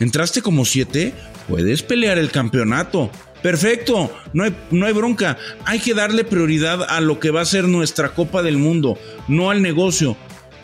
¿Entraste 0.00 0.42
como 0.42 0.64
7? 0.64 1.12
Puedes 1.48 1.82
pelear 1.82 2.18
el 2.18 2.30
campeonato. 2.30 3.10
Perfecto, 3.42 4.10
no 4.32 4.44
hay, 4.44 4.56
no 4.70 4.86
hay 4.86 4.92
bronca. 4.94 5.36
Hay 5.66 5.78
que 5.78 5.92
darle 5.94 6.24
prioridad 6.24 6.82
a 6.88 7.00
lo 7.02 7.20
que 7.20 7.30
va 7.30 7.42
a 7.42 7.44
ser 7.46 7.64
nuestra 7.64 8.14
Copa 8.14 8.42
del 8.42 8.56
Mundo, 8.56 8.98
no 9.28 9.50
al 9.50 9.60
negocio. 9.60 10.16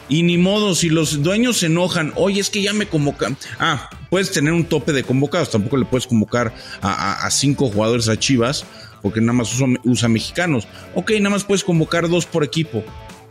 Y 0.08 0.22
ni 0.24 0.38
modo, 0.38 0.74
si 0.74 0.88
los 0.88 1.22
dueños 1.22 1.58
se 1.58 1.66
enojan, 1.66 2.12
oye, 2.16 2.40
es 2.40 2.50
que 2.50 2.62
ya 2.62 2.72
me 2.72 2.86
convocan. 2.88 3.36
Ah, 3.60 3.90
puedes 4.08 4.32
tener 4.32 4.52
un 4.54 4.64
tope 4.64 4.92
de 4.92 5.04
convocados, 5.04 5.50
tampoco 5.50 5.76
le 5.76 5.84
puedes 5.84 6.06
convocar 6.06 6.52
a, 6.80 6.88
a- 7.22 7.26
a 7.26 7.30
cinco 7.30 7.68
jugadores 7.68 8.08
a 8.08 8.18
Chivas, 8.18 8.64
porque 9.02 9.20
nada 9.20 9.32
más 9.34 9.52
usa, 9.54 9.66
usa 9.84 10.08
mexicanos. 10.08 10.66
Ok, 10.94 11.10
nada 11.18 11.30
más 11.30 11.44
puedes 11.44 11.64
convocar 11.64 12.08
dos 12.08 12.26
por 12.26 12.44
equipo, 12.44 12.82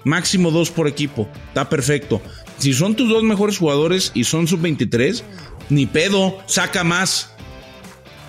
máximo 0.04 0.52
dos 0.52 0.72
por 0.72 0.88
equipo, 0.88 1.28
está 1.50 1.70
perfecto. 1.70 2.22
Si 2.58 2.74
son 2.74 2.96
tus 2.96 3.08
dos 3.10 3.24
mejores 3.24 3.58
jugadores 3.58 4.12
y 4.14 4.24
son 4.26 4.48
sub-23, 4.48 5.22
ni 5.70 5.86
pedo, 5.86 6.38
saca 6.46 6.84
más. 6.84 7.34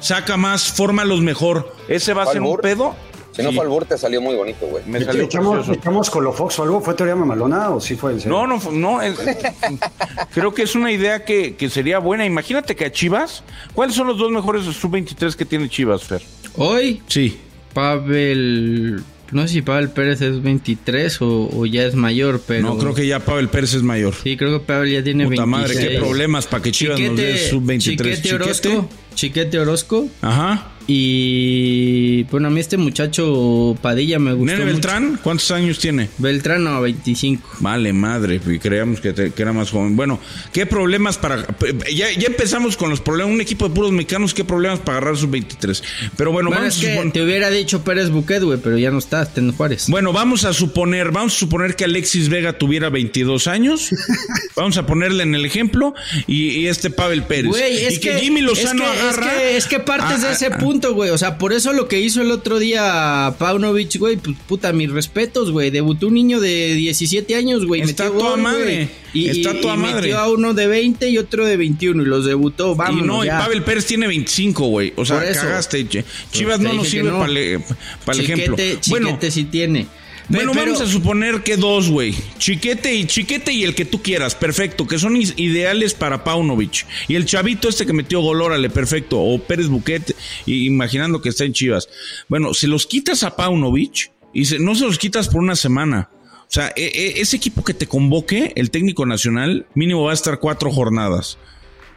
Saca 0.01 0.37
más, 0.37 0.65
fórmalos 0.73 1.21
mejor. 1.21 1.75
¿Ese 1.89 2.15
va 2.15 2.23
a 2.23 2.25
¿Cuál 2.27 2.35
ser 2.35 2.43
un 2.43 2.57
pedo? 2.59 2.95
Si 3.33 3.43
no 3.43 3.51
Sí. 3.51 3.57
fue 3.57 3.65
albur, 3.65 3.85
te 3.85 3.97
salió 3.97 4.21
muy 4.21 4.35
bonito, 4.35 4.67
güey. 4.67 4.83
Me 4.87 5.05
salió 5.05 5.23
¿Echamos, 5.25 5.69
echamos 5.69 6.11
Colofox 6.11 6.59
o 6.59 6.63
algo? 6.65 6.81
¿Fue 6.81 6.95
teoría 6.95 7.15
mamalona 7.15 7.71
o 7.71 7.81
sí 7.81 7.95
fue 7.97 8.13
en 8.13 8.21
serio? 8.21 8.37
No, 8.37 8.47
no, 8.47 8.61
no. 8.73 9.01
es- 9.03 9.19
creo 10.35 10.53
que 10.53 10.63
es 10.63 10.75
una 10.75 10.91
idea 10.91 11.25
que, 11.25 11.55
que 11.55 11.71
sería 11.71 11.99
buena. 11.99 12.25
Imagínate 12.27 12.75
que 12.75 12.87
a 12.87 12.93
Chivas, 12.93 13.45
¿cuáles 13.75 13.95
son 13.95 14.07
los 14.09 14.19
dos 14.19 14.31
mejores 14.33 14.65
sub-23 14.65 15.35
que 15.37 15.45
tiene 15.45 15.69
Chivas, 15.69 16.03
Fer? 16.05 16.23
Hoy, 16.57 17.01
Sí. 17.07 17.37
Pavel. 17.73 19.03
No 19.33 19.43
sé 19.43 19.55
si 19.55 19.63
Pavel 19.63 19.91
Pérez 19.91 20.21
es 20.23 20.43
23 20.43 21.23
o, 21.23 21.49
o 21.53 21.65
ya 21.67 21.85
es 21.85 21.95
mayor, 21.95 22.43
pero. 22.47 22.63
No, 22.63 22.79
creo 22.79 22.95
que 22.95 23.07
ya 23.07 23.21
Pavel 23.21 23.49
Pérez 23.49 23.75
es 23.75 23.83
mayor. 23.83 24.13
Sí, 24.21 24.37
creo 24.37 24.59
que 24.59 24.67
Pavel 24.67 24.91
ya 24.93 25.05
tiene 25.05 25.25
Puta 25.25 25.45
26. 25.45 25.47
madre, 25.77 25.89
qué 25.89 25.99
problemas 26.01 26.47
para 26.49 26.63
que 26.65 26.73
Chivas 26.73 26.99
nos 26.99 27.17
dé 27.17 27.39
sub-23. 27.49 27.79
Chiquete 27.81 28.35
Orozco. 28.35 28.89
Chiquete 29.15 29.59
Orozco. 29.61 30.09
Ajá. 30.21 30.73
Y 30.93 32.25
bueno, 32.25 32.49
a 32.49 32.51
mí 32.51 32.59
este 32.61 32.77
muchacho 32.77 33.77
Padilla 33.81 34.19
me 34.19 34.33
gustó. 34.33 34.47
Nene 34.53 34.59
mucho. 34.65 34.73
Beltrán, 34.73 35.21
¿cuántos 35.23 35.51
años 35.53 35.79
tiene? 35.79 36.09
Beltrán, 36.19 36.65
no, 36.65 36.81
25. 36.81 37.49
Vale, 37.61 37.93
madre, 37.93 38.41
y 38.45 38.59
creíamos 38.59 39.01
que, 39.01 39.13
te- 39.13 39.31
que 39.33 39.43
era 39.43 39.53
más 39.53 39.71
joven. 39.71 39.95
Bueno, 39.97 40.19
¿qué 40.53 40.67
problemas 40.67 41.17
para...? 41.17 41.47
Ya, 41.95 42.11
ya 42.13 42.27
empezamos 42.27 42.77
con 42.77 42.91
los 42.91 43.01
problemas. 43.01 43.33
Un 43.35 43.41
equipo 43.41 43.69
de 43.69 43.75
puros 43.75 43.93
mexicanos, 43.93 44.35
¿qué 44.35 44.45
problemas 44.45 44.81
para 44.81 44.99
agarrar 44.99 45.17
sus 45.17 45.31
23? 45.31 45.83
Pero 46.17 46.33
bueno, 46.33 46.49
Bueno, 46.51 46.63
vamos 46.63 46.77
es 46.77 46.83
a 46.83 46.87
que 46.87 46.93
suponer... 46.95 47.13
te 47.13 47.23
hubiera 47.23 47.51
dicho 47.51 47.85
Pérez 47.85 48.11
Buquet, 48.11 48.43
güey, 48.43 48.59
pero 48.63 48.77
ya 48.77 48.91
no 48.91 48.99
está, 48.99 49.23
está 49.23 49.41
en 49.41 49.53
Juárez. 49.53 49.87
Bueno, 49.89 50.13
vamos 50.13 50.45
a 50.45 50.53
suponer, 50.53 51.13
vamos 51.13 51.35
a 51.37 51.39
suponer 51.39 51.77
que 51.77 51.85
Alexis 51.85 52.29
Vega 52.29 52.53
tuviera 52.59 52.89
22 52.91 53.47
años. 53.47 53.91
vamos 54.57 54.77
a 54.77 54.87
ponerle 54.87 55.23
en 55.23 55.35
el 55.35 55.45
ejemplo. 55.45 55.95
Y, 56.27 56.49
y 56.51 56.67
este 56.67 56.91
Pavel 56.91 57.23
Pérez. 57.25 57.47
Güey, 57.47 57.85
es 57.85 57.97
y 57.97 58.01
que, 58.01 58.19
Jimmy 58.19 58.41
Lozano 58.41 58.85
es 58.85 58.91
que, 58.91 58.99
agarra... 59.01 59.33
Es 59.35 59.41
que, 59.41 59.57
es 59.57 59.67
que 59.67 59.81
partes 59.81 60.23
de 60.23 60.33
ese 60.33 60.47
ah, 60.47 60.59
punto, 60.81 60.95
güey. 60.95 61.11
O 61.11 61.19
sea, 61.19 61.39
por 61.39 61.53
eso 61.53 61.73
lo 61.73 61.89
que 61.89 62.01
hizo 62.01 62.23
el 62.23 62.31
otro 62.31 62.59
día 62.59 63.35
Paunovic, 63.39 63.99
güey, 63.99 64.17
pues 64.17 64.37
puta, 64.47 64.73
mis 64.73 64.91
respetos, 64.91 65.51
güey. 65.51 65.71
Debutó 65.71 66.09
un 66.09 66.15
niño 66.15 66.41
de 66.41 66.75
17 66.75 67.35
años, 67.35 67.67
güey. 67.67 67.83
Está 67.83 68.05
metió 68.05 68.19
toda 68.19 68.31
gol, 68.33 68.41
madre. 68.43 68.63
güey. 68.75 68.89
Y, 69.13 69.29
Está 69.29 69.53
y- 69.57 69.61
toda 69.61 69.75
y 69.75 69.79
madre. 69.79 69.95
metió 70.03 70.19
a 70.19 70.29
uno 70.29 70.55
de 70.55 70.67
20 70.67 71.09
y 71.11 71.19
otro 71.19 71.45
de 71.45 71.57
21 71.57 72.03
y 72.03 72.07
los 72.07 72.25
debutó. 72.25 72.75
Vamos, 72.75 73.03
y 73.03 73.07
no, 73.07 73.25
ya. 73.25 73.39
y 73.39 73.43
Pavel 73.43 73.63
Pérez 73.63 73.87
tiene 73.87 74.07
25, 74.07 74.67
güey. 74.67 74.93
O 74.97 75.05
sea, 75.05 75.21
cagaste. 75.33 75.87
che. 75.89 76.05
Chivas 76.33 76.59
Te 76.59 76.65
no 76.65 76.73
nos 76.75 76.89
sirve 76.89 77.11
no. 77.11 77.19
para 77.19 77.33
el, 77.33 77.61
para 78.05 78.19
el 78.19 78.25
ejemplo. 78.25 78.57
Chiquete, 78.57 78.91
Bueno, 78.91 79.19
sí 79.31 79.45
tiene. 79.45 79.87
Bueno, 80.31 80.53
Pero- 80.53 80.65
vamos 80.75 80.81
a 80.81 80.87
suponer 80.87 81.43
que 81.43 81.57
dos, 81.57 81.91
güey. 81.91 82.15
Chiquete 82.39 82.95
y 82.95 83.05
Chiquete 83.07 83.53
y 83.53 83.65
el 83.65 83.75
que 83.75 83.85
tú 83.85 84.01
quieras, 84.01 84.35
perfecto, 84.37 84.87
que 84.87 84.99
son 84.99 85.17
ideales 85.37 85.93
para 85.93 86.23
Paunovic. 86.23 86.87
Y 87.09 87.17
el 87.17 87.27
chavito 87.27 87.69
este 87.69 87.85
que 87.85 87.93
metió 87.93 88.21
gol, 88.21 88.41
órale, 88.41 88.71
perfecto. 88.71 89.19
O 89.21 89.39
Pérez 89.41 89.67
Buquet, 89.67 90.15
y- 90.47 90.67
imaginando 90.67 91.21
que 91.21 91.31
está 91.31 91.45
en 91.45 91.53
Chivas. 91.53 91.89
Bueno, 92.29 92.55
si 92.55 92.67
los 92.69 92.87
quitas 92.87 93.25
a 93.25 93.35
Paunovic 93.35 94.13
y 94.33 94.45
se- 94.45 94.61
no 94.61 94.75
se 94.77 94.85
los 94.85 94.99
quitas 94.99 95.29
por 95.29 95.41
una 95.43 95.57
semana. 95.57 96.09
O 96.43 96.53
sea, 96.53 96.73
e- 96.77 96.85
e- 96.95 97.21
ese 97.21 97.37
equipo 97.37 97.63
que 97.65 97.75
te 97.75 97.87
convoque, 97.87 98.53
el 98.57 98.71
técnico 98.71 99.07
nacional, 99.07 99.67
mínimo 99.75 100.05
va 100.05 100.13
a 100.13 100.15
estar 100.15 100.39
cuatro 100.39 100.71
jornadas. 100.73 101.39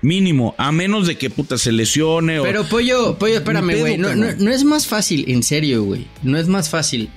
Mínimo, 0.01 0.53
a 0.57 0.71
menos 0.71 1.07
de 1.07 1.17
que 1.17 1.29
puta 1.29 1.57
se 1.57 1.71
lesione 1.71 2.39
o... 2.39 2.43
Pero 2.43 2.65
Pollo, 2.67 3.17
Pollo, 3.17 3.35
espérame, 3.35 3.79
güey. 3.79 3.97
No, 3.97 4.13
no 4.15 4.51
es 4.51 4.63
más 4.63 4.85
fácil, 4.85 5.23
en 5.29 5.43
serio, 5.43 5.83
güey. 5.83 6.07
No 6.23 6.37
es 6.37 6.47
más 6.47 6.69
fácil 6.69 7.09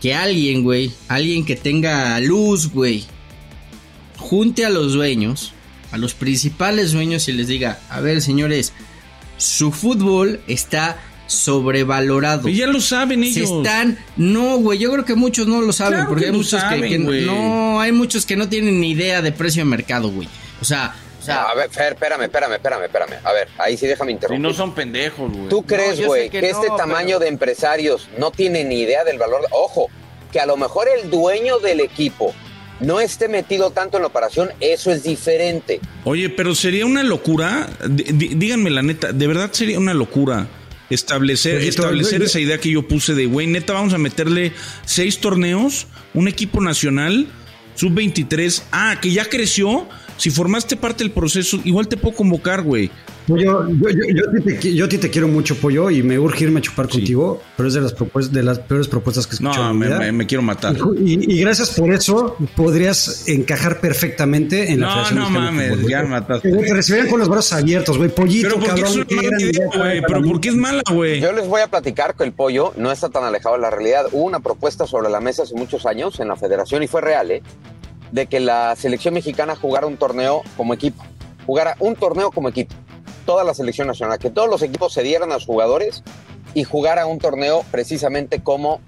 que 0.00 0.14
alguien, 0.14 0.62
güey, 0.62 0.92
alguien 1.08 1.44
que 1.44 1.56
tenga 1.56 2.18
luz, 2.20 2.70
güey, 2.72 3.04
junte 4.16 4.64
a 4.64 4.70
los 4.70 4.92
dueños, 4.94 5.52
a 5.92 5.98
los 5.98 6.14
principales 6.14 6.92
dueños 6.92 7.28
y 7.28 7.32
les 7.32 7.48
diga, 7.48 7.80
a 7.90 8.00
ver, 8.00 8.22
señores, 8.22 8.72
su 9.36 9.72
fútbol 9.72 10.40
está 10.46 10.98
sobrevalorado. 11.26 12.48
Y 12.48 12.56
ya 12.56 12.66
lo 12.66 12.80
saben 12.80 13.22
Se 13.22 13.40
ellos. 13.40 13.50
están, 13.50 13.98
no, 14.16 14.56
güey, 14.58 14.78
yo 14.78 14.90
creo 14.92 15.04
que 15.04 15.14
muchos 15.14 15.46
no 15.46 15.60
lo 15.60 15.72
saben, 15.72 15.94
Claro 15.94 16.08
porque 16.08 16.24
que 16.24 16.30
hay 16.30 16.36
muchos 16.36 16.54
que- 16.54 16.60
saben, 16.60 16.88
que, 16.88 16.98
no, 17.26 17.80
hay 17.80 17.92
muchos 17.92 18.26
que 18.26 18.36
no 18.36 18.48
tienen 18.48 18.80
ni 18.80 18.90
idea 18.90 19.22
de 19.22 19.32
precio 19.32 19.60
de 19.62 19.66
mercado, 19.70 20.10
güey. 20.10 20.28
O 20.60 20.64
sea, 20.64 20.94
o 21.20 21.24
sea, 21.24 21.42
a 21.44 21.54
ver, 21.54 21.70
Fer, 21.70 21.92
espérame, 21.92 22.22
espérame, 22.22 22.54
espérame, 22.54 22.84
espérame. 22.84 23.14
A 23.24 23.32
ver, 23.32 23.48
ahí 23.58 23.76
sí 23.76 23.86
déjame 23.86 24.12
Y 24.12 24.14
interrumpir. 24.14 24.40
no 24.42 24.54
son 24.54 24.74
pendejos, 24.74 25.30
güey. 25.32 25.48
¿Tú 25.48 25.62
crees, 25.62 26.04
güey, 26.04 26.30
que 26.30 26.40
que, 26.40 26.50
no, 26.52 26.56
este 26.58 26.62
pero- 26.68 26.76
tamaño 26.76 27.18
de 27.18 27.28
empresarios 27.28 28.08
no 28.18 28.30
tiene 28.30 28.64
ni 28.64 28.80
idea 28.80 29.04
del 29.04 29.18
valor? 29.18 29.42
Ojo, 29.50 29.88
que 30.32 30.40
a 30.40 30.46
lo 30.46 30.56
mejor 30.56 30.88
el 30.88 31.10
dueño 31.10 31.58
del 31.58 31.80
equipo 31.80 32.34
no 32.80 33.00
esté 33.00 33.28
metido 33.28 33.70
tanto 33.72 33.98
en 33.98 34.02
la 34.02 34.06
operación, 34.08 34.50
eso 34.60 34.90
es 34.90 35.02
diferente. 35.02 35.80
Oye, 36.04 36.30
pero 36.30 36.54
sería 36.54 36.86
una 36.86 37.02
locura, 37.02 37.68
di- 37.86 38.34
díganme 38.34 38.70
la 38.70 38.80
neta, 38.82 39.12
de 39.12 39.26
verdad 39.26 39.50
sería 39.52 39.78
una 39.78 39.92
locura 39.92 40.46
establecer, 40.88 41.56
Oye, 41.58 41.68
establecer 41.68 42.18
todo- 42.20 42.26
esa 42.26 42.40
idea 42.40 42.58
que 42.58 42.70
yo 42.70 42.88
puse 42.88 43.14
de, 43.14 43.26
güey, 43.26 43.46
neta, 43.46 43.74
vamos 43.74 43.92
a 43.92 43.98
meterle 43.98 44.52
seis 44.86 45.18
torneos, 45.20 45.86
un 46.14 46.26
equipo 46.26 46.60
nacional, 46.62 47.26
sub-23, 47.74 48.62
ah, 48.72 48.98
que 49.00 49.10
ya 49.12 49.26
creció, 49.28 49.88
si 50.20 50.30
formaste 50.30 50.76
parte 50.76 51.02
del 51.02 51.12
proceso, 51.12 51.58
igual 51.64 51.88
te 51.88 51.96
puedo 51.96 52.14
convocar, 52.16 52.62
güey. 52.62 52.90
Pollo, 53.26 53.68
yo, 53.68 53.88
yo, 53.90 54.04
yo, 54.12 54.28
a 54.28 54.32
ti 54.32 54.42
te, 54.44 54.60
qui- 54.60 54.74
yo 54.74 54.84
a 54.86 54.88
ti 54.88 54.98
te 54.98 55.08
quiero 55.08 55.28
mucho, 55.28 55.54
Pollo, 55.54 55.88
y 55.90 56.02
me 56.02 56.18
urge 56.18 56.44
irme 56.44 56.58
a 56.58 56.62
chupar 56.62 56.88
contigo, 56.88 57.40
pero 57.56 57.68
es 57.68 57.74
de 57.74 57.80
las, 57.80 57.92
propuestas, 57.92 58.34
de 58.34 58.42
las 58.42 58.58
peores 58.58 58.88
propuestas 58.88 59.26
que 59.26 59.32
he 59.32 59.36
escuchado 59.36 59.66
No, 59.66 59.70
en 59.70 59.76
mi 59.78 59.80
me, 59.80 59.86
vida. 59.86 59.98
me- 59.98 60.12
me 60.12 60.26
quiero 60.26 60.42
matar. 60.42 60.76
Y, 60.98 61.32
y 61.36 61.40
gracias 61.40 61.70
por 61.78 61.92
eso 61.92 62.36
podrías 62.56 63.28
encajar 63.28 63.80
perfectamente 63.80 64.72
en 64.72 64.80
la 64.80 64.86
No, 64.86 64.92
Federación 65.04 65.18
no 65.20 65.24
Mexicana 65.30 65.46
de 65.46 65.52
mames, 65.52 65.76
Fútbol, 65.76 65.90
ya 65.90 66.02
mataste. 66.02 66.50
Te 66.52 66.74
recibirían 66.74 67.08
con 67.08 67.20
los 67.20 67.28
brazos 67.28 67.52
abiertos, 67.52 67.98
güey. 67.98 68.10
Pollito, 68.10 68.48
Pero 68.48 68.54
porque 68.60 68.82
cabrón. 68.82 69.06
es 69.08 69.12
una 69.12 69.22
mala 69.22 69.42
idea, 69.42 69.66
güey, 69.76 70.02
pero 70.06 70.20
mí. 70.22 70.30
porque 70.30 70.48
es 70.48 70.56
mala, 70.56 70.82
güey. 70.92 71.20
Yo 71.20 71.32
les 71.32 71.46
voy 71.46 71.60
a 71.60 71.68
platicar 71.68 72.16
que 72.16 72.24
el 72.24 72.32
pollo 72.32 72.72
no 72.76 72.90
está 72.90 73.10
tan 73.10 73.22
alejado 73.22 73.54
de 73.54 73.60
la 73.60 73.70
realidad. 73.70 74.06
Hubo 74.10 74.24
una 74.24 74.40
propuesta 74.40 74.86
sobre 74.88 75.08
la 75.08 75.20
mesa 75.20 75.44
hace 75.44 75.54
muchos 75.54 75.86
años 75.86 76.18
en 76.18 76.26
la 76.28 76.36
federación 76.36 76.82
y 76.82 76.88
fue 76.88 77.00
real, 77.00 77.30
¿eh? 77.30 77.42
De 78.12 78.26
que 78.26 78.40
la 78.40 78.74
selección 78.76 79.14
mexicana 79.14 79.56
jugara 79.56 79.86
un 79.86 79.96
torneo 79.96 80.42
como 80.56 80.74
equipo. 80.74 81.02
Jugara 81.46 81.76
un 81.78 81.96
torneo 81.96 82.30
como 82.30 82.48
equipo. 82.48 82.74
Toda 83.26 83.44
la 83.44 83.54
selección 83.54 83.86
nacional. 83.86 84.18
Que 84.18 84.30
todos 84.30 84.48
los 84.48 84.62
equipos 84.62 84.92
se 84.92 85.02
dieran 85.02 85.32
a 85.32 85.36
sus 85.36 85.46
jugadores 85.46 86.02
y 86.54 86.64
jugara 86.64 87.06
un 87.06 87.18
torneo 87.18 87.64
precisamente 87.70 88.42
como, 88.42 88.80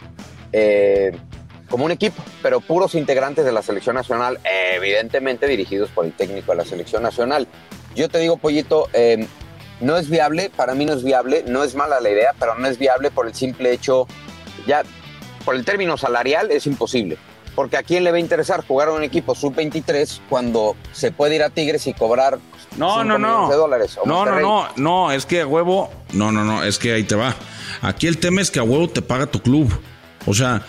eh, 0.52 1.12
como 1.68 1.84
un 1.84 1.92
equipo, 1.92 2.22
pero 2.42 2.60
puros 2.60 2.94
integrantes 2.94 3.44
de 3.44 3.52
la 3.52 3.62
selección 3.62 3.94
nacional, 3.96 4.38
evidentemente 4.74 5.46
dirigidos 5.46 5.90
por 5.90 6.04
el 6.04 6.12
técnico 6.12 6.52
de 6.52 6.58
la 6.58 6.64
selección 6.64 7.02
nacional. 7.02 7.46
Yo 7.94 8.08
te 8.08 8.18
digo, 8.18 8.36
Pollito, 8.36 8.88
eh, 8.92 9.26
no 9.80 9.96
es 9.96 10.08
viable, 10.08 10.50
para 10.54 10.74
mí 10.74 10.84
no 10.84 10.94
es 10.94 11.02
viable, 11.02 11.44
no 11.46 11.64
es 11.64 11.74
mala 11.74 12.00
la 12.00 12.10
idea, 12.10 12.34
pero 12.38 12.56
no 12.56 12.66
es 12.68 12.78
viable 12.78 13.10
por 13.10 13.26
el 13.26 13.34
simple 13.34 13.72
hecho, 13.72 14.06
ya 14.66 14.82
por 15.44 15.54
el 15.54 15.64
término 15.64 15.96
salarial 15.96 16.50
es 16.50 16.66
imposible. 16.66 17.18
Porque 17.54 17.76
a 17.76 17.82
quién 17.82 18.04
le 18.04 18.10
va 18.10 18.16
a 18.16 18.20
interesar 18.20 18.64
jugar 18.66 18.88
a 18.88 18.92
un 18.92 19.02
equipo 19.02 19.34
sub-23 19.34 20.20
cuando 20.28 20.74
se 20.92 21.12
puede 21.12 21.34
ir 21.36 21.42
a 21.42 21.50
Tigres 21.50 21.86
y 21.86 21.92
cobrar 21.92 22.38
No, 22.76 23.04
no, 23.04 23.18
no. 23.18 23.48
de 23.48 23.56
dólares. 23.56 23.98
o 24.02 24.06
No, 24.06 24.24
no, 24.24 24.40
no, 24.40 24.68
no, 24.76 25.12
es 25.12 25.26
que 25.26 25.42
a 25.42 25.46
huevo. 25.46 25.90
No, 26.12 26.32
no, 26.32 26.44
no, 26.44 26.64
es 26.64 26.78
que 26.78 26.92
ahí 26.92 27.04
te 27.04 27.14
va. 27.14 27.34
Aquí 27.82 28.06
el 28.06 28.18
tema 28.18 28.40
es 28.40 28.50
que 28.50 28.58
a 28.58 28.62
huevo 28.62 28.88
te 28.88 29.02
paga 29.02 29.26
tu 29.26 29.40
club. 29.40 29.72
O 30.26 30.34
sea, 30.34 30.62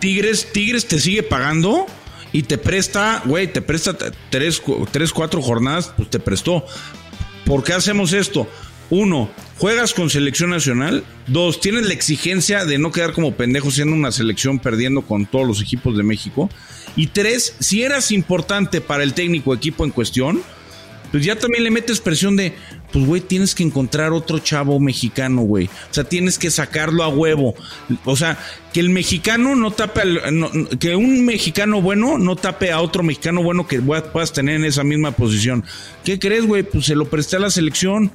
Tigres, 0.00 0.52
Tigres 0.52 0.88
te 0.88 0.98
sigue 0.98 1.22
pagando 1.22 1.86
y 2.32 2.42
te 2.42 2.58
presta, 2.58 3.22
güey, 3.24 3.52
te 3.52 3.62
presta 3.62 3.96
tres, 4.30 4.60
tres, 4.90 5.12
cuatro 5.12 5.40
jornadas, 5.40 5.92
pues 5.96 6.10
te 6.10 6.18
prestó. 6.18 6.64
¿Por 7.46 7.64
qué 7.64 7.72
hacemos 7.74 8.12
esto? 8.12 8.46
Uno, 8.90 9.30
juegas 9.58 9.92
con 9.92 10.08
selección 10.08 10.50
nacional. 10.50 11.04
Dos, 11.26 11.60
tienes 11.60 11.86
la 11.86 11.92
exigencia 11.92 12.64
de 12.64 12.78
no 12.78 12.90
quedar 12.90 13.12
como 13.12 13.34
pendejo 13.34 13.70
siendo 13.70 13.94
una 13.94 14.12
selección 14.12 14.58
perdiendo 14.58 15.02
con 15.02 15.26
todos 15.26 15.46
los 15.46 15.60
equipos 15.60 15.96
de 15.96 16.02
México. 16.02 16.48
Y 16.96 17.08
tres, 17.08 17.54
si 17.58 17.82
eras 17.82 18.10
importante 18.12 18.80
para 18.80 19.02
el 19.04 19.12
técnico 19.12 19.52
equipo 19.54 19.84
en 19.84 19.90
cuestión, 19.90 20.40
pues 21.12 21.24
ya 21.24 21.36
también 21.36 21.64
le 21.64 21.70
metes 21.70 22.00
presión 22.00 22.34
de, 22.36 22.54
pues 22.92 23.04
güey, 23.06 23.20
tienes 23.20 23.54
que 23.54 23.62
encontrar 23.62 24.12
otro 24.12 24.38
chavo 24.38 24.80
mexicano, 24.80 25.42
güey. 25.42 25.66
O 25.66 25.94
sea, 25.94 26.04
tienes 26.04 26.38
que 26.38 26.50
sacarlo 26.50 27.02
a 27.04 27.08
huevo. 27.08 27.54
O 28.04 28.16
sea, 28.16 28.38
que 28.72 28.80
el 28.80 28.88
mexicano 28.90 29.54
no 29.54 29.70
tape, 29.70 30.00
al- 30.00 30.38
no- 30.38 30.50
que 30.78 30.96
un 30.96 31.24
mexicano 31.26 31.80
bueno 31.82 32.16
no 32.18 32.36
tape 32.36 32.72
a 32.72 32.80
otro 32.80 33.02
mexicano 33.02 33.42
bueno 33.42 33.66
que 33.66 33.80
puedas 33.80 34.32
tener 34.32 34.56
en 34.56 34.64
esa 34.64 34.82
misma 34.84 35.12
posición. 35.12 35.64
¿Qué 36.04 36.18
crees, 36.18 36.46
güey? 36.46 36.62
Pues 36.62 36.86
se 36.86 36.94
lo 36.94 37.06
presté 37.08 37.36
a 37.36 37.40
la 37.40 37.50
selección 37.50 38.10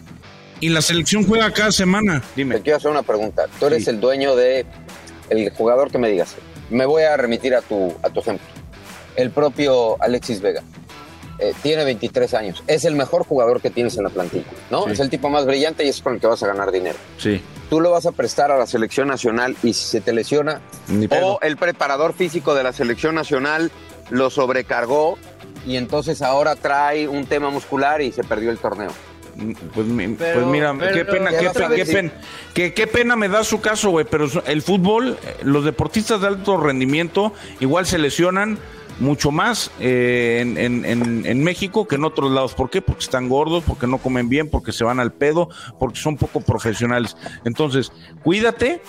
y 0.65 0.69
la 0.69 0.81
selección 0.81 1.25
juega 1.27 1.51
cada 1.51 1.71
semana. 1.71 2.21
Te 2.21 2.27
Dime. 2.35 2.61
quiero 2.61 2.77
hacer 2.77 2.91
una 2.91 3.03
pregunta. 3.03 3.43
Tú 3.59 3.65
eres 3.67 3.83
Sí. 3.85 3.89
el 3.89 3.99
dueño 3.99 4.35
de 4.35 4.65
el 5.29 5.49
jugador 5.51 5.91
que 5.91 5.97
me 5.97 6.09
digas. 6.09 6.35
Me 6.69 6.85
voy 6.85 7.03
a 7.03 7.17
remitir 7.17 7.53
a 7.55 7.61
tu, 7.61 7.93
a 8.01 8.09
tu 8.09 8.19
ejemplo. 8.21 8.45
El 9.15 9.29
propio 9.31 10.01
Alexis 10.01 10.41
Vega. 10.41 10.63
Eh, 11.39 11.53
tiene 11.63 11.83
23 11.83 12.33
años. 12.35 12.63
Es 12.67 12.85
el 12.85 12.95
mejor 12.95 13.25
jugador 13.25 13.59
que 13.59 13.69
tienes 13.71 13.97
en 13.97 14.03
la 14.03 14.09
plantilla, 14.09 14.45
¿no? 14.69 14.85
Sí. 14.85 14.91
Es 14.91 14.99
el 14.99 15.09
tipo 15.09 15.29
más 15.29 15.45
brillante 15.45 15.83
y 15.83 15.89
es 15.89 16.01
con 16.01 16.13
el 16.13 16.19
que 16.21 16.27
vas 16.27 16.41
a 16.43 16.47
ganar 16.47 16.71
dinero. 16.71 16.95
Sí. 17.17 17.41
Tú 17.69 17.81
lo 17.81 17.89
vas 17.91 18.05
a 18.05 18.11
prestar 18.11 18.51
a 18.51 18.57
la 18.57 18.67
selección 18.67 19.07
nacional 19.07 19.55
y 19.63 19.73
si 19.73 19.85
se 19.87 19.99
te 19.99 20.13
lesiona, 20.13 20.61
Ni 20.87 21.07
o 21.11 21.39
el 21.41 21.57
preparador 21.57 22.13
físico 22.13 22.53
de 22.53 22.63
la 22.63 22.71
selección 22.71 23.15
nacional 23.15 23.71
lo 24.11 24.29
sobrecargó 24.29 25.17
y 25.65 25.77
entonces 25.77 26.21
ahora 26.21 26.55
trae 26.55 27.07
un 27.07 27.25
tema 27.25 27.49
muscular 27.49 28.01
y 28.01 28.11
se 28.11 28.23
perdió 28.23 28.51
el 28.51 28.59
torneo. 28.59 28.91
Pues, 29.35 29.87
Pero- 30.17 30.33
pues 30.33 30.45
mira, 30.45 30.75
pero- 30.77 30.93
qué 30.93 31.05
pena, 31.05 31.29
qué, 31.31 31.49
pe- 31.49 31.75
qué 31.75 31.85
pena, 31.85 32.11
qué, 32.53 32.73
qué 32.73 32.87
pena 32.87 33.15
me 33.15 33.29
da 33.29 33.43
su 33.43 33.59
caso, 33.61 33.89
güey. 33.89 34.05
Pero 34.09 34.27
el 34.45 34.61
fútbol, 34.61 35.17
los 35.43 35.65
deportistas 35.65 36.21
de 36.21 36.27
alto 36.27 36.57
rendimiento, 36.57 37.33
igual 37.59 37.85
se 37.85 37.97
lesionan 37.97 38.57
mucho 38.99 39.31
más 39.31 39.71
eh, 39.79 40.37
en, 40.41 40.55
en- 40.57 40.85
en- 40.85 41.25
en 41.25 41.43
México 41.43 41.87
que 41.87 41.95
en 41.95 42.03
otros 42.05 42.31
lados. 42.31 42.53
¿Por 42.53 42.69
qué? 42.69 42.79
Porque 42.81 43.01
están 43.03 43.27
gordos, 43.27 43.63
porque 43.65 43.87
no 43.87 43.97
comen 43.97 44.29
bien, 44.29 44.49
porque 44.51 44.71
se 44.71 44.83
van 44.83 44.99
al 44.99 45.11
pedo, 45.11 45.49
porque 45.79 45.99
son 45.99 46.15
poco 46.15 46.41
profesionales. 46.41 47.17
Entonces, 47.43 47.91
cuídate. 48.23 48.81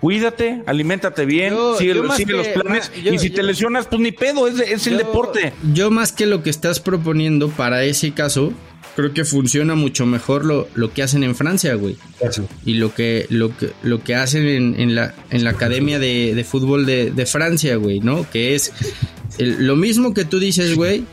Cuídate, 0.00 0.62
aliméntate 0.66 1.26
bien, 1.26 1.52
Yo- 1.52 1.76
sigue, 1.76 1.94
yo 1.94 2.04
más 2.04 2.16
sigue 2.16 2.32
que- 2.32 2.36
los 2.38 2.48
planes 2.48 2.90
yo- 3.02 3.12
y 3.12 3.18
si 3.18 3.28
te 3.28 3.42
lesionas, 3.42 3.86
pues 3.86 4.00
ni 4.00 4.12
pedo, 4.12 4.48
es, 4.48 4.58
es 4.60 4.86
el 4.86 4.96
deporte. 4.96 5.52
Yo 5.74 5.90
más 5.90 6.10
que 6.10 6.24
lo 6.24 6.42
que 6.42 6.48
estás 6.48 6.80
proponiendo 6.80 7.48
para 7.50 7.84
ese 7.84 8.12
caso, 8.12 8.52
creo 8.96 9.12
que 9.12 9.24
funciona 9.24 9.74
mucho 9.74 10.06
mejor 10.06 10.44
lo, 10.44 10.68
lo 10.74 10.92
que 10.92 11.02
hacen 11.02 11.22
en 11.24 11.34
Francia, 11.34 11.74
güey. 11.74 11.96
Eso. 12.20 12.48
Y 12.64 12.74
lo 12.74 12.94
que, 12.94 13.26
lo 13.30 13.56
que, 13.56 13.70
lo 13.82 14.02
que 14.02 14.14
hacen 14.14 14.46
en, 14.46 14.80
en 14.80 14.94
la, 14.94 15.14
en 15.30 15.44
la 15.44 15.50
Academia 15.50 15.98
de, 15.98 16.34
de 16.34 16.44
Fútbol 16.44 16.86
de, 16.86 17.10
de 17.10 17.26
Francia, 17.26 17.76
güey, 17.76 18.00
¿no? 18.00 18.28
Que 18.30 18.54
es 18.54 18.72
el- 19.38 19.66
lo 19.66 19.76
mismo 19.76 20.14
que 20.14 20.24
tú 20.24 20.38
dices, 20.38 20.74
güey. 20.76 21.04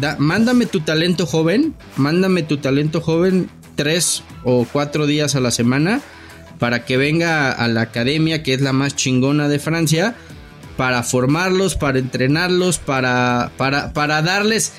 da- 0.00 0.16
mándame 0.18 0.66
tu 0.66 0.80
talento 0.80 1.26
joven, 1.26 1.74
mándame 1.96 2.42
tu 2.42 2.58
talento 2.58 3.00
joven 3.00 3.48
tres 3.74 4.22
o 4.44 4.66
cuatro 4.70 5.06
días 5.06 5.34
a 5.34 5.40
la 5.40 5.50
semana 5.50 6.00
para 6.58 6.84
que 6.84 6.96
venga 6.98 7.50
a 7.52 7.68
la 7.68 7.80
academia, 7.80 8.42
que 8.42 8.52
es 8.52 8.60
la 8.60 8.74
más 8.74 8.94
chingona 8.94 9.48
de 9.48 9.58
Francia, 9.58 10.14
para 10.76 11.02
formarlos, 11.02 11.74
para 11.74 11.98
entrenarlos, 11.98 12.78
para, 12.78 13.50
para, 13.56 13.92
para 13.94 14.20
darles, 14.20 14.72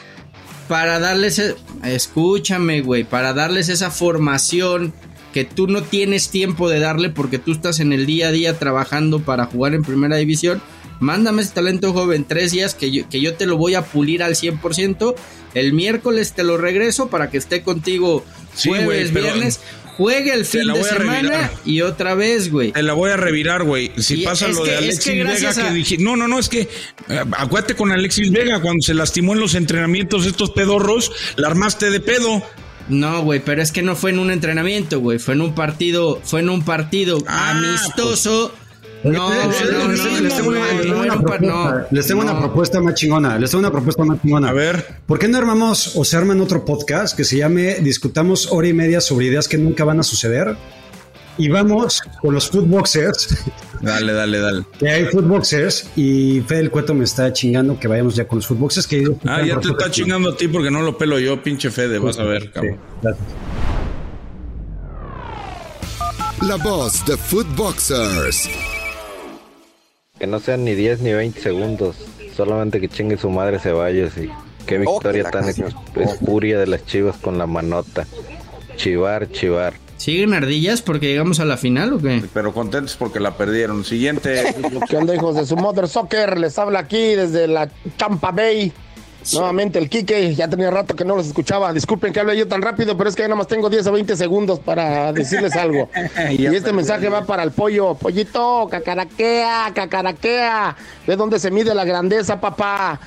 para 0.72 1.00
darles, 1.00 1.38
e- 1.38 1.56
escúchame, 1.84 2.80
güey, 2.80 3.04
para 3.04 3.34
darles 3.34 3.68
esa 3.68 3.92
formación 3.92 4.94
que 5.34 5.44
tú 5.44 5.68
no 5.68 5.84
tienes 5.84 6.30
tiempo 6.30 6.70
de 6.70 6.80
darle 6.80 7.10
porque 7.10 7.40
tú 7.40 7.52
estás 7.52 7.82
en 7.82 7.92
el 7.92 8.06
día 8.06 8.30
a 8.30 8.32
día 8.32 8.58
trabajando 8.58 9.20
para 9.20 9.48
jugar 9.48 9.74
en 9.74 9.84
primera 9.84 10.16
división. 10.16 10.62
Mándame 11.02 11.42
ese 11.42 11.52
talento 11.52 11.92
joven 11.92 12.24
tres 12.24 12.54
días 12.54 12.74
que 12.74 12.90
yo, 12.90 13.10
que 13.10 13.20
yo 13.20 13.34
te 13.34 13.48
lo 13.48 13.58
voy 13.58 13.76
a 13.76 13.82
pulir 13.84 14.24
al 14.24 14.36
100%. 14.36 15.14
El 15.56 15.74
miércoles 15.74 16.32
te 16.32 16.46
lo 16.46 16.56
regreso 16.56 17.10
para 17.10 17.30
que 17.30 17.38
esté 17.38 17.64
contigo 17.64 18.24
Sí, 18.56 18.70
jueves, 18.70 19.10
pero 19.12 19.26
viernes. 19.26 19.60
Juegue 20.02 20.34
el 20.34 20.46
fin 20.46 20.74
de 20.74 20.84
semana 20.84 21.52
y 21.64 21.82
otra 21.82 22.16
vez, 22.16 22.50
güey. 22.52 22.72
Te 22.72 22.82
la 22.82 22.94
voy 22.94 23.12
a 23.12 23.18
revirar, 23.18 23.64
güey. 23.64 23.92
Si 23.98 24.22
Y 24.22 24.26
pasa 24.26 24.48
lo 24.48 24.64
de 24.64 24.72
es 24.72 24.78
Alexis 24.80 25.04
que 25.04 25.24
Vega 25.24 25.54
que 25.54 25.74
dije, 25.76 25.98
no, 26.00 26.16
no, 26.16 26.28
no, 26.28 26.40
es 26.40 26.50
que 26.50 26.62
eh, 26.62 27.24
acuérdate 27.38 27.76
con 27.76 27.92
Alexis 27.92 28.32
Vega 28.32 28.60
cuando 28.62 28.82
se 28.82 28.96
lastimó 28.96 29.34
en 29.34 29.40
los 29.42 29.54
entrenamientos 29.54 30.26
estos 30.26 30.50
pedorros, 30.50 31.12
la 31.36 31.50
armaste 31.50 31.92
de 31.92 32.00
pedo. 32.00 32.44
No, 32.90 33.22
güey, 33.22 33.42
pero 33.46 33.62
es 33.62 33.72
que 33.72 33.84
no 33.84 33.96
fue 33.96 34.10
en 34.10 34.18
un 34.18 34.32
entrenamiento, 34.32 35.00
güey. 35.00 35.20
Fue 35.20 35.36
en 35.36 35.42
un 35.42 35.54
partido, 35.54 36.20
fue 36.24 36.40
en 36.40 36.50
un 36.50 36.64
partido 36.64 37.24
Ah, 37.28 37.52
amistoso. 37.52 38.48
Oye, 38.48 38.61
No, 39.04 39.30
les- 39.30 39.72
no, 39.72 39.88
no, 39.88 39.94
tengo 42.06 42.22
una- 42.22 42.40
propuesta- 42.40 42.82
más 42.82 42.94
chingona. 42.96 43.38
Les 43.40 43.50
tengo 43.50 43.60
una 43.62 43.72
propuesta 43.72 44.04
más 44.04 44.22
chingona. 44.22 44.50
A 44.50 44.54
ver. 44.54 44.86
¿Por 45.06 45.18
qué 45.20 45.28
no 45.28 45.38
armamos 45.38 45.96
o 45.96 46.06
se 46.06 46.18
arman 46.18 46.40
otro 46.42 46.64
podcast 46.66 47.16
que 47.18 47.24
se 47.24 47.38
llame 47.38 47.76
Discutamos 47.82 48.52
hora 48.52 48.68
y 48.68 48.74
media 48.74 49.02
sobre 49.02 49.26
ideas 49.28 49.48
que 49.48 49.58
nunca 49.58 49.84
van 49.86 50.00
a 50.00 50.04
suceder? 50.04 50.56
Y 51.38 51.50
vamos 51.50 52.02
con 52.22 52.34
los 52.36 52.50
footboxers, 52.50 53.46
Dale, 53.82 54.14
dale, 54.14 54.38
dale. 54.40 54.64
que 54.78 54.90
hay 54.90 55.06
footboxers 55.06 55.90
y 55.96 56.42
Fede 56.42 56.60
el 56.60 56.70
Cueto 56.70 56.94
me 56.94 57.06
está 57.06 57.32
chingando 57.34 57.80
que 57.80 57.88
vayamos 57.88 58.16
ya 58.16 58.28
con 58.28 58.38
los 58.40 58.46
footboxers. 58.48 58.86
Que 58.86 59.06
Ah, 59.26 59.42
ya 59.42 59.60
te 59.60 59.70
está 59.70 59.90
chingando 59.90 60.30
a 60.32 60.38
ti 60.38 60.48
porque 60.50 60.70
no 60.70 60.82
lo 60.82 60.98
pelo 60.98 61.18
yo, 61.18 61.42
pinche 61.42 61.72
Fede, 61.72 61.98
vas 62.00 62.20
a 62.20 62.24
ver, 62.24 62.44
Sí, 62.44 62.50
cabrón. 62.54 62.78
gracias. 63.02 63.28
La 66.48 66.56
voz 66.58 67.06
de 67.06 67.16
Footboxers. 67.18 68.50
Que 70.22 70.28
no 70.28 70.40
sean 70.40 70.64
ni 70.64 70.76
10 70.76 71.02
ni 71.02 71.14
20 71.14 71.42
segundos. 71.42 71.96
Solamente 72.38 72.80
que 72.80 72.88
chingue 72.88 73.18
su 73.18 73.32
madre 73.32 73.58
Ceballos 73.58 74.16
y 74.20 74.30
qué 74.68 74.78
victoria 74.78 75.24
la 75.24 75.32
tan 75.32 75.50
espuria 75.50 76.60
de 76.60 76.68
las 76.68 76.86
chivas 76.86 77.18
con 77.18 77.40
la 77.40 77.48
manota. 77.48 78.06
Chivar, 78.76 79.32
chivar. 79.32 79.74
¿Siguen 79.98 80.36
ardillas 80.36 80.84
porque 80.84 81.08
llegamos 81.08 81.40
a 81.40 81.46
la 81.46 81.58
final 81.58 81.94
o 81.94 81.98
qué? 81.98 82.24
Pero 82.36 82.54
contentos 82.54 82.96
porque 82.98 83.20
la 83.20 83.36
perdieron. 83.36 83.84
Siguiente. 83.84 84.44
¿Qué 84.90 84.96
onda, 84.96 85.16
hijos 85.16 85.38
de 85.38 85.46
su 85.48 85.56
Mother 85.56 85.88
Soccer? 85.88 86.38
Les 86.38 86.56
habla 86.60 86.78
aquí 86.82 87.16
desde 87.16 87.48
la 87.48 87.68
Tampa 87.98 88.30
Bay. 88.30 88.72
Nuevamente 89.34 89.78
el 89.78 89.90
Quique, 89.90 90.34
ya 90.34 90.48
tenía 90.48 90.72
rato 90.72 90.96
que 90.96 91.06
no 91.06 91.16
los 91.16 91.28
escuchaba. 91.28 91.72
Disculpen 91.74 92.12
que 92.12 92.20
hable 92.20 92.36
yo 92.36 92.48
tan 92.48 92.62
rápido, 92.62 92.98
pero 92.98 93.10
es 93.10 93.16
que 93.16 93.22
ya 93.22 93.28
nada 93.28 93.38
más 93.38 93.48
tengo 93.48 93.70
10 93.70 93.88
o 93.88 93.92
20 93.92 94.16
segundos 94.16 94.60
para 94.60 95.14
decirles 95.14 95.56
algo. 95.56 95.90
y 96.32 96.46
este 96.46 96.74
mensaje 96.74 97.08
va 97.10 97.26
para 97.26 97.44
el 97.44 97.52
pollo. 97.52 97.94
Pollito, 97.96 98.68
cacaraquea, 98.70 99.72
cacaraquea. 99.74 100.76
¿De 101.06 101.16
dónde 101.16 101.40
se 101.40 101.52
mide 101.52 101.76
la 101.76 101.86
grandeza, 101.86 102.42
papá? 102.42 103.00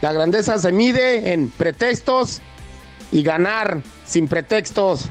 La 0.00 0.12
grandeza 0.12 0.58
se 0.58 0.72
mide 0.72 1.32
en 1.32 1.50
pretextos 1.50 2.40
y 3.12 3.22
ganar 3.22 3.82
sin 4.06 4.28
pretextos. 4.28 5.08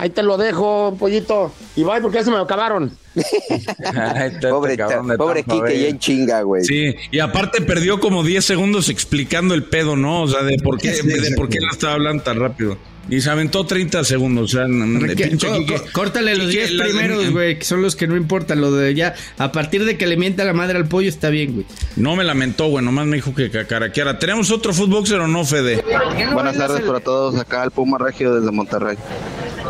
Ahí 0.00 0.08
te 0.08 0.22
lo 0.22 0.38
dejo, 0.38 0.96
pollito. 0.98 1.52
Y 1.76 1.84
bye, 1.84 2.00
porque 2.00 2.16
ya 2.16 2.24
se 2.24 2.30
me 2.30 2.38
acabaron. 2.38 2.90
Ay, 3.14 4.30
este 4.32 4.48
Pobre, 4.48 4.74
cabrón 4.74 5.08
de 5.08 5.18
pobre 5.18 5.44
Quique, 5.44 5.78
ya 5.78 5.88
en 5.88 5.98
chinga, 5.98 6.40
güey. 6.40 6.64
Sí, 6.64 6.94
y 7.10 7.18
aparte 7.18 7.60
perdió 7.60 8.00
como 8.00 8.24
10 8.24 8.42
segundos 8.42 8.88
explicando 8.88 9.52
el 9.52 9.64
pedo, 9.64 9.96
¿no? 9.96 10.22
O 10.22 10.26
sea, 10.26 10.42
de 10.42 10.56
por 10.56 10.78
qué, 10.78 10.92
de 11.02 11.34
por 11.36 11.50
qué 11.50 11.60
la 11.60 11.68
estaba 11.72 11.92
hablando 11.92 12.22
tan 12.22 12.40
rápido. 12.40 12.78
Y 13.10 13.20
se 13.20 13.28
aventó 13.30 13.66
30 13.66 14.04
segundos. 14.04 14.54
O 14.54 14.56
sea, 14.58 14.66
pinche 14.66 15.48
Quique. 15.52 15.80
córtale 15.92 16.36
los 16.36 16.46
Quique, 16.46 16.58
10 16.66 16.72
la- 16.74 16.84
primeros, 16.84 17.30
güey, 17.30 17.58
que 17.58 17.64
son 17.64 17.82
los 17.82 17.96
que 17.96 18.06
no 18.06 18.16
importan. 18.16 18.60
Lo 18.60 18.70
de 18.72 18.94
ya, 18.94 19.14
a 19.38 19.50
partir 19.52 19.84
de 19.84 19.98
que 19.98 20.06
le 20.06 20.16
mienta 20.16 20.44
la 20.44 20.52
madre 20.52 20.78
al 20.78 20.86
pollo, 20.86 21.08
está 21.08 21.28
bien, 21.28 21.52
güey. 21.54 21.66
No 21.96 22.14
me 22.16 22.22
lamentó, 22.24 22.68
güey, 22.68 22.84
nomás 22.84 23.06
me 23.06 23.16
dijo 23.16 23.34
que 23.34 23.50
cacaraqueara. 23.50 24.18
¿Tenemos 24.18 24.50
otro 24.50 24.72
fútboxer 24.72 25.18
o 25.20 25.26
no, 25.28 25.44
Fede? 25.44 25.84
Buenas 26.32 26.56
tardes 26.56 26.82
para 26.82 27.00
todos, 27.00 27.36
acá 27.38 27.64
el 27.64 27.70
Puma 27.72 27.98
Regio 27.98 28.34
desde 28.34 28.50
Monterrey. 28.52 28.96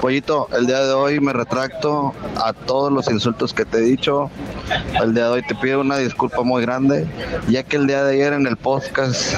Pollito, 0.00 0.48
el 0.56 0.66
día 0.66 0.80
de 0.84 0.92
hoy 0.92 1.20
me 1.20 1.32
retracto 1.32 2.14
a 2.36 2.52
todos 2.52 2.92
los 2.92 3.10
insultos 3.10 3.52
que 3.52 3.64
te 3.64 3.78
he 3.78 3.80
dicho. 3.82 4.30
El 5.02 5.14
día 5.14 5.24
de 5.24 5.30
hoy 5.30 5.42
te 5.46 5.54
pido 5.56 5.80
una 5.80 5.98
disculpa 5.98 6.42
muy 6.42 6.62
grande, 6.62 7.06
ya 7.48 7.64
que 7.64 7.76
el 7.76 7.86
día 7.86 8.04
de 8.04 8.14
ayer 8.14 8.32
en 8.34 8.46
el 8.46 8.56
podcast 8.56 9.34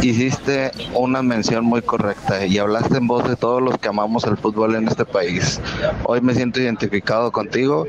hiciste 0.00 0.70
una 0.94 1.22
mención 1.22 1.64
muy 1.64 1.82
correcta 1.82 2.46
y 2.46 2.58
hablaste 2.58 2.81
en 2.90 3.06
voz 3.06 3.28
de 3.28 3.36
todos 3.36 3.62
los 3.62 3.78
que 3.78 3.88
amamos 3.88 4.24
el 4.24 4.36
fútbol 4.36 4.74
en 4.74 4.88
este 4.88 5.04
país. 5.04 5.60
Hoy 6.04 6.20
me 6.20 6.34
siento 6.34 6.60
identificado 6.60 7.30
contigo 7.32 7.86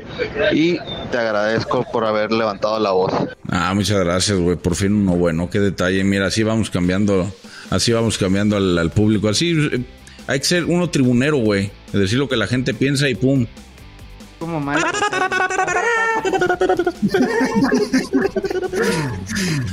y 0.52 0.78
te 1.10 1.18
agradezco 1.18 1.84
por 1.92 2.04
haber 2.04 2.32
levantado 2.32 2.78
la 2.78 2.92
voz. 2.92 3.12
Ah, 3.48 3.72
muchas 3.74 3.98
gracias, 3.98 4.38
güey. 4.38 4.56
Por 4.56 4.74
fin 4.74 4.92
uno 4.92 5.16
bueno, 5.16 5.50
qué 5.50 5.60
detalle. 5.60 6.04
Mira, 6.04 6.26
así 6.26 6.42
vamos 6.42 6.70
cambiando, 6.70 7.32
así 7.70 7.92
vamos 7.92 8.18
cambiando 8.18 8.56
al, 8.56 8.78
al 8.78 8.90
público. 8.90 9.28
Así 9.28 9.68
eh, 9.72 9.84
hay 10.26 10.38
que 10.38 10.44
ser 10.46 10.64
uno 10.64 10.90
tribunero, 10.90 11.36
güey. 11.36 11.70
Decir 11.92 12.18
lo 12.18 12.28
que 12.28 12.36
la 12.36 12.46
gente 12.46 12.74
piensa 12.74 13.08
y 13.08 13.14
pum. 13.14 13.46
Como 14.44 14.60
mal. 14.60 14.78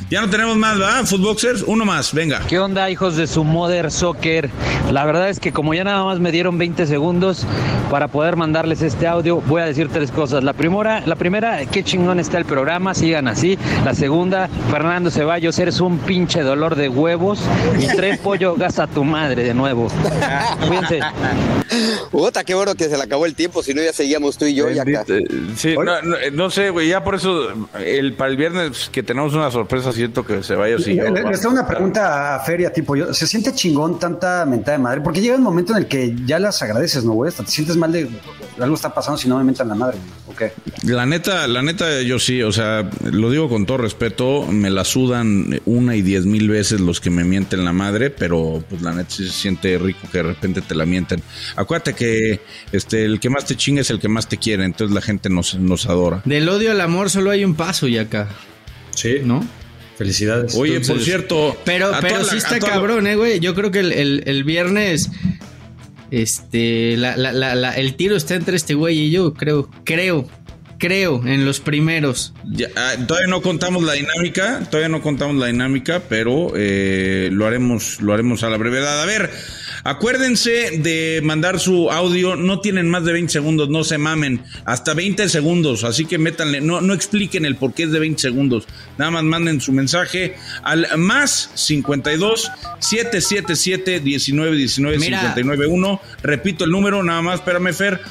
Ya 0.10 0.22
no 0.22 0.30
tenemos 0.30 0.56
más, 0.56 0.80
¿verdad? 0.80 1.06
Footboxers, 1.06 1.64
uno 1.68 1.84
más, 1.84 2.14
venga. 2.14 2.42
¿Qué 2.48 2.58
onda, 2.58 2.90
hijos 2.90 3.18
de 3.18 3.28
su 3.28 3.44
Mother 3.44 3.92
Soccer? 3.92 4.50
La 4.92 5.04
verdad 5.06 5.30
es 5.30 5.42
que 5.42 5.52
como 5.52 5.74
ya 5.74 5.84
nada 5.84 6.06
más 6.06 6.20
me 6.20 6.32
dieron 6.32 6.58
20 6.58 6.86
segundos 6.86 7.46
para 7.90 8.08
poder 8.08 8.38
mandarles 8.38 8.82
este 8.82 9.08
audio, 9.08 9.42
voy 9.42 9.62
a 9.62 9.66
decir 9.66 9.90
tres 9.90 10.12
cosas. 10.12 10.44
La 10.44 10.54
primera, 10.54 11.02
la 11.06 11.16
primera, 11.16 11.66
qué 11.66 11.84
chingón 11.84 12.20
está 12.20 12.38
el 12.38 12.46
programa, 12.46 12.94
sigan 12.94 13.28
así. 13.28 13.58
La 13.84 13.94
segunda, 13.94 14.50
Fernando 14.70 15.12
Ceballos, 15.12 15.60
eres 15.60 15.82
un 15.82 15.98
pinche 16.00 16.42
dolor 16.42 16.76
de 16.76 16.88
huevos. 16.88 17.42
Y 17.80 17.88
tres, 17.88 18.20
pollo, 18.20 18.56
gasta 18.56 18.88
tu 18.88 19.04
madre 19.04 19.44
de 19.44 19.54
nuevo. 19.54 19.90
Cuídense. 20.68 21.02
Puta, 22.12 22.44
qué 22.44 22.54
bueno 22.54 22.76
que 22.76 22.86
se 22.90 22.98
le 22.98 23.04
acabó 23.04 23.26
el 23.26 23.36
tiempo, 23.36 23.64
si 23.64 23.74
no 23.74 23.82
ya 23.82 23.94
seguíamos 23.94 24.38
tú 24.38 24.46
y 24.46 24.56
yo 24.56 24.61
y 24.70 24.80
acá. 24.80 25.06
Sí, 25.56 25.76
no, 25.76 26.02
no, 26.02 26.16
no 26.34 26.50
sé, 26.50 26.70
güey, 26.70 26.90
ya 26.90 27.04
por 27.04 27.16
eso 27.16 27.50
el, 27.80 28.14
para 28.14 28.30
el 28.32 28.38
viernes 28.38 28.90
que 28.92 29.02
tenemos 29.04 29.34
una 29.34 29.50
sorpresa, 29.52 29.92
siento 29.92 30.26
que 30.26 30.44
se 30.44 30.56
vaya 30.56 30.76
así. 30.76 30.94
Le- 30.94 31.10
le- 31.12 31.24
Les 31.24 31.40
tengo 31.42 31.54
una 31.54 31.66
pregunta 31.68 32.36
a 32.36 32.40
Feria, 32.42 32.72
tipo, 32.72 32.96
yo, 32.96 33.14
¿se 33.14 33.26
siente 33.28 33.54
chingón 33.54 33.98
tanta 34.00 34.46
mentada 34.46 34.78
de 34.78 34.84
madre? 34.84 35.02
Porque 35.02 35.22
llega 35.22 35.36
un 35.36 35.44
momento 35.44 35.72
en 35.74 35.80
el 35.80 35.88
que 35.88 36.16
ya 36.26 36.38
las 36.40 36.62
agradeces, 36.62 37.04
¿no, 37.06 37.14
güey? 37.14 37.30
Hasta 37.30 37.44
te 37.44 37.52
sientes 37.52 37.78
mal 37.78 37.92
de 37.92 38.10
algo 38.60 38.76
está 38.76 38.94
pasando 38.94 39.18
si 39.18 39.28
no 39.28 39.38
me 39.38 39.44
mentan 39.44 39.70
la 39.70 39.76
madre, 39.76 39.98
¿o 40.28 40.36
qué? 40.36 40.52
La 40.84 41.06
neta, 41.06 41.48
la 41.48 41.62
neta, 41.64 42.02
yo 42.02 42.20
sí, 42.20 42.44
o 42.44 42.52
sea, 42.52 42.88
lo 43.12 43.32
digo 43.32 43.50
con 43.50 43.66
todo 43.66 43.78
respeto, 43.78 44.46
me 44.48 44.70
la 44.70 44.84
sudan 44.84 45.60
una 45.66 45.96
y 45.96 46.02
diez 46.04 46.26
mil 46.26 46.48
veces 46.50 46.80
los 46.80 47.00
que 47.00 47.10
me 47.10 47.24
mienten 47.24 47.66
la 47.66 47.74
madre, 47.74 48.10
pero 48.12 48.64
pues 48.70 48.82
la 48.84 48.92
neta 48.94 49.10
sí 49.10 49.26
se 49.26 49.32
siente 49.32 49.78
rico 49.80 50.02
que 50.12 50.18
de 50.20 50.24
repente 50.24 50.62
te 50.62 50.76
la 50.76 50.86
mienten. 50.86 51.24
Acuérdate 51.56 51.94
que 51.94 52.42
este 52.72 53.06
el 53.06 53.20
que 53.20 53.30
más 53.30 53.46
te 53.46 53.56
chinga 53.56 53.82
es 53.82 53.90
el 53.90 54.00
que 54.00 54.10
más 54.10 54.28
te 54.28 54.38
quiere, 54.38 54.51
entonces 54.60 54.94
la 54.94 55.02
gente 55.02 55.30
nos, 55.30 55.56
nos 55.56 55.86
adora. 55.86 56.22
Del 56.26 56.50
odio 56.50 56.72
al 56.72 56.82
amor 56.82 57.10
solo 57.10 57.30
hay 57.32 57.46
un 57.46 57.56
paso 57.56 57.88
y 57.88 57.98
acá. 57.98 58.28
Sí. 58.96 59.18
¿No? 59.24 59.46
Felicidades. 59.98 60.56
Oye, 60.56 60.72
Entonces- 60.78 60.96
por 60.96 61.04
cierto, 61.06 61.58
Pero, 61.64 61.92
pero 62.02 62.24
sí 62.26 62.38
está 62.38 62.60
cabrón, 62.60 63.08
eh, 63.08 63.16
güey. 63.16 63.40
Yo 63.40 63.54
creo 63.56 63.72
que 63.72 63.80
el, 63.80 63.92
el- 63.94 64.24
el 64.26 64.44
viernes 64.44 65.10
Este, 66.10 66.98
la, 66.98 67.16
la, 67.16 67.32
la, 67.56 67.72
el 67.78 67.96
tiro 67.96 68.18
está 68.18 68.36
entre 68.36 68.58
este 68.58 68.74
güey 68.74 69.00
y 69.00 69.12
yo, 69.12 69.34
creo, 69.34 69.70
creo, 69.86 70.28
creo, 70.82 71.22
en 71.26 71.46
los 71.46 71.60
primeros. 71.60 72.34
Ah, 72.76 72.96
todavía 73.08 73.28
no 73.28 73.42
contamos 73.44 73.84
la 73.84 73.94
dinámica, 73.94 74.62
todavía 74.70 74.90
no 74.90 75.02
contamos 75.02 75.36
la 75.36 75.46
dinámica, 75.46 76.02
pero 76.10 76.54
eh, 76.56 77.30
lo 77.32 77.46
haremos, 77.46 78.02
lo 78.02 78.14
haremos 78.14 78.44
a 78.44 78.50
la 78.50 78.58
brevedad. 78.58 79.00
A 79.00 79.06
ver, 79.06 79.30
acuérdense 79.84 80.80
de 80.80 81.22
mandar 81.24 81.60
su 81.60 81.92
audio, 81.92 82.36
no 82.36 82.62
tienen 82.62 82.90
más 82.90 83.06
de 83.06 83.14
20 83.14 83.32
segundos, 83.32 83.70
no 83.70 83.84
se 83.84 84.00
mamen, 84.00 84.44
hasta 84.66 84.96
20 84.96 85.30
segundos, 85.30 85.84
así 85.84 86.06
que 86.06 86.18
métanle, 86.18 86.62
no, 86.62 86.82
no 86.82 86.96
expliquen 86.96 87.46
el 87.46 87.58
por 87.58 87.76
qué 87.76 87.84
es 87.84 87.92
de 87.92 88.00
20 88.00 88.20
segundos, 88.20 88.68
nada 88.98 89.12
más 89.12 89.24
manden 89.24 89.62
su 89.62 89.72
mensaje 89.74 90.36
al 90.64 90.88
más 90.98 91.52
52 91.54 92.52
777 92.80 94.00
19 94.00 94.58
19 94.58 95.00
59 95.00 95.68
1. 95.68 96.02
Repito 96.24 96.66
el 96.66 96.72
número, 96.72 97.04
nada 97.04 97.22
más, 97.22 97.36
espérame, 97.36 97.72
Fer, 97.72 98.02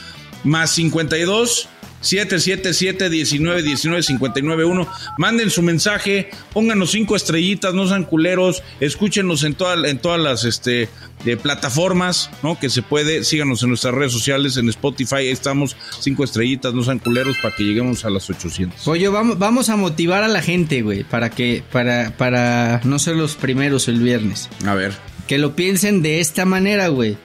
más 0.45 0.71
52 0.71 1.69
777 2.01 3.11
19 3.11 3.63
19 3.63 4.03
59 4.03 4.65
1. 4.65 4.89
Manden 5.19 5.51
su 5.51 5.63
mensaje, 5.63 6.31
pónganos 6.53 6.91
cinco 6.93 7.17
estrellitas, 7.17 7.75
no 7.75 7.87
sean 7.87 8.05
culeros, 8.05 8.63
escúchenos 8.81 9.45
en, 9.45 9.57
en 9.85 9.99
todas 9.99 10.21
las 10.21 10.45
este, 10.45 10.89
de 11.25 11.37
plataformas, 11.37 12.31
¿no? 12.43 12.59
Que 12.59 12.71
se 12.71 12.83
puede, 12.83 13.25
síganos 13.25 13.63
en 13.63 13.69
nuestras 13.71 13.95
redes 13.95 14.13
sociales, 14.13 14.57
en 14.57 14.69
Spotify, 14.69 15.29
estamos 15.29 15.77
cinco 16.01 16.25
estrellitas, 16.25 16.75
no 16.75 16.83
sean 16.83 16.99
culeros 16.99 17.37
para 17.39 17.55
que 17.55 17.65
lleguemos 17.65 18.05
a 18.05 18.11
las 18.11 18.29
800. 18.29 18.87
Oye, 18.89 19.09
vamos, 19.09 19.39
vamos 19.39 19.69
a 19.69 19.77
motivar 19.77 20.23
a 20.23 20.29
la 20.29 20.43
gente, 20.43 20.83
güey, 20.83 21.05
para 21.05 21.31
que, 21.31 21.63
para, 21.71 22.17
para 22.17 22.81
no 22.85 22.99
ser 22.99 23.17
los 23.17 23.35
primeros 23.35 23.89
el 23.89 24.01
viernes. 24.01 24.49
A 24.67 24.75
ver. 24.75 24.93
Que 25.27 25.39
lo 25.39 25.55
piensen 25.55 26.03
de 26.03 26.21
esta 26.21 26.45
manera, 26.45 26.89
güey. 26.89 27.17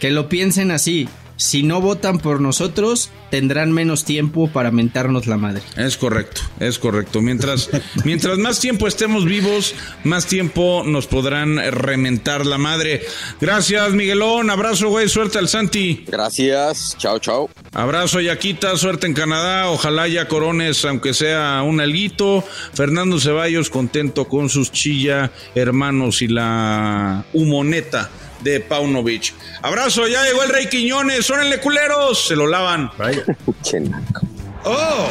Que 0.00 0.10
lo 0.10 0.28
piensen 0.28 0.70
así 0.70 1.08
si 1.36 1.62
no 1.62 1.80
votan 1.80 2.18
por 2.18 2.40
nosotros, 2.40 3.10
tendrán 3.30 3.72
menos 3.72 4.04
tiempo 4.04 4.48
para 4.48 4.70
mentarnos 4.70 5.26
la 5.26 5.36
madre. 5.36 5.62
Es 5.76 5.96
correcto, 5.96 6.42
es 6.60 6.78
correcto. 6.78 7.20
Mientras, 7.20 7.70
mientras 8.04 8.38
más 8.38 8.60
tiempo 8.60 8.86
estemos 8.86 9.24
vivos, 9.24 9.74
más 10.04 10.26
tiempo 10.26 10.82
nos 10.86 11.06
podrán 11.06 11.56
rementar 11.72 12.46
la 12.46 12.58
madre. 12.58 13.02
Gracias, 13.40 13.92
Miguelón. 13.92 14.50
Abrazo, 14.50 14.88
güey. 14.88 15.08
Suerte 15.08 15.38
al 15.38 15.48
Santi. 15.48 16.04
Gracias. 16.06 16.96
Chao, 16.98 17.18
chao. 17.18 17.50
Abrazo, 17.72 18.20
Yaquita. 18.20 18.76
Suerte 18.76 19.06
en 19.06 19.14
Canadá. 19.14 19.70
Ojalá 19.70 20.06
ya 20.06 20.28
corones, 20.28 20.84
aunque 20.84 21.14
sea 21.14 21.62
un 21.62 21.80
alguito. 21.80 22.44
Fernando 22.74 23.18
Ceballos, 23.18 23.70
contento 23.70 24.26
con 24.26 24.48
sus 24.48 24.70
chilla 24.70 25.32
hermanos 25.54 26.22
y 26.22 26.28
la 26.28 27.24
humoneta 27.32 28.10
de 28.44 28.60
Paunovic. 28.60 29.34
Abrazo, 29.62 30.06
ya 30.06 30.22
llegó 30.24 30.42
el 30.42 30.50
Rey 30.50 30.68
Quiñones, 30.68 31.28
el 31.30 31.60
culeros, 31.60 32.26
se 32.28 32.36
lo 32.36 32.46
lavan. 32.46 32.90
oh, 34.64 35.08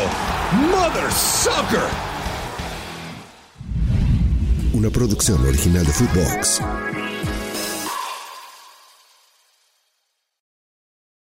Mother 0.72 1.12
Soccer. 1.12 1.82
Una 4.74 4.90
producción 4.90 5.46
original 5.46 5.86
de 5.86 5.92
Footbox. 5.92 6.62